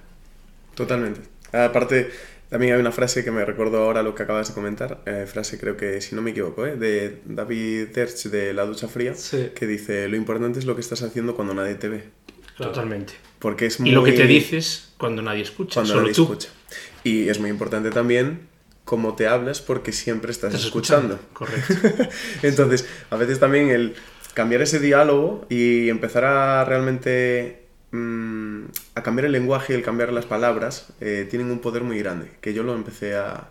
totalmente. 0.76 1.22
Aparte, 1.52 2.10
también 2.50 2.74
hay 2.74 2.80
una 2.80 2.92
frase 2.92 3.24
que 3.24 3.32
me 3.32 3.44
recordó 3.46 3.84
ahora 3.84 4.04
lo 4.04 4.14
que 4.16 4.24
acabas 4.24 4.50
de 4.50 4.54
comentar, 4.54 5.02
eh, 5.06 5.26
frase 5.28 5.58
creo 5.60 5.76
que, 5.78 6.02
si 6.02 6.16
no 6.16 6.22
me 6.22 6.32
equivoco, 6.32 6.66
¿eh? 6.66 6.76
de 6.76 7.20
David 7.26 7.88
Terch 7.94 8.26
de 8.26 8.54
La 8.54 8.66
Ducha 8.66 8.88
Fría, 8.88 9.16
Sí. 9.16 9.50
que 9.56 9.66
dice, 9.66 10.08
lo 10.08 10.16
importante 10.16 10.60
es 10.60 10.66
lo 10.66 10.76
que 10.76 10.82
estás 10.82 11.02
haciendo 11.02 11.36
cuando 11.36 11.54
nadie 11.54 11.76
te 11.76 11.90
ve. 11.90 12.04
Totalmente. 12.58 13.14
Porque 13.40 13.66
es 13.66 13.80
muy... 13.80 13.90
Y 13.90 13.94
lo 13.94 14.04
que 14.04 14.12
te 14.14 14.28
dices 14.28 14.94
cuando 14.98 15.22
nadie 15.22 15.42
escucha, 15.42 15.76
cuando 15.76 15.94
solo 15.94 16.02
nadie 16.04 16.14
tú. 16.16 16.24
escucha. 16.24 16.50
Y 17.04 17.28
es 17.30 17.40
muy 17.40 17.50
importante 17.50 17.90
también 17.90 18.48
cómo 18.86 19.16
te 19.16 19.28
hablas 19.28 19.60
porque 19.62 19.92
siempre 19.92 20.32
estás, 20.32 20.54
Estás 20.54 20.66
escuchando. 20.68 21.20
Correcto. 21.34 21.74
Entonces, 22.44 22.86
a 23.10 23.16
veces 23.16 23.40
también 23.40 23.70
el 23.70 23.96
cambiar 24.34 24.62
ese 24.62 24.80
diálogo 24.80 25.46
y 25.50 25.90
empezar 25.90 26.26
a 26.26 26.64
realmente 26.66 27.63
mm, 27.94 28.66
a 28.96 29.04
cambiar 29.04 29.26
el 29.26 29.32
lenguaje 29.32 29.74
y 29.74 29.76
el 29.76 29.84
cambiar 29.84 30.12
las 30.12 30.26
palabras 30.26 30.88
eh, 31.00 31.28
tienen 31.30 31.52
un 31.52 31.60
poder 31.60 31.84
muy 31.84 31.98
grande, 32.00 32.32
que 32.42 32.54
yo 32.54 32.64
lo 32.64 32.76
empecé 32.76 33.16
a, 33.16 33.50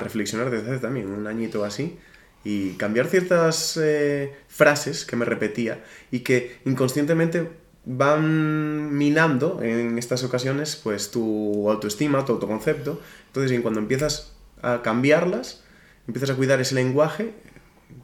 reflexionar 0.00 0.50
desde 0.50 0.70
hace 0.70 0.80
también 0.80 1.10
un 1.10 1.26
añito 1.26 1.62
así 1.62 1.98
y 2.42 2.70
cambiar 2.78 3.06
ciertas 3.06 3.78
eh, 3.82 4.32
frases 4.48 5.04
que 5.04 5.14
me 5.14 5.26
repetía 5.26 5.84
y 6.10 6.20
que 6.20 6.56
inconscientemente 6.64 7.50
van 7.84 8.96
minando 8.96 9.62
en 9.62 9.98
estas 9.98 10.24
ocasiones 10.24 10.76
pues 10.76 11.10
tu 11.10 11.70
autoestima, 11.70 12.24
tu 12.24 12.32
autoconcepto. 12.32 13.00
Entonces, 13.26 13.58
y 13.58 13.60
cuando 13.60 13.80
empiezas 13.80 14.32
a 14.62 14.80
cambiarlas, 14.80 15.64
empiezas 16.06 16.30
a 16.30 16.34
cuidar 16.36 16.60
ese 16.60 16.74
lenguaje, 16.74 17.34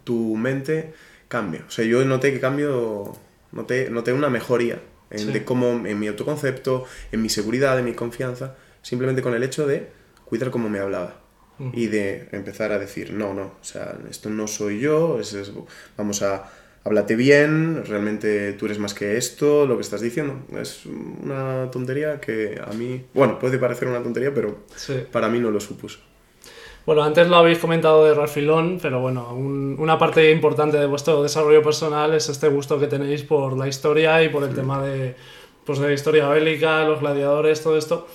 tu 0.04 0.36
mente 0.36 0.92
cambia. 1.28 1.64
O 1.66 1.70
sea, 1.70 1.84
yo 1.84 2.04
noté 2.04 2.32
que 2.32 2.40
cambio, 2.40 3.16
noté, 3.52 3.88
noté 3.88 4.12
una 4.12 4.28
mejoría 4.28 4.80
en, 5.14 5.32
de 5.32 5.44
cómo, 5.44 5.86
en 5.86 5.98
mi 5.98 6.08
autoconcepto, 6.08 6.84
en 7.12 7.22
mi 7.22 7.28
seguridad, 7.28 7.78
en 7.78 7.84
mi 7.84 7.94
confianza, 7.94 8.56
simplemente 8.82 9.22
con 9.22 9.34
el 9.34 9.42
hecho 9.42 9.66
de 9.66 9.88
cuidar 10.24 10.50
cómo 10.50 10.68
me 10.68 10.78
hablaba. 10.78 11.20
Y 11.72 11.86
de 11.86 12.28
empezar 12.32 12.72
a 12.72 12.80
decir, 12.80 13.12
no, 13.12 13.32
no, 13.32 13.42
o 13.60 13.64
sea, 13.64 13.96
esto 14.10 14.28
no 14.28 14.48
soy 14.48 14.80
yo, 14.80 15.20
es, 15.20 15.52
vamos 15.96 16.20
a, 16.22 16.50
háblate 16.82 17.14
bien, 17.14 17.84
realmente 17.84 18.54
tú 18.54 18.66
eres 18.66 18.80
más 18.80 18.92
que 18.92 19.16
esto, 19.16 19.64
lo 19.64 19.76
que 19.76 19.82
estás 19.82 20.00
diciendo. 20.00 20.44
Es 20.60 20.84
una 20.84 21.70
tontería 21.70 22.20
que 22.20 22.60
a 22.60 22.72
mí, 22.72 23.06
bueno, 23.14 23.38
puede 23.38 23.58
parecer 23.58 23.86
una 23.86 24.02
tontería, 24.02 24.34
pero 24.34 24.64
para 25.12 25.28
mí 25.28 25.38
no 25.38 25.52
lo 25.52 25.60
supuso. 25.60 26.00
Bueno, 26.86 27.02
antes 27.02 27.28
lo 27.28 27.36
habéis 27.36 27.58
comentado 27.58 28.04
de 28.04 28.12
Ralphilón, 28.12 28.78
pero 28.80 29.00
bueno, 29.00 29.32
una 29.32 29.98
parte 29.98 30.30
importante 30.30 30.76
de 30.76 30.86
vuestro 30.86 31.22
desarrollo 31.22 31.62
personal 31.62 32.12
es 32.12 32.28
este 32.28 32.48
gusto 32.48 32.78
que 32.78 32.86
tenéis 32.86 33.22
por 33.22 33.56
la 33.56 33.66
historia 33.68 34.22
y 34.22 34.28
por 34.28 34.44
el 34.44 34.54
tema 34.54 34.82
de, 34.82 35.16
pues, 35.64 35.78
de 35.78 35.88
la 35.88 35.94
historia 35.94 36.28
bélica, 36.28 36.84
los 36.84 37.00
gladiadores, 37.00 37.62
todo 37.62 37.78
esto 37.78 38.06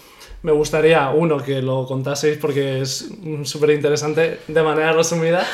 me 0.41 0.51
gustaría, 0.51 1.09
uno, 1.09 1.43
que 1.43 1.61
lo 1.61 1.85
contaseis 1.85 2.37
porque 2.37 2.81
es 2.81 3.09
súper 3.43 3.71
interesante 3.71 4.39
de 4.47 4.63
manera 4.63 4.93
resumida. 4.93 5.45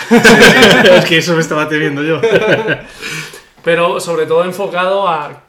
es 0.97 1.05
que 1.05 1.17
eso 1.17 1.33
me 1.33 1.41
estaba 1.41 1.67
teniendo 1.67 2.03
yo. 2.03 2.21
Pero 3.63 3.99
sobre 3.99 4.27
todo 4.27 4.43
enfocado 4.45 5.07
a 5.07 5.43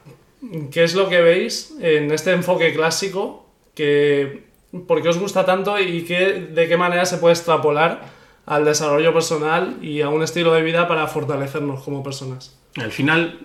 qué 0.70 0.84
es 0.84 0.94
lo 0.94 1.08
que 1.08 1.20
veis 1.20 1.74
en 1.80 2.10
este 2.12 2.32
enfoque 2.32 2.72
clásico, 2.72 3.46
que, 3.74 4.45
por 4.86 5.02
qué 5.02 5.08
os 5.08 5.18
gusta 5.18 5.44
tanto 5.44 5.78
y 5.78 6.02
qué, 6.04 6.48
de 6.52 6.68
qué 6.68 6.76
manera 6.76 7.04
se 7.06 7.18
puede 7.18 7.34
extrapolar 7.34 8.02
al 8.46 8.64
desarrollo 8.64 9.12
personal 9.12 9.78
y 9.82 10.02
a 10.02 10.08
un 10.08 10.22
estilo 10.22 10.52
de 10.52 10.62
vida 10.62 10.86
para 10.86 11.06
fortalecernos 11.06 11.82
como 11.82 12.02
personas. 12.02 12.58
Al 12.76 12.92
final 12.92 13.40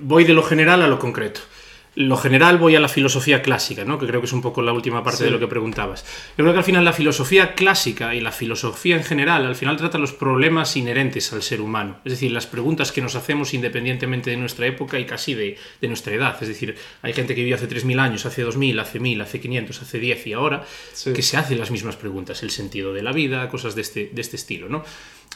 voy 0.00 0.24
de 0.24 0.32
lo 0.32 0.42
general 0.42 0.82
a 0.82 0.88
lo 0.88 0.98
concreto 0.98 1.40
lo 1.96 2.16
general 2.16 2.58
voy 2.58 2.74
a 2.74 2.80
la 2.80 2.88
filosofía 2.88 3.42
clásica, 3.42 3.84
¿no? 3.84 3.98
que 3.98 4.06
creo 4.06 4.20
que 4.20 4.26
es 4.26 4.32
un 4.32 4.42
poco 4.42 4.62
la 4.62 4.72
última 4.72 5.02
parte 5.04 5.24
de 5.24 5.30
lo 5.30 5.38
que 5.38 5.46
preguntabas. 5.46 6.04
Yo 6.36 6.44
creo 6.44 6.52
que 6.52 6.58
al 6.58 6.64
final 6.64 6.84
la 6.84 6.92
filosofía 6.92 7.54
clásica 7.54 8.14
y 8.14 8.20
la 8.20 8.32
filosofía 8.32 8.96
en 8.96 9.04
general 9.04 9.46
al 9.46 9.54
final 9.54 9.76
trata 9.76 9.98
los 9.98 10.12
problemas 10.12 10.76
inherentes 10.76 11.32
al 11.32 11.42
ser 11.42 11.60
humano, 11.60 11.98
es 12.04 12.12
decir, 12.12 12.32
las 12.32 12.46
preguntas 12.46 12.90
que 12.90 13.00
nos 13.00 13.14
hacemos 13.14 13.54
independientemente 13.54 14.30
de 14.30 14.36
nuestra 14.36 14.66
época 14.66 14.98
y 14.98 15.04
casi 15.04 15.34
de, 15.34 15.56
nuestra 15.82 16.14
edad. 16.14 16.36
Es 16.40 16.48
decir, 16.48 16.74
hay 17.02 17.12
gente 17.12 17.34
que 17.34 17.42
vivió 17.42 17.56
hace 17.56 17.68
3.000 17.68 18.00
años, 18.00 18.26
hace 18.26 18.44
2.000, 18.44 18.80
hace 18.80 19.00
1.000, 19.00 19.22
hace 19.22 19.40
500, 19.40 19.82
hace 19.82 19.98
10 19.98 20.26
y 20.26 20.32
ahora 20.32 20.64
que 21.14 21.22
se 21.22 21.36
hacen 21.36 21.58
las 21.58 21.70
mismas 21.70 21.96
preguntas, 21.96 22.42
el 22.42 22.50
sentido 22.50 22.92
de 22.92 23.02
la 23.02 23.12
vida, 23.12 23.48
cosas 23.48 23.74
de 23.74 23.82
este, 23.82 24.10
de 24.12 24.20
este 24.20 24.36
estilo. 24.36 24.68
¿no? 24.68 24.82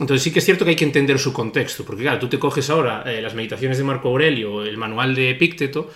Entonces 0.00 0.22
sí 0.22 0.32
que 0.32 0.38
es 0.38 0.44
cierto 0.44 0.64
que 0.64 0.70
hay 0.70 0.76
que 0.76 0.84
entender 0.84 1.18
su 1.18 1.32
contexto, 1.32 1.84
porque 1.84 2.02
claro, 2.02 2.18
tú 2.18 2.28
te 2.28 2.38
coges 2.38 2.70
ahora 2.70 3.04
eh, 3.06 3.20
las 3.20 3.34
meditaciones 3.34 3.78
de 3.78 3.84
Marco 3.84 4.08
Aurelio, 4.08 4.64
el 4.64 4.76
manual 4.76 5.14
de 5.14 5.30
Epícteto, 5.30 5.90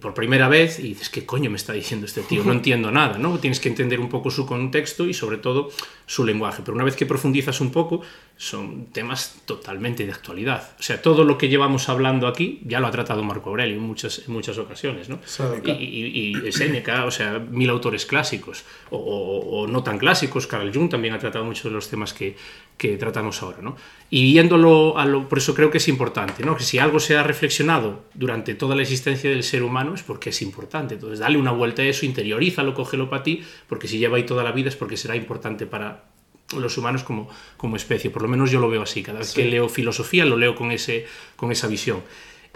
por 0.00 0.14
primera 0.14 0.48
vez 0.48 0.78
y 0.78 0.88
dices, 0.88 1.10
¿qué 1.10 1.26
coño 1.26 1.50
me 1.50 1.56
está 1.56 1.72
diciendo 1.72 2.06
este 2.06 2.22
tío? 2.22 2.42
No 2.44 2.52
entiendo 2.58 2.90
nada, 2.90 3.18
¿no? 3.18 3.38
Tienes 3.38 3.60
que 3.60 3.68
entender 3.68 4.00
un 4.00 4.08
poco 4.08 4.30
su 4.30 4.46
contexto 4.46 5.06
y 5.06 5.14
sobre 5.14 5.36
todo 5.36 5.70
su 6.06 6.24
lenguaje. 6.24 6.62
Pero 6.64 6.74
una 6.74 6.84
vez 6.84 6.96
que 6.96 7.04
profundizas 7.04 7.60
un 7.60 7.70
poco, 7.70 8.00
son 8.36 8.86
temas 8.86 9.42
totalmente 9.44 10.06
de 10.06 10.12
actualidad. 10.12 10.74
O 10.78 10.82
sea, 10.82 11.00
todo 11.00 11.24
lo 11.24 11.38
que 11.38 11.48
llevamos 11.48 11.88
hablando 11.88 12.26
aquí 12.26 12.60
ya 12.64 12.80
lo 12.80 12.86
ha 12.86 12.90
tratado 12.90 13.22
Marco 13.22 13.50
Aurelio 13.50 13.76
en 13.76 13.82
muchas, 13.82 14.22
en 14.26 14.32
muchas 14.32 14.58
ocasiones, 14.58 15.08
¿no? 15.08 15.20
Y, 15.64 15.70
y, 15.70 16.46
y, 16.46 16.52
Seneca, 16.52 17.04
o 17.04 17.10
sea, 17.10 17.38
mil 17.38 17.70
autores 17.70 18.06
clásicos, 18.06 18.64
o, 18.90 18.98
o, 18.98 19.66
no 19.66 19.82
tan 19.82 19.98
clásicos, 19.98 20.46
Carl 20.46 20.72
Jung 20.72 20.88
también 20.88 21.14
ha 21.14 21.18
tratado 21.18 21.44
muchos 21.44 21.64
de 21.64 21.70
los 21.70 21.88
temas 21.88 22.12
que, 22.12 22.36
que 22.76 22.96
tratamos 22.96 23.42
ahora, 23.42 23.58
¿no? 23.62 23.76
Y 24.10 24.24
viéndolo, 24.24 24.98
a 24.98 25.06
lo, 25.06 25.28
por 25.28 25.38
eso 25.38 25.54
creo 25.54 25.70
que 25.70 25.78
es 25.78 25.88
importante, 25.88 26.44
¿no? 26.44 26.56
Que 26.56 26.64
si 26.64 26.78
algo 26.78 27.00
se 27.00 27.16
ha 27.16 27.22
reflexionado 27.22 28.04
durante 28.14 28.54
toda 28.54 28.76
la 28.76 28.82
existencia 28.82 29.30
del 29.30 29.42
ser 29.42 29.62
humano 29.62 29.94
es 29.94 30.02
porque 30.02 30.30
es 30.30 30.42
importante. 30.42 30.94
Entonces, 30.94 31.18
dale 31.18 31.38
una 31.38 31.52
vuelta 31.52 31.82
a 31.82 31.86
eso, 31.86 32.04
interiorízalo, 32.04 32.74
cógelo 32.74 33.08
para 33.08 33.22
ti, 33.22 33.42
porque 33.68 33.88
si 33.88 33.98
lleva 33.98 34.16
ahí 34.16 34.24
toda 34.24 34.44
la 34.44 34.52
vida 34.52 34.68
es 34.68 34.76
porque 34.76 34.96
será 34.96 35.16
importante 35.16 35.66
para, 35.66 36.04
los 36.52 36.76
humanos 36.78 37.02
como, 37.04 37.28
como 37.56 37.76
especie. 37.76 38.10
Por 38.10 38.22
lo 38.22 38.28
menos 38.28 38.50
yo 38.50 38.60
lo 38.60 38.68
veo 38.68 38.82
así. 38.82 39.02
Cada 39.02 39.20
vez 39.20 39.32
que 39.32 39.44
leo 39.44 39.68
filosofía 39.68 40.24
lo 40.24 40.36
leo 40.36 40.54
con, 40.54 40.70
ese, 40.70 41.06
con 41.36 41.50
esa 41.52 41.66
visión. 41.66 42.02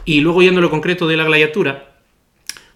Y 0.05 0.21
luego 0.21 0.43
yendo 0.43 0.61
a 0.61 0.63
lo 0.63 0.71
concreto 0.71 1.07
de 1.07 1.17
la 1.17 1.25
gladiatura, 1.25 1.97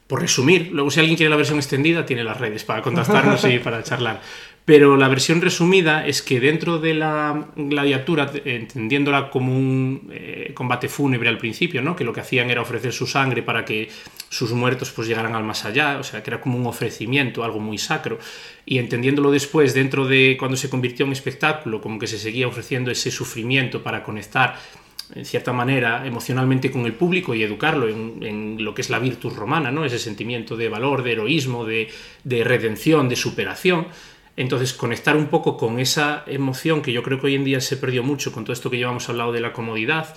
por 0.07 0.21
resumir, 0.21 0.71
luego 0.73 0.91
si 0.91 1.01
alguien 1.01 1.17
quiere 1.17 1.31
la 1.31 1.37
versión 1.37 1.59
extendida, 1.59 2.05
tiene 2.05 2.25
las 2.25 2.39
redes 2.39 2.65
para 2.65 2.83
contactarnos 2.83 3.45
y 3.45 3.59
para 3.59 3.83
charlar. 3.85 4.21
Pero 4.65 4.97
la 4.97 5.09
versión 5.09 5.41
resumida 5.41 6.07
es 6.07 6.23
que 6.23 6.39
dentro 6.39 6.79
de 6.79 6.95
la 6.95 7.49
gladiatura, 7.57 8.31
entendiéndola 8.45 9.29
como 9.29 9.57
un 9.57 10.09
eh, 10.13 10.53
combate 10.55 10.89
fúnebre 10.89 11.29
al 11.29 11.39
principio, 11.39 11.83
¿no? 11.83 11.97
que 11.97 12.05
lo 12.05 12.13
que 12.13 12.21
hacían 12.21 12.49
era 12.49 12.63
ofrecer 12.63 12.93
su 12.93 13.09
sangre 13.09 13.43
para 13.43 13.65
que 13.65 13.89
sus 14.29 14.53
muertos 14.53 14.93
pues, 14.93 15.09
llegaran 15.09 15.35
al 15.35 15.43
más 15.43 15.65
allá, 15.65 15.99
o 15.99 16.05
sea, 16.05 16.23
que 16.23 16.31
era 16.31 16.41
como 16.41 16.59
un 16.59 16.67
ofrecimiento, 16.67 17.43
algo 17.43 17.59
muy 17.59 17.77
sacro, 17.77 18.21
y 18.65 18.79
entendiéndolo 18.79 19.33
después 19.33 19.75
dentro 19.75 20.07
de 20.07 20.37
cuando 20.39 20.57
se 20.57 20.71
convirtió 20.71 21.07
en 21.07 21.13
espectáculo, 21.13 21.81
como 21.81 21.99
que 21.99 22.07
se 22.07 22.19
seguía 22.19 22.47
ofreciendo 22.47 22.93
ese 22.93 23.11
sufrimiento 23.11 23.83
para 23.83 24.05
conectar 24.05 24.57
en 25.15 25.27
cierta 25.27 25.53
manera 25.53 26.07
emocionalmente 26.07 26.71
con 26.71 26.87
el 26.87 26.95
público 26.95 27.35
y 27.35 27.43
educarlo 27.43 27.89
en, 27.89 28.23
en, 28.23 28.65
lo 28.65 28.75
que 28.75 28.81
es 28.81 28.89
la 28.89 28.99
virtud 28.99 29.35
romana, 29.35 29.71
¿no? 29.71 29.85
ese 29.85 29.99
sentimiento 29.99 30.57
de 30.57 30.69
valor, 30.69 31.03
de 31.03 31.13
heroísmo, 31.13 31.67
de, 31.67 31.91
de 32.25 32.45
redención, 32.45 33.09
de 33.09 33.17
superación 33.17 33.89
entonces, 34.37 34.73
conectar 34.73 35.17
un 35.17 35.27
poco 35.27 35.57
con 35.57 35.79
esa 35.79 36.25
emoción 36.27 36.83
que 36.83 36.93
yo 36.93 37.03
creo 37.03 37.21
que 37.21 37.27
hoy 37.27 37.35
en 37.35 37.45
día 37.45 37.61
se 37.61 37.77
perdió 37.77 38.03
mucho 38.03 38.33
con 38.33 38.45
todo 38.45 38.55
esto 38.55 38.71
que 38.71 38.79
llevamos 38.79 39.09
hablado 39.09 39.33
de 39.33 39.41
la 39.41 39.53
comodidad 39.53 40.15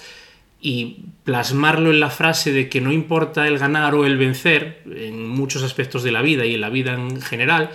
y 0.62 1.04
plasmarlo 1.24 1.92
en 1.92 2.00
la 2.00 2.10
frase 2.10 2.52
de 2.52 2.70
que 2.70 2.82
no 2.82 2.92
importa 2.92 3.48
el 3.48 3.60
ganar 3.60 3.94
o 3.94 4.06
el 4.06 4.18
vencer 4.18 4.82
en 4.90 5.28
muchos 5.28 5.64
aspectos 5.64 6.04
de 6.04 6.12
la 6.12 6.22
vida 6.22 6.46
y 6.46 6.56
en 6.56 6.62
la 6.62 6.70
vida 6.70 6.94
en 6.94 7.22
general, 7.22 7.72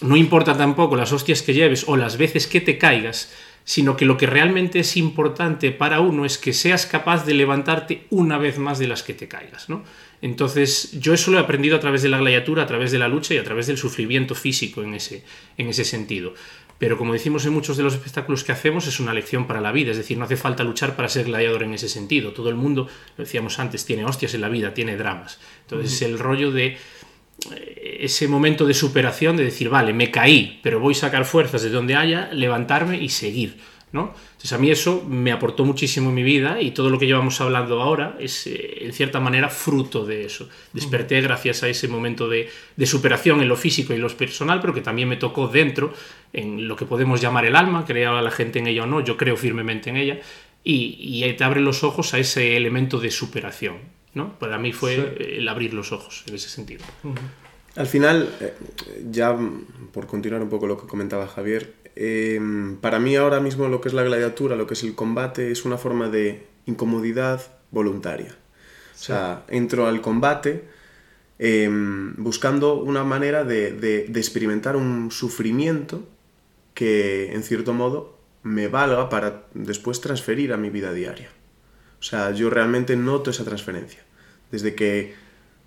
no 0.00 0.16
importa 0.16 0.56
tampoco 0.56 0.96
las 0.96 1.12
hostias 1.12 1.42
que 1.42 1.54
lleves 1.54 1.84
o 1.86 1.96
las 1.96 2.18
veces 2.18 2.46
que 2.46 2.60
te 2.60 2.76
caigas, 2.76 3.32
sino 3.64 3.96
que 3.96 4.04
lo 4.04 4.16
que 4.16 4.26
realmente 4.26 4.80
es 4.80 4.96
importante 4.96 5.70
para 5.70 6.00
uno 6.00 6.24
es 6.24 6.38
que 6.38 6.52
seas 6.52 6.86
capaz 6.86 7.24
de 7.24 7.34
levantarte 7.34 8.06
una 8.10 8.38
vez 8.38 8.58
más 8.58 8.78
de 8.78 8.88
las 8.88 9.02
que 9.02 9.14
te 9.14 9.28
caigas, 9.28 9.68
¿no? 9.68 9.84
Entonces, 10.20 10.98
yo 11.00 11.14
eso 11.14 11.30
lo 11.30 11.38
he 11.38 11.40
aprendido 11.40 11.76
a 11.76 11.80
través 11.80 12.02
de 12.02 12.08
la 12.08 12.18
gladiatura, 12.18 12.64
a 12.64 12.66
través 12.66 12.90
de 12.90 12.98
la 12.98 13.08
lucha 13.08 13.34
y 13.34 13.38
a 13.38 13.44
través 13.44 13.66
del 13.66 13.78
sufrimiento 13.78 14.34
físico 14.34 14.82
en 14.82 14.94
ese, 14.94 15.22
en 15.56 15.68
ese 15.68 15.84
sentido. 15.84 16.34
Pero 16.78 16.96
como 16.96 17.12
decimos 17.12 17.44
en 17.44 17.52
muchos 17.52 17.76
de 17.76 17.82
los 17.82 17.94
espectáculos 17.94 18.44
que 18.44 18.52
hacemos, 18.52 18.86
es 18.86 19.00
una 19.00 19.12
lección 19.12 19.46
para 19.46 19.60
la 19.60 19.72
vida, 19.72 19.90
es 19.90 19.96
decir, 19.96 20.16
no 20.16 20.24
hace 20.24 20.36
falta 20.36 20.62
luchar 20.62 20.94
para 20.94 21.08
ser 21.08 21.26
gladiador 21.26 21.64
en 21.64 21.74
ese 21.74 21.88
sentido. 21.88 22.32
Todo 22.32 22.50
el 22.50 22.54
mundo, 22.54 22.88
lo 23.16 23.24
decíamos 23.24 23.58
antes, 23.58 23.84
tiene 23.84 24.04
hostias 24.04 24.34
en 24.34 24.40
la 24.40 24.48
vida, 24.48 24.74
tiene 24.74 24.96
dramas. 24.96 25.40
Entonces, 25.62 25.92
es 25.92 26.02
el 26.02 26.18
rollo 26.18 26.52
de 26.52 26.76
eh, 27.50 27.98
ese 28.00 28.28
momento 28.28 28.64
de 28.64 28.74
superación, 28.74 29.36
de 29.36 29.44
decir, 29.44 29.68
vale, 29.68 29.92
me 29.92 30.10
caí, 30.12 30.60
pero 30.62 30.78
voy 30.78 30.94
a 30.94 30.98
sacar 30.98 31.24
fuerzas 31.24 31.62
de 31.62 31.70
donde 31.70 31.96
haya, 31.96 32.30
levantarme 32.32 33.02
y 33.02 33.08
seguir 33.08 33.56
¿no? 33.92 34.12
Entonces 34.32 34.52
a 34.52 34.58
mí 34.58 34.70
eso 34.70 35.04
me 35.08 35.32
aportó 35.32 35.64
muchísimo 35.64 36.10
en 36.10 36.14
mi 36.14 36.22
vida 36.22 36.60
y 36.60 36.72
todo 36.72 36.90
lo 36.90 36.98
que 36.98 37.06
llevamos 37.06 37.40
hablando 37.40 37.80
ahora 37.80 38.16
es 38.18 38.46
eh, 38.46 38.84
en 38.84 38.92
cierta 38.92 39.20
manera 39.20 39.48
fruto 39.48 40.04
de 40.04 40.24
eso. 40.24 40.48
Desperté 40.72 41.20
gracias 41.20 41.62
a 41.62 41.68
ese 41.68 41.88
momento 41.88 42.28
de, 42.28 42.48
superación 42.84 43.40
en 43.40 43.48
lo 43.48 43.56
físico 43.56 43.94
y 43.94 43.98
lo 43.98 44.08
personal, 44.08 44.60
pero 44.60 44.74
que 44.74 44.80
también 44.80 45.08
me 45.08 45.16
tocó 45.16 45.48
dentro, 45.48 45.92
en 46.32 46.68
lo 46.68 46.76
que 46.76 46.84
podemos 46.84 47.20
llamar 47.20 47.46
el 47.46 47.56
alma, 47.56 47.84
creaba 47.86 48.20
la 48.22 48.30
gente 48.30 48.58
en 48.58 48.66
ella 48.66 48.84
o 48.84 48.86
no, 48.86 49.00
yo 49.00 49.16
creo 49.16 49.36
firmemente 49.36 49.90
en 49.90 49.96
ella, 49.96 50.20
y, 50.64 51.32
te 51.34 51.44
abre 51.44 51.60
los 51.60 51.82
ojos 51.84 52.12
a 52.12 52.18
ese 52.18 52.56
elemento 52.56 53.00
de 53.00 53.10
superación. 53.10 53.78
¿no? 54.14 54.38
Para 54.38 54.58
mí 54.58 54.72
fue 54.72 55.36
el 55.38 55.48
abrir 55.48 55.72
los 55.72 55.92
ojos 55.92 56.24
en 56.26 56.34
ese 56.34 56.48
sentido. 56.48 56.84
Al 57.78 57.86
final, 57.86 58.28
eh, 58.40 58.54
ya 59.10 59.34
por 59.92 60.06
continuar 60.06 60.42
un 60.42 60.50
poco 60.50 60.66
lo 60.66 60.76
que 60.78 60.86
comentaba 60.86 61.26
Javier, 61.26 61.74
Em, 62.00 62.76
para 62.76 63.00
mí 63.00 63.16
ahora 63.16 63.40
mismo 63.40 63.66
lo 63.66 63.80
que 63.80 63.88
es 63.88 63.94
la 63.94 64.04
gladiatura, 64.04 64.54
lo 64.54 64.68
que 64.68 64.74
es 64.74 64.84
el 64.84 64.94
combate, 64.94 65.50
es 65.50 65.64
una 65.64 65.78
forma 65.78 66.08
de 66.08 66.46
incomodidad 66.64 67.42
voluntaria. 67.72 68.36
O 68.94 68.98
sea, 68.98 69.42
entro 69.48 69.88
al 69.88 70.00
combate 70.00 70.62
em, 71.40 72.14
buscando 72.16 72.74
una 72.74 73.02
manera 73.02 73.42
de, 73.42 73.72
de, 73.72 74.20
experimentar 74.20 74.76
un 74.76 75.10
sufrimiento 75.10 76.06
que, 76.72 77.32
en 77.32 77.42
cierto 77.42 77.74
modo, 77.74 78.16
me 78.44 78.68
valga 78.68 79.08
para 79.08 79.46
después 79.54 80.00
transferir 80.00 80.52
a 80.52 80.56
mi 80.56 80.70
vida 80.70 80.92
diaria. 80.92 81.30
O 81.98 82.04
sea, 82.04 82.30
yo 82.30 82.48
realmente 82.48 82.94
noto 82.94 83.30
esa 83.30 83.44
transferencia. 83.44 84.04
Desde 84.52 84.76
que 84.76 85.14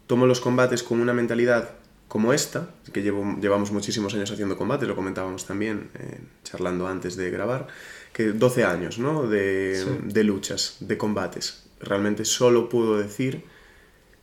tomo 0.07 0.27
los 0.27 0.39
combates 0.39 0.81
con 0.81 1.01
una 1.01 1.13
mentalidad 1.13 1.80
como 2.11 2.33
esta, 2.33 2.67
que 2.91 3.03
llevo, 3.03 3.37
llevamos 3.39 3.71
muchísimos 3.71 4.13
años 4.13 4.29
haciendo 4.29 4.57
combate, 4.57 4.85
lo 4.85 4.97
comentábamos 4.97 5.47
también, 5.47 5.91
eh, 5.97 6.19
charlando 6.43 6.85
antes 6.85 7.15
de 7.15 7.31
grabar, 7.31 7.67
que 8.11 8.33
12 8.33 8.65
años 8.65 8.99
¿no? 8.99 9.29
de, 9.29 9.81
de 10.03 10.23
luchas, 10.25 10.75
de 10.81 10.97
combates. 10.97 11.69
Realmente 11.79 12.25
solo 12.25 12.67
puedo 12.67 12.97
decir 12.97 13.45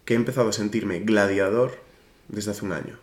que 0.04 0.12
he 0.12 0.16
empezado 0.18 0.50
a 0.50 0.52
sentirme 0.52 1.00
gladiador 1.00 1.78
desde 2.28 2.50
hace 2.50 2.66
un 2.66 2.72
año. 2.72 2.98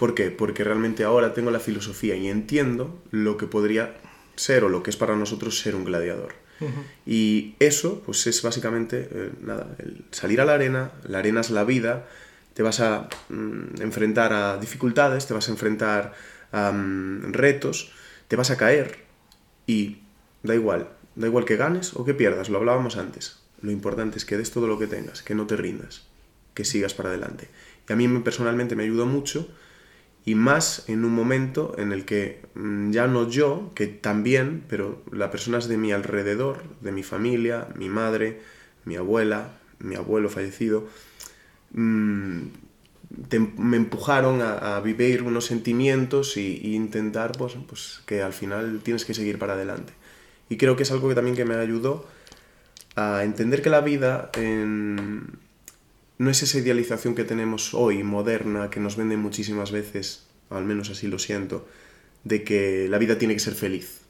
¿Por 0.00 0.16
qué? 0.16 0.32
Porque 0.32 0.64
realmente 0.64 1.04
ahora 1.04 1.32
tengo 1.32 1.52
la 1.52 1.60
filosofía 1.60 2.16
y 2.16 2.26
entiendo 2.26 3.00
lo 3.12 3.36
que 3.36 3.46
podría 3.46 3.94
ser 4.34 4.64
o 4.64 4.68
lo 4.68 4.82
que 4.82 4.90
es 4.90 4.96
para 4.96 5.14
nosotros 5.14 5.60
ser 5.60 5.76
un 5.76 5.84
gladiador. 5.84 6.34
Y 7.06 7.54
eso, 7.60 8.02
pues 8.04 8.26
es 8.26 8.42
básicamente, 8.42 9.08
eh, 9.08 9.30
nada, 9.40 9.76
el 9.78 10.04
salir 10.10 10.40
a 10.40 10.44
la 10.44 10.54
arena, 10.54 10.90
la 11.06 11.18
arena 11.18 11.42
es 11.42 11.50
la 11.50 11.62
vida, 11.62 12.08
te 12.54 12.62
vas 12.62 12.80
a 12.80 13.08
mm, 13.28 13.82
enfrentar 13.82 14.32
a 14.32 14.56
dificultades, 14.56 15.26
te 15.26 15.34
vas 15.34 15.48
a 15.48 15.52
enfrentar 15.52 16.14
a 16.52 16.72
mm, 16.72 17.32
retos, 17.32 17.92
te 18.28 18.36
vas 18.36 18.50
a 18.50 18.56
caer 18.56 19.04
y 19.66 19.98
da 20.42 20.54
igual, 20.54 20.88
da 21.16 21.26
igual 21.26 21.44
que 21.44 21.56
ganes 21.56 21.94
o 21.94 22.04
que 22.04 22.14
pierdas, 22.14 22.48
lo 22.48 22.58
hablábamos 22.58 22.96
antes. 22.96 23.40
Lo 23.60 23.70
importante 23.70 24.18
es 24.18 24.24
que 24.24 24.36
des 24.36 24.50
todo 24.50 24.66
lo 24.66 24.78
que 24.78 24.86
tengas, 24.86 25.22
que 25.22 25.34
no 25.34 25.46
te 25.46 25.56
rindas, 25.56 26.06
que 26.54 26.64
sigas 26.64 26.94
para 26.94 27.08
adelante. 27.08 27.48
Y 27.88 27.92
a 27.92 27.96
mí 27.96 28.06
personalmente 28.20 28.76
me 28.76 28.84
ayudó 28.84 29.06
mucho 29.06 29.48
y 30.26 30.34
más 30.34 30.88
en 30.88 31.04
un 31.04 31.12
momento 31.12 31.74
en 31.76 31.92
el 31.92 32.04
que 32.04 32.40
mm, 32.54 32.92
ya 32.92 33.06
no 33.06 33.28
yo, 33.28 33.72
que 33.74 33.86
también, 33.86 34.64
pero 34.68 35.02
las 35.12 35.30
personas 35.30 35.68
de 35.68 35.76
mi 35.76 35.92
alrededor, 35.92 36.62
de 36.80 36.92
mi 36.92 37.02
familia, 37.02 37.68
mi 37.74 37.88
madre, 37.88 38.40
mi 38.84 38.96
abuela, 38.96 39.58
mi 39.80 39.96
abuelo 39.96 40.28
fallecido, 40.30 40.88
mm, 41.74 42.42
me 43.58 43.76
empujaron 43.76 44.40
a, 44.42 44.80
vivir 44.80 45.22
unos 45.22 45.46
sentimientos 45.46 46.36
y, 46.36 46.74
intentar 46.74 47.32
pues, 47.32 47.54
pues, 47.68 48.00
que 48.06 48.22
al 48.22 48.32
final 48.32 48.80
tienes 48.82 49.04
que 49.04 49.14
seguir 49.14 49.38
para 49.38 49.54
adelante. 49.54 49.92
Y 50.48 50.56
creo 50.56 50.76
que 50.76 50.82
es 50.82 50.90
algo 50.90 51.08
que 51.08 51.14
también 51.14 51.36
que 51.36 51.44
me 51.44 51.54
ayudó 51.54 52.06
a 52.96 53.24
entender 53.24 53.62
que 53.62 53.70
la 53.70 53.80
vida 53.80 54.30
no 56.18 56.30
es 56.30 56.42
esa 56.42 56.58
idealización 56.58 57.14
que 57.14 57.24
tenemos 57.24 57.74
hoy, 57.74 58.02
moderna, 58.02 58.70
que 58.70 58.80
nos 58.80 58.96
venden 58.96 59.20
muchísimas 59.20 59.70
veces, 59.70 60.26
al 60.50 60.64
menos 60.64 60.90
así 60.90 61.06
lo 61.06 61.18
siento, 61.18 61.66
de 62.24 62.44
que 62.44 62.88
la 62.88 62.98
vida 62.98 63.18
tiene 63.18 63.34
que 63.34 63.40
ser 63.40 63.54
feliz 63.54 64.03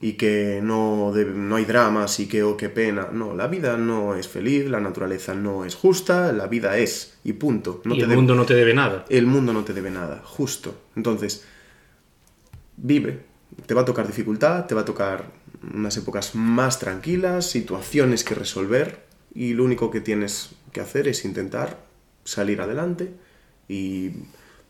y 0.00 0.14
que 0.14 0.60
no, 0.62 1.12
no 1.12 1.56
hay 1.56 1.64
dramas 1.64 2.20
y 2.20 2.26
que, 2.26 2.42
oh, 2.42 2.56
qué 2.56 2.68
pena. 2.68 3.08
No, 3.12 3.34
la 3.34 3.46
vida 3.46 3.76
no 3.76 4.14
es 4.14 4.28
feliz, 4.28 4.68
la 4.68 4.80
naturaleza 4.80 5.34
no 5.34 5.64
es 5.64 5.74
justa, 5.74 6.32
la 6.32 6.46
vida 6.46 6.76
es 6.78 7.18
y 7.24 7.34
punto. 7.34 7.80
y 7.84 8.00
el 8.00 8.08
mundo 8.08 8.34
no 8.34 8.44
te 8.44 8.54
debe 8.54 8.74
nada. 8.74 9.04
El 9.08 9.26
mundo 9.26 9.52
no 9.52 9.64
te 9.64 9.72
debe 9.72 9.90
nada, 9.90 10.22
justo. 10.24 10.74
Entonces, 10.96 11.44
vive. 12.76 13.20
Te 13.66 13.74
va 13.74 13.82
a 13.82 13.84
tocar 13.84 14.06
dificultad, 14.06 14.66
te 14.66 14.74
va 14.74 14.82
a 14.82 14.84
tocar 14.84 15.24
unas 15.72 15.96
épocas 15.96 16.34
más 16.34 16.78
tranquilas, 16.78 17.46
situaciones 17.48 18.24
que 18.24 18.34
resolver 18.34 19.04
y 19.34 19.54
lo 19.54 19.64
único 19.64 19.90
que 19.90 20.00
tienes 20.00 20.50
que 20.72 20.80
hacer 20.80 21.08
es 21.08 21.24
intentar 21.24 21.78
salir 22.24 22.60
adelante 22.60 23.14
y 23.68 24.10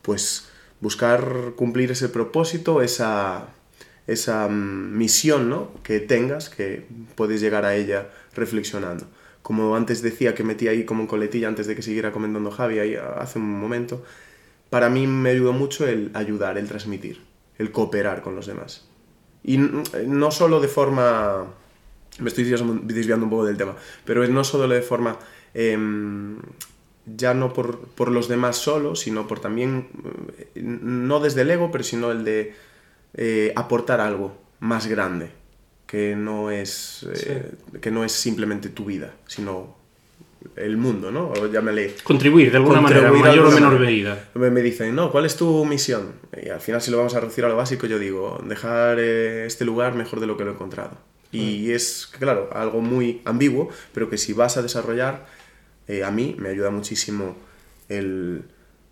pues 0.01 0.49
buscar 0.81 1.53
cumplir 1.55 1.91
ese 1.91 2.09
propósito, 2.09 2.81
esa, 2.81 3.47
esa 4.07 4.47
mm, 4.47 4.97
misión 4.97 5.49
¿no? 5.49 5.71
que 5.83 5.99
tengas, 5.99 6.49
que 6.49 6.85
puedes 7.15 7.41
llegar 7.41 7.65
a 7.65 7.75
ella 7.75 8.09
reflexionando. 8.35 9.05
Como 9.41 9.75
antes 9.75 10.01
decía 10.01 10.33
que 10.33 10.43
metí 10.43 10.67
ahí 10.67 10.85
como 10.85 11.01
un 11.01 11.07
coletilla 11.07 11.47
antes 11.47 11.67
de 11.67 11.75
que 11.75 11.81
siguiera 11.81 12.11
comentando 12.11 12.49
Javi 12.49 12.79
ahí 12.79 12.95
hace 12.95 13.37
un 13.37 13.59
momento, 13.59 14.03
para 14.69 14.89
mí 14.89 15.05
me 15.05 15.29
ayudó 15.29 15.53
mucho 15.53 15.87
el 15.87 16.09
ayudar, 16.15 16.57
el 16.57 16.67
transmitir, 16.67 17.21
el 17.59 17.71
cooperar 17.71 18.21
con 18.21 18.35
los 18.35 18.47
demás. 18.47 18.87
Y 19.43 19.57
no 19.57 20.31
solo 20.31 20.59
de 20.59 20.67
forma... 20.67 21.45
Me 22.17 22.29
estoy 22.29 22.45
desviando 22.45 23.25
un 23.25 23.29
poco 23.29 23.45
del 23.45 23.57
tema, 23.57 23.75
pero 24.05 24.25
no 24.27 24.43
solo 24.43 24.67
de 24.69 24.81
forma 24.81 25.19
Em, 25.55 26.37
ya 27.05 27.33
no 27.33 27.53
por, 27.53 28.11
los 28.11 28.27
demás 28.27 28.57
solo, 28.57 28.95
sino 28.95 29.25
por 29.25 29.39
también, 29.39 29.87
eh, 30.37 30.61
no 30.61 31.21
desde 31.21 31.41
el 31.41 31.51
ego, 31.51 31.71
pero 31.71 31.83
sino 31.83 32.11
el 32.11 32.25
de 32.25 32.53
eh, 33.15 33.53
aportar 33.55 34.01
algo 34.01 34.37
más 34.59 34.87
grande, 34.87 35.29
que 35.87 36.15
no, 36.15 36.51
es, 36.51 37.07
eh, 37.13 37.51
que 37.81 37.91
no 37.91 38.03
es 38.03 38.11
simplemente 38.11 38.69
tu 38.69 38.85
vida, 38.85 39.13
sino 39.27 39.75
el 40.55 40.77
mundo, 40.77 41.11
¿no? 41.11 41.29
O 41.29 41.47
llámale... 41.47 41.95
Contribuir 42.03 42.51
de 42.51 42.57
alguna 42.57 42.81
manera, 42.81 43.11
mayor 43.11 43.45
o 43.47 43.51
menor 43.51 43.79
medida. 43.79 44.29
Me, 44.35 44.49
me 44.51 44.61
dicen, 44.61 44.95
no, 44.95 45.11
¿cuál 45.11 45.25
es 45.25 45.35
tu 45.35 45.65
misión? 45.65 46.13
Y 46.41 46.49
al 46.49 46.61
final 46.61 46.81
si 46.81 46.91
lo 46.91 46.97
vamos 46.97 47.15
a 47.15 47.19
reducir 47.19 47.45
a 47.45 47.49
lo 47.49 47.57
básico, 47.57 47.87
yo 47.87 47.97
digo, 47.97 48.39
dejar 48.45 48.99
este 48.99 49.65
lugar 49.65 49.95
mejor 49.95 50.19
de 50.19 50.27
lo 50.27 50.37
que 50.37 50.43
lo 50.43 50.51
he 50.51 50.53
encontrado. 50.53 50.97
Y 51.31 51.67
mm. 51.67 51.71
es, 51.71 52.07
claro, 52.19 52.49
algo 52.53 52.81
muy 52.81 53.21
ambiguo, 53.25 53.69
pero 53.93 54.09
que 54.09 54.17
si 54.17 54.33
vas 54.33 54.57
a 54.57 54.61
desarrollar 54.61 55.25
eh, 55.87 56.03
a 56.03 56.11
mí 56.11 56.35
me 56.39 56.49
ayuda 56.49 56.71
muchísimo 56.71 57.35
el, 57.89 58.43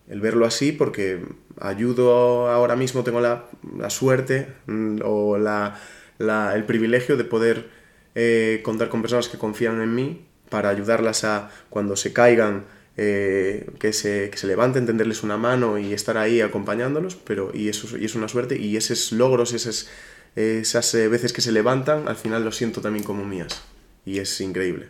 verlo 0.08 0.46
así 0.46 0.72
porque 0.72 1.22
ayudo 1.60 2.50
ahora 2.50 2.76
mismo, 2.76 3.04
tengo 3.04 3.22
la, 3.22 3.46
suerte 3.90 4.48
mm, 4.68 5.00
o 5.04 5.38
el 5.38 6.64
privilegio 6.66 7.18
de 7.18 7.24
poder 7.24 7.70
eh, 8.16 8.62
contar 8.64 8.90
con 8.90 9.02
personas 9.02 9.30
que 9.30 9.38
confían 9.38 9.82
en 9.82 9.96
mí 9.96 10.26
para 10.50 10.70
ayudarlas 10.70 11.24
a 11.24 11.50
cuando 11.70 11.96
se 11.96 12.14
caigan, 12.14 12.66
eh, 12.96 13.68
que, 13.80 13.92
se, 13.92 14.30
que, 14.30 14.38
se, 14.38 14.46
levanten, 14.46 14.86
tenderles 14.86 15.24
una 15.24 15.38
mano 15.38 15.80
y 15.80 15.94
estar 15.94 16.18
ahí 16.18 16.42
acompañándolos, 16.42 17.16
pero 17.16 17.52
y 17.54 17.70
eso 17.70 17.98
y 17.98 18.06
es 18.06 18.14
una 18.14 18.28
suerte 18.28 18.60
y 18.60 18.78
esos 18.78 19.12
logros, 19.12 19.54
esas, 19.54 19.90
esas 20.36 20.94
veces 20.94 21.34
que 21.34 21.42
se 21.42 21.52
levantan, 21.52 22.08
al 22.08 22.16
final 22.16 22.46
lo 22.46 22.52
siento 22.52 22.82
también 22.82 23.04
como 23.04 23.26
mías 23.26 23.64
y 24.06 24.20
es 24.20 24.40
increíble. 24.42 24.90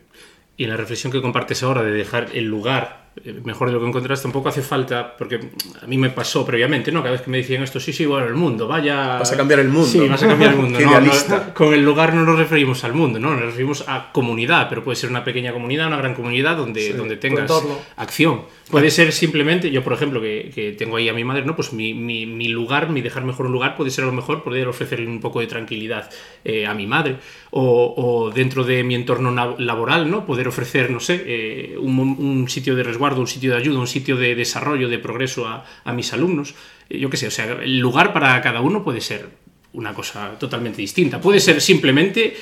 Y 0.57 0.65
en 0.65 0.71
la 0.71 0.77
reflexión 0.77 1.11
que 1.13 1.21
compartes 1.21 1.63
ahora 1.63 1.81
de 1.81 1.91
dejar 1.91 2.29
el 2.33 2.45
lugar 2.45 3.02
eh, 3.02 3.02
mejor 3.43 3.67
de 3.67 3.73
lo 3.73 3.79
que 3.79 3.87
encontraste, 3.87 4.23
tampoco 4.23 4.49
hace 4.49 4.61
falta, 4.61 5.15
porque 5.15 5.39
a 5.81 5.85
mí 5.85 5.97
me 5.97 6.09
pasó 6.09 6.45
previamente, 6.45 6.91
¿no? 6.91 7.01
Cada 7.01 7.11
vez 7.11 7.21
que 7.21 7.29
me 7.29 7.37
decían 7.37 7.61
esto, 7.61 7.79
sí, 7.79 7.93
sí, 7.93 8.05
bueno, 8.05 8.27
el 8.27 8.33
mundo, 8.33 8.67
vaya... 8.67 9.19
Vas 9.19 9.31
a 9.31 9.37
cambiar 9.37 9.59
el 9.59 9.69
mundo. 9.69 9.87
Sí, 9.87 9.99
vas 10.07 10.23
a 10.23 10.27
cambiar 10.27 10.51
el 10.53 10.57
mundo. 10.57 10.79
no, 11.29 11.53
con 11.53 11.73
el 11.73 11.85
lugar 11.85 12.13
no 12.15 12.23
nos 12.23 12.37
referimos 12.37 12.83
al 12.83 12.93
mundo, 12.93 13.19
¿no? 13.19 13.31
Nos 13.31 13.41
referimos 13.41 13.85
a 13.87 14.11
comunidad, 14.11 14.67
pero 14.67 14.83
puede 14.83 14.95
ser 14.95 15.11
una 15.11 15.23
pequeña 15.23 15.53
comunidad, 15.53 15.87
una 15.87 15.97
gran 15.97 16.15
comunidad 16.15 16.57
donde, 16.57 16.93
donde 16.93 17.17
tengas 17.17 17.51
acción. 17.97 18.41
Puede 18.71 18.89
ser 18.89 19.11
simplemente, 19.11 19.69
yo 19.69 19.83
por 19.83 19.93
ejemplo, 19.93 20.19
que, 20.19 20.51
que, 20.53 20.71
tengo 20.71 20.97
ahí 20.97 21.07
a 21.07 21.13
mi 21.13 21.23
madre, 21.23 21.45
¿no? 21.45 21.55
Pues 21.55 21.71
mi, 21.73 21.93
mi, 21.93 22.25
mi, 22.25 22.47
lugar, 22.47 22.89
mi 22.89 23.01
dejar 23.01 23.23
mejor 23.23 23.45
un 23.45 23.51
lugar, 23.51 23.75
puede 23.75 23.91
ser 23.91 24.05
a 24.05 24.07
lo 24.07 24.13
mejor 24.13 24.43
poder 24.43 24.67
ofrecerle 24.67 25.07
un 25.07 25.19
poco 25.21 25.39
de 25.39 25.47
tranquilidad 25.47 26.09
eh, 26.43 26.65
a 26.65 26.73
mi 26.73 26.87
madre. 26.87 27.17
O, 27.51 27.93
o, 27.95 28.31
dentro 28.31 28.63
de 28.63 28.83
mi 28.83 28.95
entorno 28.95 29.55
laboral, 29.59 30.09
¿no? 30.09 30.25
Poder 30.25 30.47
ofrecer, 30.47 30.89
no 30.89 30.99
sé, 30.99 31.23
eh, 31.25 31.77
un, 31.77 31.99
un 31.99 32.49
sitio 32.49 32.75
de 32.75 32.81
resguardo 32.81 33.02
un 33.11 33.27
sitio 33.27 33.51
de 33.51 33.57
ayuda, 33.57 33.79
un 33.79 33.87
sitio 33.87 34.15
de 34.15 34.35
desarrollo, 34.35 34.87
de 34.87 34.99
progreso 34.99 35.45
a, 35.47 35.93
mis 35.93 36.13
alumnos. 36.13 36.55
Eh, 36.89 36.99
yo 36.99 37.09
qué 37.09 37.17
sé, 37.17 37.27
o 37.27 37.31
sea, 37.31 37.59
el 37.61 37.79
lugar 37.79 38.13
para 38.13 38.41
cada 38.41 38.61
uno 38.61 38.83
puede 38.83 39.01
ser 39.01 39.27
una 39.73 39.93
cosa 39.93 40.37
totalmente 40.39 40.77
distinta. 40.77 41.19
Puede 41.19 41.39
ser 41.39 41.61
simplemente 41.61 42.35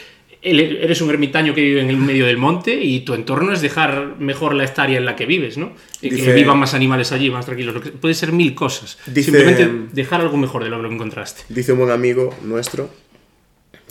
eres 0.44 1.02
un 1.02 1.10
ermitaño 1.10 1.54
que 1.54 1.62
vive 1.62 1.82
en 1.82 1.90
el 1.90 1.98
medio 1.98 2.26
del 2.26 2.38
monte 2.38 2.74
y 2.74 3.02
tu 3.02 3.14
entorno 3.14 3.54
es 3.54 3.62
dejar 3.62 4.16
mejor 4.20 4.56
la 4.56 4.64
hectárea 4.64 4.98
en 4.98 5.06
la 5.06 5.16
que 5.16 5.28
vives, 5.28 5.58
¿no? 5.58 5.74
que 6.02 6.10
vivan 6.10 6.58
más 6.58 6.74
animales 6.74 7.12
allí, 7.12 7.30
más 7.30 7.46
tranquilos. 7.46 7.76
Puede 8.00 8.16
ser 8.16 8.32
mil 8.32 8.56
cosas. 8.56 8.98
Simplemente 9.14 9.70
dejar 9.94 10.22
algo 10.22 10.38
mejor 10.38 10.64
de 10.64 10.72
lo 10.72 10.82
que 10.82 10.94
encontraste. 10.94 11.44
Dice 11.50 11.74
un 11.74 11.80
buen 11.80 11.92
amigo 11.92 12.36
nuestro, 12.44 12.90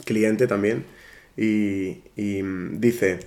cliente 0.05 0.49
también, 0.49 0.85
y, 1.37 1.99
y 2.17 2.43
dice, 2.73 3.21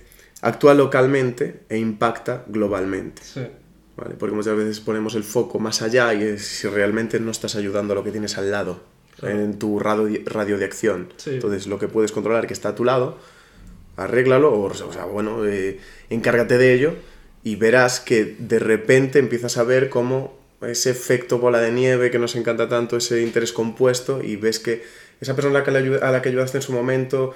actúa 0.44 0.74
localmente 0.74 1.64
e 1.70 1.78
impacta 1.78 2.44
globalmente. 2.46 3.22
¿vale? 3.96 4.14
Porque 4.18 4.34
muchas 4.34 4.54
veces 4.56 4.80
ponemos 4.80 5.14
el 5.14 5.24
foco 5.24 5.58
más 5.58 5.80
allá 5.80 6.12
y 6.12 6.38
si 6.38 6.68
realmente 6.68 7.18
no 7.18 7.30
estás 7.30 7.56
ayudando 7.56 7.94
a 7.94 7.96
lo 7.96 8.04
que 8.04 8.10
tienes 8.10 8.36
al 8.36 8.50
lado, 8.50 8.82
en 9.22 9.58
tu 9.58 9.78
radio, 9.78 10.20
radio 10.26 10.58
de 10.58 10.66
acción. 10.66 11.08
Entonces, 11.24 11.66
lo 11.66 11.78
que 11.78 11.88
puedes 11.88 12.12
controlar 12.12 12.46
que 12.46 12.52
está 12.52 12.70
a 12.70 12.74
tu 12.74 12.84
lado, 12.84 13.18
arréglalo, 13.96 14.52
o, 14.52 14.64
o 14.64 14.74
sea, 14.74 15.06
bueno, 15.06 15.46
eh, 15.46 15.80
encárgate 16.10 16.58
de 16.58 16.74
ello 16.74 16.94
y 17.42 17.56
verás 17.56 18.00
que 18.00 18.36
de 18.38 18.58
repente 18.58 19.20
empiezas 19.20 19.56
a 19.56 19.64
ver 19.64 19.88
cómo 19.88 20.36
ese 20.60 20.90
efecto 20.90 21.38
bola 21.38 21.60
de 21.60 21.72
nieve 21.72 22.10
que 22.10 22.18
nos 22.18 22.36
encanta 22.36 22.68
tanto, 22.68 22.98
ese 22.98 23.22
interés 23.22 23.52
compuesto, 23.52 24.22
y 24.22 24.36
ves 24.36 24.58
que 24.58 24.82
esa 25.20 25.34
persona 25.34 25.60
a 25.60 26.10
la 26.10 26.22
que, 26.22 26.28
ayudaste 26.28 26.58
en 26.58 26.62
su 26.62 26.72
momento 26.72 27.34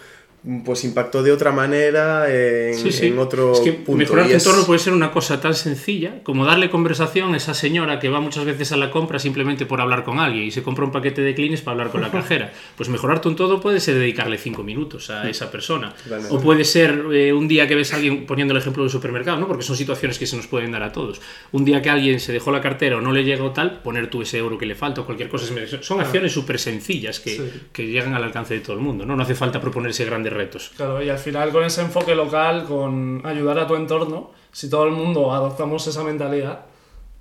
pues 0.64 0.84
impactó 0.84 1.22
de 1.22 1.32
otra 1.32 1.50
manera 1.52 2.32
en, 2.32 2.74
Sí, 2.74 2.92
sí. 2.92 3.06
en 3.06 3.18
otro 3.18 3.52
es 3.52 3.60
que 3.60 3.72
punto. 3.72 3.96
mejorar 3.98 4.26
tu 4.28 4.32
es- 4.34 4.46
entorno 4.46 4.64
puede 4.64 4.78
ser 4.78 4.92
una 4.92 5.10
cosa 5.10 5.40
tan 5.40 5.54
sencilla 5.54 6.22
como 6.22 6.44
darle 6.44 6.70
conversación 6.70 7.34
a 7.34 7.36
esa 7.36 7.54
señora 7.54 7.98
que 7.98 8.08
va 8.08 8.20
muchas 8.20 8.44
veces 8.44 8.70
a 8.72 8.76
la 8.76 8.90
compra 8.90 9.18
simplemente 9.18 9.66
por 9.66 9.80
hablar 9.80 10.04
con 10.04 10.20
alguien 10.20 10.44
y 10.44 10.50
se 10.50 10.62
compra 10.62 10.84
un 10.84 10.92
paquete 10.92 11.22
de 11.22 11.34
clines 11.34 11.60
para 11.60 11.72
hablar 11.72 11.90
con 11.90 12.00
la 12.00 12.10
cajera. 12.12 12.52
Pues 12.76 12.88
mejorar 12.88 13.20
tu 13.20 13.28
entorno 13.28 13.60
puede 13.60 13.80
ser 13.80 13.96
dedicarle 13.96 14.38
cinco 14.38 14.62
minutos 14.62 15.10
a 15.10 15.28
esa 15.28 15.50
persona. 15.50 15.92
Totalmente. 16.04 16.34
O 16.34 16.40
puede 16.40 16.64
ser 16.64 17.04
eh, 17.12 17.32
un 17.32 17.48
día 17.48 17.66
que 17.66 17.74
ves 17.74 17.92
a 17.92 17.96
alguien, 17.96 18.24
poniendo 18.24 18.54
el 18.54 18.60
ejemplo 18.60 18.84
del 18.84 18.90
supermercado, 18.90 19.38
¿no? 19.40 19.48
porque 19.48 19.64
son 19.64 19.76
situaciones 19.76 20.18
que 20.18 20.26
se 20.26 20.36
nos 20.36 20.46
pueden 20.46 20.70
dar 20.70 20.82
a 20.84 20.92
todos. 20.92 21.20
Un 21.52 21.64
día 21.64 21.82
que 21.82 21.90
alguien 21.90 22.20
se 22.20 22.32
dejó 22.32 22.52
la 22.52 22.60
cartera 22.60 22.96
o 22.96 23.00
no 23.00 23.12
le 23.12 23.24
llegó 23.24 23.50
tal, 23.50 23.80
poner 23.82 24.08
tú 24.08 24.22
ese 24.22 24.38
euro 24.38 24.56
que 24.56 24.66
le 24.66 24.74
falta 24.76 25.00
o 25.00 25.04
cualquier 25.04 25.28
cosa. 25.28 25.46
Son 25.80 26.00
acciones 26.00 26.32
súper 26.32 26.58
sencillas 26.58 27.20
que, 27.20 27.30
Sí. 27.36 27.50
que 27.72 27.86
llegan 27.88 28.14
al 28.14 28.22
alcance 28.24 28.54
de 28.54 28.60
todo 28.60 28.74
el 28.76 28.82
mundo. 28.82 29.04
¿no? 29.04 29.16
no 29.16 29.22
hace 29.22 29.34
falta 29.34 29.60
proponerse 29.60 30.04
grandes 30.04 30.27
retos. 30.30 30.70
Claro, 30.76 31.02
y 31.02 31.08
al 31.10 31.18
final 31.18 31.50
con 31.50 31.64
ese 31.64 31.80
enfoque 31.82 32.14
local, 32.14 32.64
con 32.64 33.22
ayudar 33.24 33.58
a 33.58 33.66
tu 33.66 33.74
entorno, 33.76 34.30
si 34.52 34.68
todo 34.70 34.84
el 34.84 34.92
mundo 34.92 35.32
adoptamos 35.32 35.86
esa 35.86 36.02
mentalidad, 36.04 36.60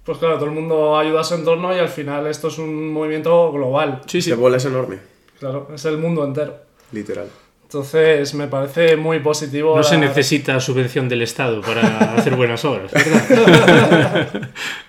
pues 0.03 0.17
claro, 0.19 0.35
todo 0.35 0.45
el 0.45 0.51
mundo 0.51 0.97
ayuda 0.97 1.21
a 1.21 1.23
su 1.23 1.35
entorno 1.35 1.75
y 1.75 1.79
al 1.79 1.89
final 1.89 2.27
esto 2.27 2.47
es 2.47 2.57
un 2.57 2.91
movimiento 2.93 3.51
global. 3.51 4.01
Sí, 4.05 4.19
Esa 4.19 4.35
bola 4.35 4.57
es 4.57 4.65
enorme, 4.65 4.99
Claro, 5.39 5.67
es 5.73 5.83
el 5.85 5.97
mundo 5.97 6.23
entero. 6.23 6.55
literal. 6.91 7.27
Entonces 7.63 8.33
me 8.33 8.47
parece 8.47 8.95
muy 8.95 9.19
positivo. 9.19 9.75
No 9.75 9.83
se 9.83 9.95
la- 9.95 10.01
necesita 10.05 10.57
subvención 10.61 11.09
del 11.09 11.21
Estado 11.23 11.59
para 11.61 12.13
hacer 12.15 12.33
buenas 12.37 12.63
obras, 12.63 12.93
¿verdad? 12.93 14.31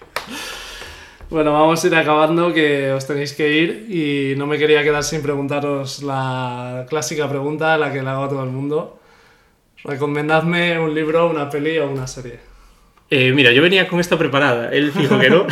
Bueno, 1.30 1.52
vamos 1.52 1.84
a 1.84 1.86
ir 1.86 1.94
acabando, 1.94 2.54
que 2.54 2.90
os 2.92 3.06
tenéis 3.06 3.34
que 3.34 3.52
ir 3.52 3.86
y 3.90 4.34
no 4.36 4.46
me 4.46 4.56
quería 4.56 4.82
quedar 4.82 5.04
sin 5.04 5.20
preguntaros 5.22 6.02
la 6.02 6.86
clásica 6.88 7.28
pregunta, 7.28 7.76
la 7.76 7.92
que 7.92 8.02
le 8.02 8.08
hago 8.08 8.24
a 8.24 8.28
todo 8.30 8.42
el 8.44 8.50
mundo. 8.50 8.98
Recomendadme 9.84 10.78
un 10.80 10.94
libro, 10.94 11.28
una 11.28 11.50
peli 11.50 11.78
o 11.78 11.88
una 11.90 12.06
serie. 12.06 12.40
Eh, 13.10 13.32
mira, 13.32 13.52
yo 13.52 13.62
venía 13.62 13.88
con 13.88 14.00
esta 14.00 14.18
preparada, 14.18 14.70
él 14.70 14.90
fijo 14.92 15.18
que 15.18 15.30
no. 15.30 15.46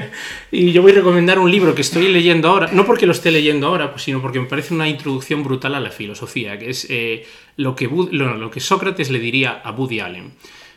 y 0.50 0.72
yo 0.72 0.82
voy 0.82 0.92
a 0.92 0.96
recomendar 0.96 1.38
un 1.38 1.50
libro 1.50 1.74
que 1.76 1.80
estoy 1.82 2.08
leyendo 2.08 2.48
ahora, 2.48 2.68
no 2.72 2.84
porque 2.84 3.06
lo 3.06 3.12
esté 3.12 3.30
leyendo 3.30 3.68
ahora, 3.68 3.90
pues, 3.92 4.02
sino 4.02 4.20
porque 4.20 4.40
me 4.40 4.46
parece 4.46 4.74
una 4.74 4.88
introducción 4.88 5.42
brutal 5.44 5.74
a 5.76 5.80
la 5.80 5.90
filosofía, 5.90 6.58
que 6.58 6.70
es 6.70 6.86
eh, 6.90 7.24
lo, 7.56 7.74
que 7.76 7.88
Bud- 7.88 8.10
lo, 8.12 8.36
lo 8.36 8.50
que 8.50 8.60
Sócrates 8.60 9.10
le 9.10 9.20
diría 9.20 9.60
a 9.64 9.70
Woody 9.72 10.00
Allen. 10.00 10.32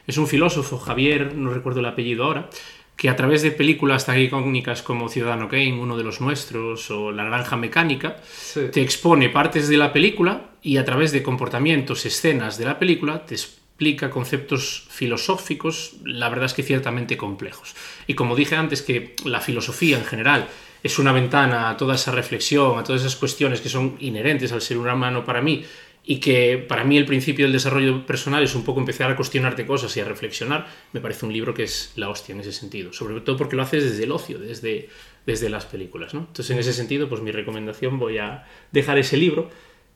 Es 0.07 0.17
un 0.17 0.27
filósofo, 0.27 0.77
Javier, 0.79 1.33
no 1.35 1.51
recuerdo 1.51 1.79
el 1.79 1.85
apellido 1.87 2.23
ahora, 2.25 2.49
que 2.95 3.09
a 3.09 3.15
través 3.15 3.41
de 3.41 3.51
películas 3.51 4.05
tan 4.05 4.19
icónicas 4.19 4.81
como 4.83 5.09
Ciudadano 5.09 5.49
Kane, 5.49 5.73
uno 5.79 5.97
de 5.97 6.03
los 6.03 6.21
nuestros, 6.21 6.89
o 6.91 7.11
La 7.11 7.23
Naranja 7.23 7.57
Mecánica, 7.57 8.17
Sí. 8.31 8.61
te 8.71 8.81
expone 8.81 9.29
partes 9.29 9.67
de 9.67 9.77
la 9.77 9.91
película 9.91 10.51
y 10.61 10.77
a 10.77 10.85
través 10.85 11.11
de 11.11 11.23
comportamientos, 11.23 12.05
escenas 12.05 12.57
de 12.57 12.65
la 12.65 12.79
película, 12.79 13.25
te 13.25 13.35
explica 13.35 14.09
conceptos 14.09 14.87
filosóficos, 14.89 15.93
la 16.05 16.29
verdad 16.29 16.45
es 16.45 16.53
que 16.53 16.63
ciertamente 16.63 17.17
complejos. 17.17 17.73
Y 18.07 18.13
como 18.13 18.35
dije 18.35 18.55
antes 18.55 18.81
que 18.81 19.15
la 19.25 19.41
filosofía 19.41 19.97
en 19.97 20.05
general 20.05 20.47
es 20.83 20.99
una 20.99 21.11
ventana 21.11 21.69
a 21.69 21.77
toda 21.77 21.95
esa 21.95 22.11
reflexión, 22.11 22.77
a 22.77 22.83
todas 22.83 23.01
esas 23.01 23.15
cuestiones 23.15 23.61
que 23.61 23.69
son 23.69 23.95
inherentes 23.99 24.51
al 24.51 24.61
ser 24.61 24.77
humano 24.77 25.23
para 25.25 25.41
mí, 25.41 25.65
y 26.05 26.19
que 26.19 26.57
para 26.67 26.83
mí 26.83 26.97
el 26.97 27.05
principio 27.05 27.45
del 27.45 27.53
desarrollo 27.53 28.05
personal 28.05 28.43
es 28.43 28.55
un 28.55 28.63
poco 28.65 28.79
empezar 28.81 29.09
a 29.09 29.15
cuestionarte 29.15 29.65
cosas 29.65 29.95
y 29.95 30.01
a 30.01 30.05
reflexionar, 30.05 30.67
me 30.91 30.99
parece 30.99 31.25
un 31.25 31.31
libro 31.33 31.53
que 31.53 31.63
es 31.63 31.93
la 31.95 32.09
hostia 32.09 32.33
en 32.33 32.41
ese 32.41 32.51
sentido, 32.51 32.91
sobre 32.91 33.19
todo 33.21 33.37
porque 33.37 33.55
lo 33.55 33.61
haces 33.61 33.83
desde 33.83 34.03
el 34.03 34.11
ocio, 34.11 34.37
desde, 34.37 34.89
desde 35.25 35.49
las 35.49 35.65
películas. 35.65 36.13
¿no? 36.13 36.21
Entonces 36.21 36.49
en 36.49 36.59
ese 36.59 36.73
sentido, 36.73 37.07
pues 37.07 37.21
mi 37.21 37.31
recomendación 37.31 37.99
voy 37.99 38.17
a 38.17 38.45
dejar 38.71 38.97
ese 38.97 39.15
libro 39.15 39.49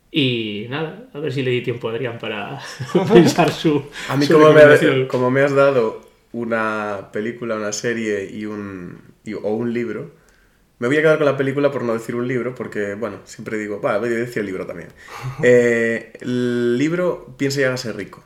y 0.09 0.67
nada, 0.69 1.09
a 1.13 1.19
ver 1.19 1.33
si 1.33 1.43
le 1.43 1.51
di 1.51 1.61
tiempo 1.61 1.89
a 1.89 1.91
Adrián 1.91 2.17
para 2.19 2.59
pensar 3.13 3.51
su... 3.51 3.83
A 4.07 4.15
mí 4.15 4.25
su 4.25 4.33
como 4.33 4.53
me, 4.53 5.07
como 5.07 5.29
me 5.29 5.41
has 5.41 5.53
dado 5.53 6.07
una 6.31 7.09
película, 7.11 7.55
una 7.55 7.73
serie 7.73 8.29
y 8.33 8.45
un, 8.45 8.99
y- 9.25 9.33
o 9.33 9.41
un 9.49 9.73
libro, 9.73 10.11
me 10.79 10.87
voy 10.87 10.97
a 10.97 11.01
quedar 11.01 11.17
con 11.17 11.25
la 11.25 11.37
película 11.37 11.71
por 11.71 11.83
no 11.83 11.93
decir 11.93 12.15
un 12.15 12.27
libro, 12.27 12.53
porque, 12.55 12.93
bueno, 12.95 13.21
siempre 13.25 13.57
digo, 13.57 13.81
va, 13.81 13.97
voy 13.97 14.09
a 14.09 14.11
decir 14.11 14.39
el 14.39 14.45
libro 14.45 14.65
también. 14.65 14.89
Eh, 15.43 16.13
el 16.21 16.77
libro 16.77 17.35
Piensa 17.37 17.61
y 17.61 17.63
hágase 17.63 17.93
rico, 17.93 18.23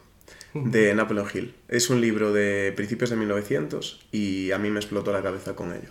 de 0.54 0.94
Napoleon 0.96 1.28
Hill. 1.34 1.56
Es 1.68 1.90
un 1.90 2.02
libro 2.02 2.34
de 2.34 2.74
principios 2.76 3.10
de 3.10 3.16
1900 3.18 4.08
y 4.12 4.52
a 4.52 4.58
mí 4.58 4.70
me 4.70 4.80
explotó 4.80 5.12
la 5.12 5.22
cabeza 5.22 5.56
con 5.56 5.74
ello. 5.74 5.90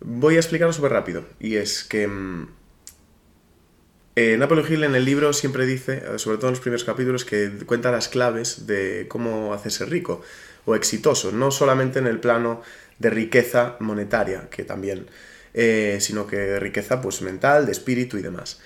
Voy 0.00 0.36
a 0.36 0.38
explicarlo 0.38 0.72
súper 0.72 0.92
rápido, 0.92 1.24
y 1.38 1.56
es 1.56 1.84
que... 1.84 2.06
mm, 2.08 2.48
eh, 4.16 4.36
Napoleon 4.36 4.70
Hill 4.70 4.84
en 4.84 4.94
el 4.94 5.04
libro 5.04 5.32
siempre 5.32 5.66
dice, 5.66 6.02
eh, 6.14 6.18
sobre 6.18 6.36
todo 6.38 6.48
en 6.48 6.52
los 6.54 6.60
primeros 6.60 6.84
capítulos, 6.84 7.24
que 7.24 7.50
cuenta 7.66 7.90
las 7.92 8.08
claves 8.08 8.66
de 8.66 9.06
cómo 9.08 9.54
hacerse 9.54 9.86
rico 9.86 10.22
o 10.66 10.74
exitoso, 10.74 11.32
no 11.32 11.50
solamente 11.50 11.98
en 12.00 12.06
el 12.06 12.18
plano 12.20 12.62
de 12.98 13.10
riqueza 13.10 13.76
monetaria, 13.80 14.48
que 14.50 14.64
también, 14.64 15.06
eh, 15.54 15.98
sino 16.00 16.26
que 16.26 16.60
riqueza 16.60 17.00
pues, 17.00 17.22
mental, 17.22 17.66
de 17.66 17.72
espíritu 17.72 18.16
y 18.18 18.22
demás. 18.22 18.60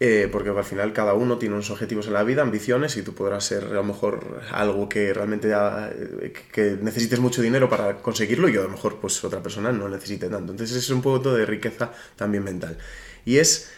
Eh, 0.00 0.28
porque 0.30 0.50
al 0.50 0.64
final 0.64 0.92
cada 0.92 1.14
uno 1.14 1.38
tiene 1.38 1.54
unos 1.54 1.70
objetivos 1.70 2.08
en 2.08 2.14
la 2.14 2.24
vida, 2.24 2.42
ambiciones, 2.42 2.96
y 2.96 3.02
tú 3.02 3.14
podrás 3.14 3.44
ser 3.44 3.64
a 3.64 3.74
lo 3.74 3.84
mejor 3.84 4.40
algo 4.50 4.88
que 4.88 5.14
realmente 5.14 5.54
ah, 5.54 5.90
que 6.52 6.76
necesites 6.82 7.20
mucho 7.20 7.40
dinero 7.42 7.68
para 7.68 7.98
conseguirlo 7.98 8.48
y 8.48 8.56
a 8.56 8.62
lo 8.62 8.68
mejor 8.68 8.98
pues 9.00 9.22
otra 9.22 9.42
persona 9.42 9.70
no 9.70 9.88
necesite 9.88 10.28
tanto. 10.28 10.52
Entonces 10.52 10.76
es 10.76 10.90
un 10.90 11.00
poco 11.00 11.32
de 11.34 11.46
riqueza 11.46 11.92
también 12.16 12.42
mental. 12.42 12.76
Y 13.24 13.38
es 13.38 13.70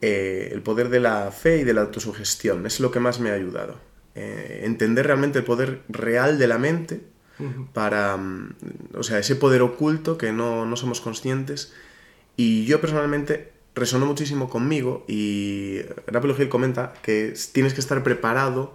eh, 0.00 0.50
el 0.52 0.62
poder 0.62 0.88
de 0.88 1.00
la 1.00 1.30
fe 1.30 1.58
y 1.58 1.64
de 1.64 1.72
la 1.72 1.82
autosugestión. 1.82 2.66
Es 2.66 2.80
lo 2.80 2.90
que 2.90 3.00
más 3.00 3.20
me 3.20 3.30
ha 3.30 3.34
ayudado. 3.34 3.78
Entender 4.16 5.08
realmente 5.08 5.40
el 5.40 5.44
poder 5.44 5.80
real 5.88 6.38
de 6.38 6.46
la 6.46 6.56
mente 6.58 7.00
para, 7.72 8.16
mm, 8.16 8.54
o 8.96 9.02
sea, 9.02 9.18
ese 9.18 9.36
poder 9.36 9.62
oculto 9.62 10.18
que 10.18 10.32
no, 10.32 10.66
no 10.66 10.76
somos 10.76 11.00
conscientes. 11.00 11.72
Y 12.36 12.64
yo 12.64 12.80
personalmente 12.80 13.52
resonó 13.74 14.06
muchísimo 14.06 14.48
conmigo 14.48 15.04
y 15.08 15.80
Napoleon 16.10 16.40
Hill 16.40 16.48
comenta 16.48 16.94
que 17.02 17.34
tienes 17.52 17.74
que 17.74 17.80
estar 17.80 18.02
preparado 18.02 18.74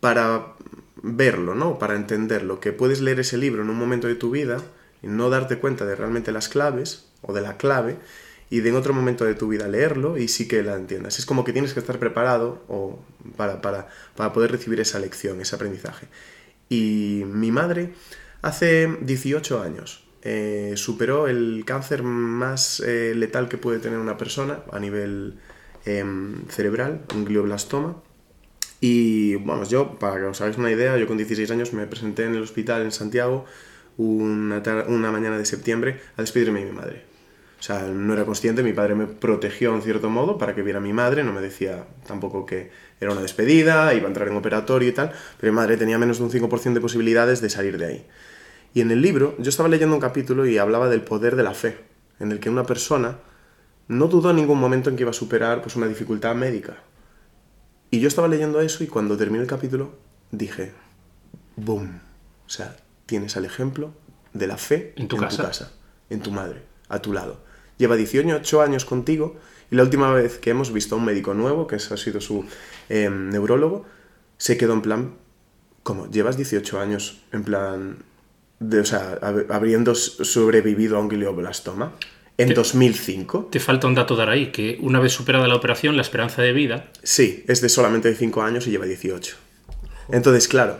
para 0.00 0.54
verlo, 1.02 1.54
¿no? 1.54 1.78
Para 1.78 1.96
entenderlo, 1.96 2.60
que 2.60 2.72
puedes 2.72 3.00
leer 3.00 3.20
ese 3.20 3.36
libro 3.36 3.62
en 3.62 3.70
un 3.70 3.76
momento 3.76 4.06
de 4.06 4.14
tu 4.14 4.30
vida 4.30 4.62
y 5.02 5.06
no 5.06 5.30
darte 5.30 5.58
cuenta 5.58 5.84
de 5.84 5.94
realmente 5.94 6.32
las 6.32 6.48
claves 6.48 7.06
o 7.22 7.32
de 7.32 7.40
la 7.40 7.56
clave 7.56 7.96
y 8.50 8.66
en 8.66 8.76
otro 8.76 8.94
momento 8.94 9.24
de 9.24 9.34
tu 9.34 9.48
vida 9.48 9.68
leerlo 9.68 10.16
y 10.16 10.28
sí 10.28 10.48
que 10.48 10.62
la 10.62 10.74
entiendas. 10.74 11.18
Es 11.18 11.26
como 11.26 11.44
que 11.44 11.52
tienes 11.52 11.74
que 11.74 11.80
estar 11.80 11.98
preparado 11.98 12.62
o 12.68 12.98
para, 13.36 13.60
para, 13.60 13.88
para 14.16 14.32
poder 14.32 14.50
recibir 14.50 14.80
esa 14.80 14.98
lección, 14.98 15.40
ese 15.40 15.54
aprendizaje. 15.54 16.06
Y 16.68 17.22
mi 17.26 17.50
madre 17.50 17.94
hace 18.42 18.88
18 19.00 19.62
años 19.62 20.04
eh, 20.22 20.74
superó 20.76 21.28
el 21.28 21.62
cáncer 21.64 22.02
más 22.02 22.80
eh, 22.80 23.14
letal 23.14 23.48
que 23.48 23.56
puede 23.56 23.78
tener 23.78 23.98
una 23.98 24.16
persona 24.16 24.60
a 24.72 24.78
nivel 24.78 25.38
em, 25.84 26.46
cerebral, 26.48 27.02
un 27.14 27.24
glioblastoma. 27.24 28.02
Y 28.80 29.36
vamos, 29.36 29.70
yo, 29.70 29.98
para 29.98 30.16
que 30.16 30.24
os 30.24 30.40
hagáis 30.40 30.58
una 30.58 30.70
idea, 30.70 30.96
yo 30.96 31.06
con 31.06 31.16
16 31.16 31.50
años 31.50 31.72
me 31.72 31.86
presenté 31.86 32.24
en 32.24 32.34
el 32.34 32.42
hospital 32.42 32.82
en 32.82 32.92
Santiago 32.92 33.44
una, 33.96 35.10
mañana 35.10 35.38
de 35.38 35.44
septiembre 35.44 36.00
a 36.16 36.22
despedirme 36.22 36.60
de 36.60 36.66
mi 36.66 36.72
madre. 36.72 37.07
O 37.58 37.62
sea, 37.62 37.82
no 37.82 38.12
era 38.12 38.24
consciente, 38.24 38.62
mi 38.62 38.72
padre 38.72 38.94
me 38.94 39.06
protegió 39.06 39.74
en 39.74 39.82
cierto 39.82 40.08
modo 40.10 40.38
para 40.38 40.54
que 40.54 40.62
viera 40.62 40.78
a 40.78 40.82
mi 40.82 40.92
madre, 40.92 41.24
no 41.24 41.32
me 41.32 41.40
decía 41.40 41.86
tampoco 42.06 42.46
que 42.46 42.70
era 43.00 43.10
una 43.10 43.20
despedida, 43.20 43.92
iba 43.94 44.04
a 44.04 44.08
entrar 44.08 44.28
en 44.28 44.36
operatorio 44.36 44.88
y 44.88 44.92
tal, 44.92 45.12
pero 45.40 45.52
mi 45.52 45.56
madre 45.56 45.76
tenía 45.76 45.98
menos 45.98 46.18
de 46.18 46.24
un 46.24 46.30
5% 46.30 46.72
de 46.72 46.80
posibilidades 46.80 47.40
de 47.40 47.50
salir 47.50 47.76
de 47.78 47.86
ahí. 47.86 48.06
Y 48.74 48.80
en 48.80 48.90
el 48.92 49.02
libro, 49.02 49.34
yo 49.38 49.48
estaba 49.48 49.68
leyendo 49.68 49.96
un 49.96 50.00
capítulo 50.00 50.46
y 50.46 50.58
hablaba 50.58 50.88
del 50.88 51.02
poder 51.02 51.34
de 51.34 51.42
la 51.42 51.54
fe, 51.54 51.78
en 52.20 52.30
el 52.30 52.38
que 52.38 52.48
una 52.48 52.64
persona 52.64 53.18
no 53.88 54.06
dudó 54.06 54.30
en 54.30 54.36
ningún 54.36 54.60
momento 54.60 54.90
en 54.90 54.96
que 54.96 55.02
iba 55.02 55.10
a 55.10 55.14
superar 55.14 55.60
pues, 55.60 55.74
una 55.74 55.88
dificultad 55.88 56.34
médica. 56.36 56.76
Y 57.90 58.00
yo 58.00 58.08
estaba 58.08 58.28
leyendo 58.28 58.60
eso 58.60 58.84
y 58.84 58.86
cuando 58.86 59.16
terminé 59.16 59.42
el 59.42 59.48
capítulo 59.48 59.96
dije, 60.30 60.72
¡boom! 61.56 62.00
O 62.46 62.50
sea, 62.50 62.76
tienes 63.06 63.36
al 63.36 63.46
ejemplo 63.46 63.94
de 64.32 64.46
la 64.46 64.58
fe 64.58 64.92
En 64.96 65.08
tu 65.08 65.16
casa. 65.16 65.72
en 66.10 66.20
tu 66.20 66.30
madre, 66.30 66.62
a 66.88 67.00
tu 67.00 67.12
lado. 67.12 67.47
Lleva 67.78 67.96
18 67.96 68.60
años 68.62 68.84
contigo 68.84 69.36
y 69.70 69.76
la 69.76 69.82
última 69.82 70.12
vez 70.12 70.38
que 70.38 70.50
hemos 70.50 70.72
visto 70.72 70.94
a 70.94 70.98
un 70.98 71.04
médico 71.04 71.34
nuevo, 71.34 71.66
que 71.66 71.76
ha 71.76 71.78
sido 71.96 72.20
su 72.20 72.44
eh, 72.88 73.08
neurólogo, 73.10 73.84
se 74.36 74.56
quedó 74.56 74.72
en 74.74 74.82
plan, 74.82 75.14
¿cómo? 75.82 76.10
Llevas 76.10 76.36
18 76.36 76.80
años 76.80 77.20
en 77.32 77.44
plan, 77.44 77.98
de, 78.60 78.80
o 78.80 78.84
sea, 78.84 79.18
hab- 79.20 79.46
habiendo 79.50 79.94
sobrevivido 79.94 80.96
a 80.96 81.00
un 81.00 81.08
glioblastoma 81.08 81.92
en 82.38 82.54
2005. 82.54 83.48
Te 83.50 83.60
falta 83.60 83.86
un 83.88 83.94
dato 83.94 84.14
dar 84.16 84.30
ahí, 84.30 84.52
que 84.52 84.78
una 84.80 85.00
vez 85.00 85.12
superada 85.12 85.48
la 85.48 85.56
operación, 85.56 85.96
la 85.96 86.02
esperanza 86.02 86.40
de 86.42 86.52
vida 86.52 86.90
Sí, 87.02 87.44
es 87.48 87.60
de 87.60 87.68
solamente 87.68 88.08
de 88.08 88.14
5 88.14 88.42
años 88.42 88.66
y 88.66 88.70
lleva 88.70 88.86
18. 88.86 89.36
Entonces, 90.10 90.46
claro, 90.48 90.78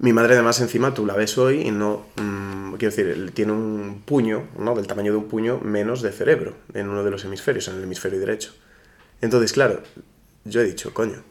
mi 0.00 0.12
madre 0.12 0.34
además 0.34 0.60
encima 0.60 0.94
tú 0.94 1.04
la 1.06 1.14
ves 1.14 1.38
hoy 1.38 1.62
y 1.62 1.70
no, 1.70 2.06
mm, 2.16 2.74
quiero 2.74 2.94
decir, 2.94 3.32
tiene 3.34 3.52
un 3.52 4.02
puño, 4.04 4.48
¿no? 4.58 4.74
Del 4.74 4.86
tamaño 4.86 5.12
de 5.12 5.18
un 5.18 5.28
puño 5.28 5.58
menos 5.60 6.02
de 6.02 6.12
cerebro 6.12 6.54
en 6.74 6.88
uno 6.88 7.02
de 7.02 7.10
los 7.10 7.24
hemisferios, 7.24 7.66
en 7.68 7.76
el 7.76 7.82
hemisferio 7.82 8.20
derecho. 8.20 8.52
Entonces, 9.20 9.52
claro, 9.52 9.82
yo 10.44 10.60
he 10.60 10.64
dicho, 10.64 10.94
coño, 10.94 11.22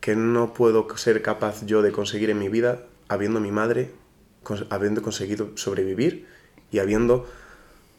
que 0.00 0.16
no 0.16 0.54
puedo 0.54 0.86
ser 0.96 1.22
capaz 1.22 1.64
yo 1.66 1.82
de 1.82 1.92
conseguir 1.92 2.30
en 2.30 2.38
mi 2.38 2.48
vida 2.48 2.84
habiendo 3.08 3.40
mi 3.40 3.52
madre, 3.52 3.92
habiendo 4.70 5.02
conseguido 5.02 5.50
sobrevivir 5.56 6.26
y 6.72 6.80
habiendo 6.80 7.26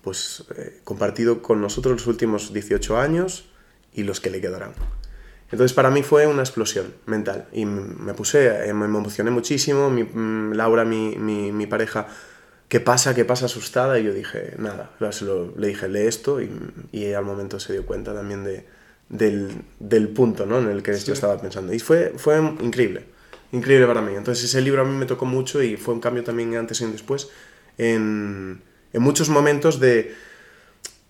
pues 0.01 0.45
eh, 0.57 0.79
compartido 0.83 1.41
con 1.41 1.61
nosotros 1.61 1.93
los 1.93 2.07
últimos 2.07 2.53
18 2.53 2.97
años 2.97 3.49
y 3.93 4.03
los 4.03 4.19
que 4.19 4.29
le 4.29 4.41
quedarán. 4.41 4.73
Entonces 5.51 5.73
para 5.73 5.89
mí 5.89 6.03
fue 6.03 6.27
una 6.27 6.41
explosión 6.43 6.93
mental 7.07 7.47
y 7.51 7.65
me 7.65 8.13
puse, 8.13 8.67
eh, 8.69 8.73
me 8.73 8.85
emocioné 8.85 9.31
muchísimo, 9.31 9.89
mi- 9.89 10.55
Laura, 10.55 10.85
mi, 10.85 11.15
mi, 11.17 11.51
mi 11.51 11.65
pareja, 11.65 12.07
¿qué 12.67 12.79
pasa? 12.79 13.15
¿Qué 13.15 13.25
pasa? 13.25 13.45
Asustada 13.47 13.97
y 13.99 14.03
yo 14.03 14.13
dije, 14.13 14.53
nada, 14.59 14.91
lo- 14.99 15.53
le 15.57 15.67
dije, 15.67 15.87
lee 15.89 16.01
esto 16.07 16.39
y, 16.41 16.51
y 16.91 17.13
al 17.13 17.25
momento 17.25 17.59
se 17.59 17.73
dio 17.73 17.85
cuenta 17.85 18.13
también 18.13 18.43
de, 18.43 18.65
del, 19.09 19.49
del 19.79 20.09
punto 20.09 20.45
¿no? 20.45 20.59
en 20.59 20.69
el 20.69 20.83
que 20.83 20.95
yo 20.99 21.13
estaba 21.13 21.41
pensando. 21.41 21.73
Y 21.73 21.79
fue, 21.79 22.13
fue 22.17 22.37
increíble, 22.61 23.05
increíble 23.51 23.87
para 23.87 24.01
mí. 24.03 24.13
Entonces 24.15 24.43
ese 24.45 24.61
libro 24.61 24.83
a 24.83 24.85
mí 24.85 24.95
me 24.95 25.07
tocó 25.07 25.25
mucho 25.25 25.63
y 25.63 25.77
fue 25.77 25.95
un 25.95 25.99
cambio 25.99 26.23
también 26.23 26.55
antes 26.57 26.79
y 26.81 26.85
después 26.85 27.29
en, 27.79 28.61
en 28.93 29.01
muchos 29.01 29.29
momentos 29.29 29.79
de 29.79 30.13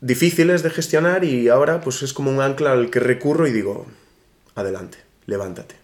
difíciles 0.02 0.64
de 0.64 0.70
gestionar 0.70 1.26
y 1.26 1.50
ahora 1.50 1.82
pues 1.82 2.02
es 2.04 2.14
como 2.14 2.32
un 2.32 2.40
ancla 2.42 2.72
al 2.72 2.90
que 2.90 3.00
recurro 3.02 3.48
y 3.48 3.52
digo, 3.52 3.86
adelante, 4.60 4.98
levántate, 5.26 5.76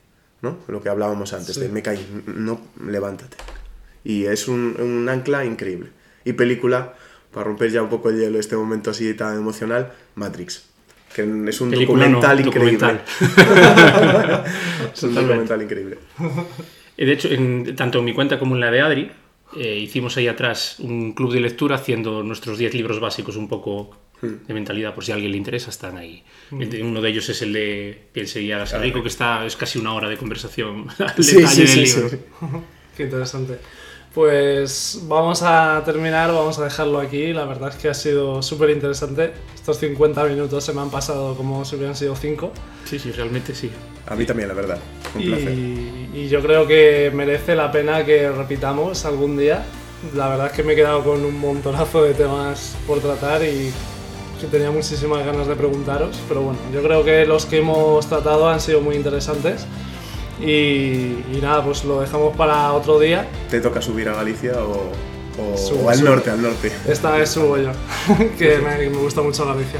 ¿no? 0.41 0.57
Lo 0.67 0.81
que 0.81 0.89
hablábamos 0.89 1.33
antes, 1.33 1.55
Sí. 1.55 1.61
de 1.61 1.69
me 1.69 1.81
caí, 1.81 2.05
no, 2.27 2.59
levántate. 2.85 3.37
Y 4.03 4.25
es 4.25 4.47
un, 4.47 4.75
un 4.79 5.09
ancla 5.09 5.43
increíble. 5.45 5.89
Y 6.23 6.33
película, 6.33 6.93
para 7.31 7.45
romper 7.45 7.71
ya 7.71 7.81
un 7.81 7.89
poco 7.89 8.09
el 8.09 8.19
hielo 8.19 8.39
este 8.39 8.55
momento 8.55 8.91
así 8.91 9.13
tan 9.15 9.35
emocional, 9.35 9.91
Matrix. 10.15 10.65
Que 11.13 11.21
es 11.47 11.61
un 11.61 11.69
Película 11.71 12.07
no, 12.09 12.19
documental 12.21 12.45
increíble. 12.45 12.77
documental. 12.77 13.01
es 14.93 15.03
un 15.03 15.15
documental 15.15 15.61
increíble. 15.61 15.97
De 16.97 17.11
hecho, 17.11 17.29
en- 17.29 17.75
tanto 17.75 17.99
en 17.99 18.05
mi 18.05 18.13
cuenta 18.13 18.37
como 18.39 18.55
en 18.55 18.61
la 18.61 18.71
de 18.71 18.81
Adri, 18.81 19.11
eh, 19.57 19.77
hicimos 19.77 20.17
ahí 20.17 20.27
atrás 20.27 20.77
un 20.79 21.13
club 21.13 21.31
de 21.33 21.39
lectura 21.39 21.75
haciendo 21.75 22.23
nuestros 22.23 22.57
10 22.57 22.73
libros 22.73 22.99
básicos 22.99 23.35
un 23.37 23.47
poco 23.47 23.95
de 24.25 24.53
mentalidad, 24.53 24.93
por 24.93 25.03
si 25.05 25.11
a 25.11 25.15
alguien 25.15 25.31
le 25.31 25.37
interesa, 25.37 25.69
están 25.69 25.97
ahí. 25.97 26.23
De- 26.51 26.83
Uno 26.83 27.01
de 27.01 27.09
ellos 27.09 27.27
es 27.29 27.41
el 27.41 27.53
de 27.53 27.97
Piense 28.11 28.41
y 28.41 28.51
hágase 28.51 28.77
rico, 28.79 29.01
que 29.01 29.09
está, 29.09 29.45
es 29.45 29.55
casi 29.55 29.79
una 29.79 29.93
hora 29.93 30.09
de 30.09 30.17
conversación 30.17 30.87
al 30.99 31.23
Sí, 31.23 31.37
detalle 31.37 31.67
sí, 31.67 31.77
del 31.79 31.87
sí, 31.87 31.95
libro. 31.99 32.09
sí. 32.09 32.17
Qué 32.97 33.03
interesante. 33.03 33.59
Pues 34.13 35.01
vamos 35.09 35.41
a 35.43 35.81
terminar, 35.83 36.31
vamos 36.31 36.57
a 36.59 36.63
dejarlo 36.63 36.99
aquí. 36.99 37.33
La 37.33 37.43
verdad 37.45 37.69
es 37.69 37.75
que 37.75 37.89
ha 37.89 37.93
sido 37.93 38.41
súper 38.41 38.69
interesante. 38.69 39.33
Estos 39.53 39.77
50 39.79 40.23
minutos 40.23 40.63
se 40.63 40.71
me 40.71 40.79
han 40.79 40.89
pasado 40.89 41.35
como 41.35 41.65
si 41.65 41.75
hubieran 41.75 41.97
sido 41.97 42.15
5. 42.15 42.53
Sí, 42.85 42.97
sí, 42.97 43.11
realmente 43.11 43.53
sí. 43.53 43.69
A 44.07 44.15
mí 44.15 44.25
también, 44.25 44.47
la 44.47 44.53
verdad. 44.53 44.79
Un 45.15 45.21
Y, 45.21 45.25
placer. 45.25 45.51
y 46.13 46.27
yo 46.29 46.41
creo 46.41 46.65
que 46.65 47.11
merece 47.13 47.55
la 47.55 47.69
pena 47.73 48.05
que 48.05 48.31
repitamos 48.31 49.03
algún 49.03 49.35
día. 49.35 49.65
La 50.15 50.29
verdad 50.29 50.47
es 50.47 50.53
que 50.53 50.63
me 50.63 50.73
he 50.73 50.75
quedado 50.77 51.03
con 51.03 51.25
un 51.25 51.37
montonazo 51.37 52.03
de 52.03 52.13
temas 52.13 52.77
por 52.87 52.99
tratar 53.01 53.43
y 53.43 53.69
que 54.39 54.47
tenía 54.47 54.71
muchísimas 54.71 55.25
ganas 55.25 55.47
de 55.47 55.55
preguntaros. 55.55 56.17
Pero 56.27 56.41
bueno, 56.41 56.59
yo 56.73 56.81
creo 56.83 57.03
que 57.03 57.25
los 57.25 57.45
que 57.45 57.57
hemos 57.59 58.05
tratado 58.07 58.49
han 58.49 58.59
sido 58.59 58.81
muy 58.81 58.95
interesantes. 58.95 59.65
Y, 60.41 60.45
y 61.33 61.39
nada, 61.41 61.63
pues 61.63 61.83
lo 61.85 62.01
dejamos 62.01 62.35
para 62.35 62.73
otro 62.73 62.99
día. 62.99 63.25
¿Te 63.49 63.61
toca 63.61 63.81
subir 63.81 64.09
a 64.09 64.15
Galicia 64.15 64.53
o, 64.61 64.91
o- 65.53 65.57
Subo, 65.57 65.85
o 65.85 65.89
al 65.89 65.97
subo. 65.97 66.09
norte, 66.09 66.29
al 66.29 66.41
norte? 66.41 66.71
Esta 66.87 67.11
vez 67.11 67.29
subo 67.29 67.57
yo, 67.57 67.69
que 68.37 68.57
me, 68.57 68.77
me 68.89 68.97
gusta 68.97 69.21
mucho 69.21 69.45
Galicia. 69.45 69.79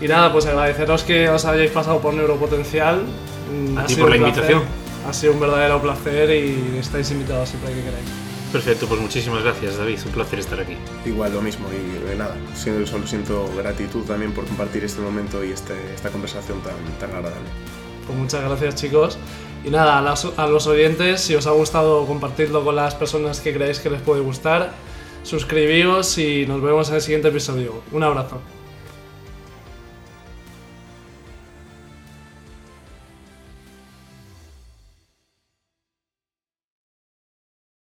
Y 0.00 0.06
nada, 0.06 0.32
pues 0.32 0.44
agradeceros 0.46 1.02
que 1.04 1.28
os 1.28 1.44
hayáis 1.46 1.70
pasado 1.70 2.00
por 2.00 2.12
Neuropotencial. 2.14 3.02
Mm, 3.50 3.78
A 3.78 3.82
ha 3.82 3.86
ti 3.86 3.94
por 3.96 4.10
la 4.10 4.16
placer. 4.16 4.28
invitación. 4.28 4.62
Ha 5.08 5.12
sido 5.14 5.32
un 5.32 5.40
verdadero 5.40 5.80
placer 5.80 6.30
y 6.30 6.76
estáis 6.78 7.10
invitados 7.10 7.48
siempre 7.48 7.72
que 7.72 7.80
queráis. 7.80 8.04
Perfecto, 8.52 8.86
pues 8.86 8.98
muchísimas 9.00 9.42
gracias, 9.44 9.76
David. 9.76 9.98
Un 10.06 10.12
placer 10.12 10.38
estar 10.38 10.58
aquí. 10.58 10.74
Igual 11.04 11.34
lo 11.34 11.42
mismo 11.42 11.66
y 11.70 12.08
de 12.08 12.16
nada, 12.16 12.34
solo, 12.56 12.86
solo 12.86 13.06
siento 13.06 13.46
gratitud 13.56 14.04
también 14.04 14.32
por 14.32 14.46
compartir 14.46 14.84
este 14.84 15.02
momento 15.02 15.44
y 15.44 15.52
este, 15.52 15.74
esta 15.94 16.08
conversación 16.08 16.60
tan, 16.62 16.74
tan 16.98 17.10
agradable. 17.10 17.46
Pues 18.06 18.18
muchas 18.18 18.42
gracias 18.42 18.74
chicos. 18.76 19.18
Y 19.64 19.70
nada, 19.70 19.98
a, 19.98 20.02
las- 20.02 20.24
a 20.38 20.46
los 20.46 20.66
oyentes, 20.66 21.20
si 21.20 21.34
os 21.34 21.46
ha 21.46 21.50
gustado, 21.50 22.06
compartidlo 22.06 22.64
con 22.64 22.74
las 22.76 22.94
personas 22.94 23.40
que 23.40 23.52
creáis 23.52 23.80
que 23.80 23.90
les 23.90 24.00
puede 24.00 24.22
gustar. 24.22 24.72
Suscribíos 25.24 26.16
y 26.16 26.46
nos 26.46 26.62
vemos 26.62 26.88
en 26.88 26.94
el 26.94 27.00
siguiente 27.02 27.28
episodio. 27.28 27.82
Un 27.92 28.02
abrazo. 28.02 28.40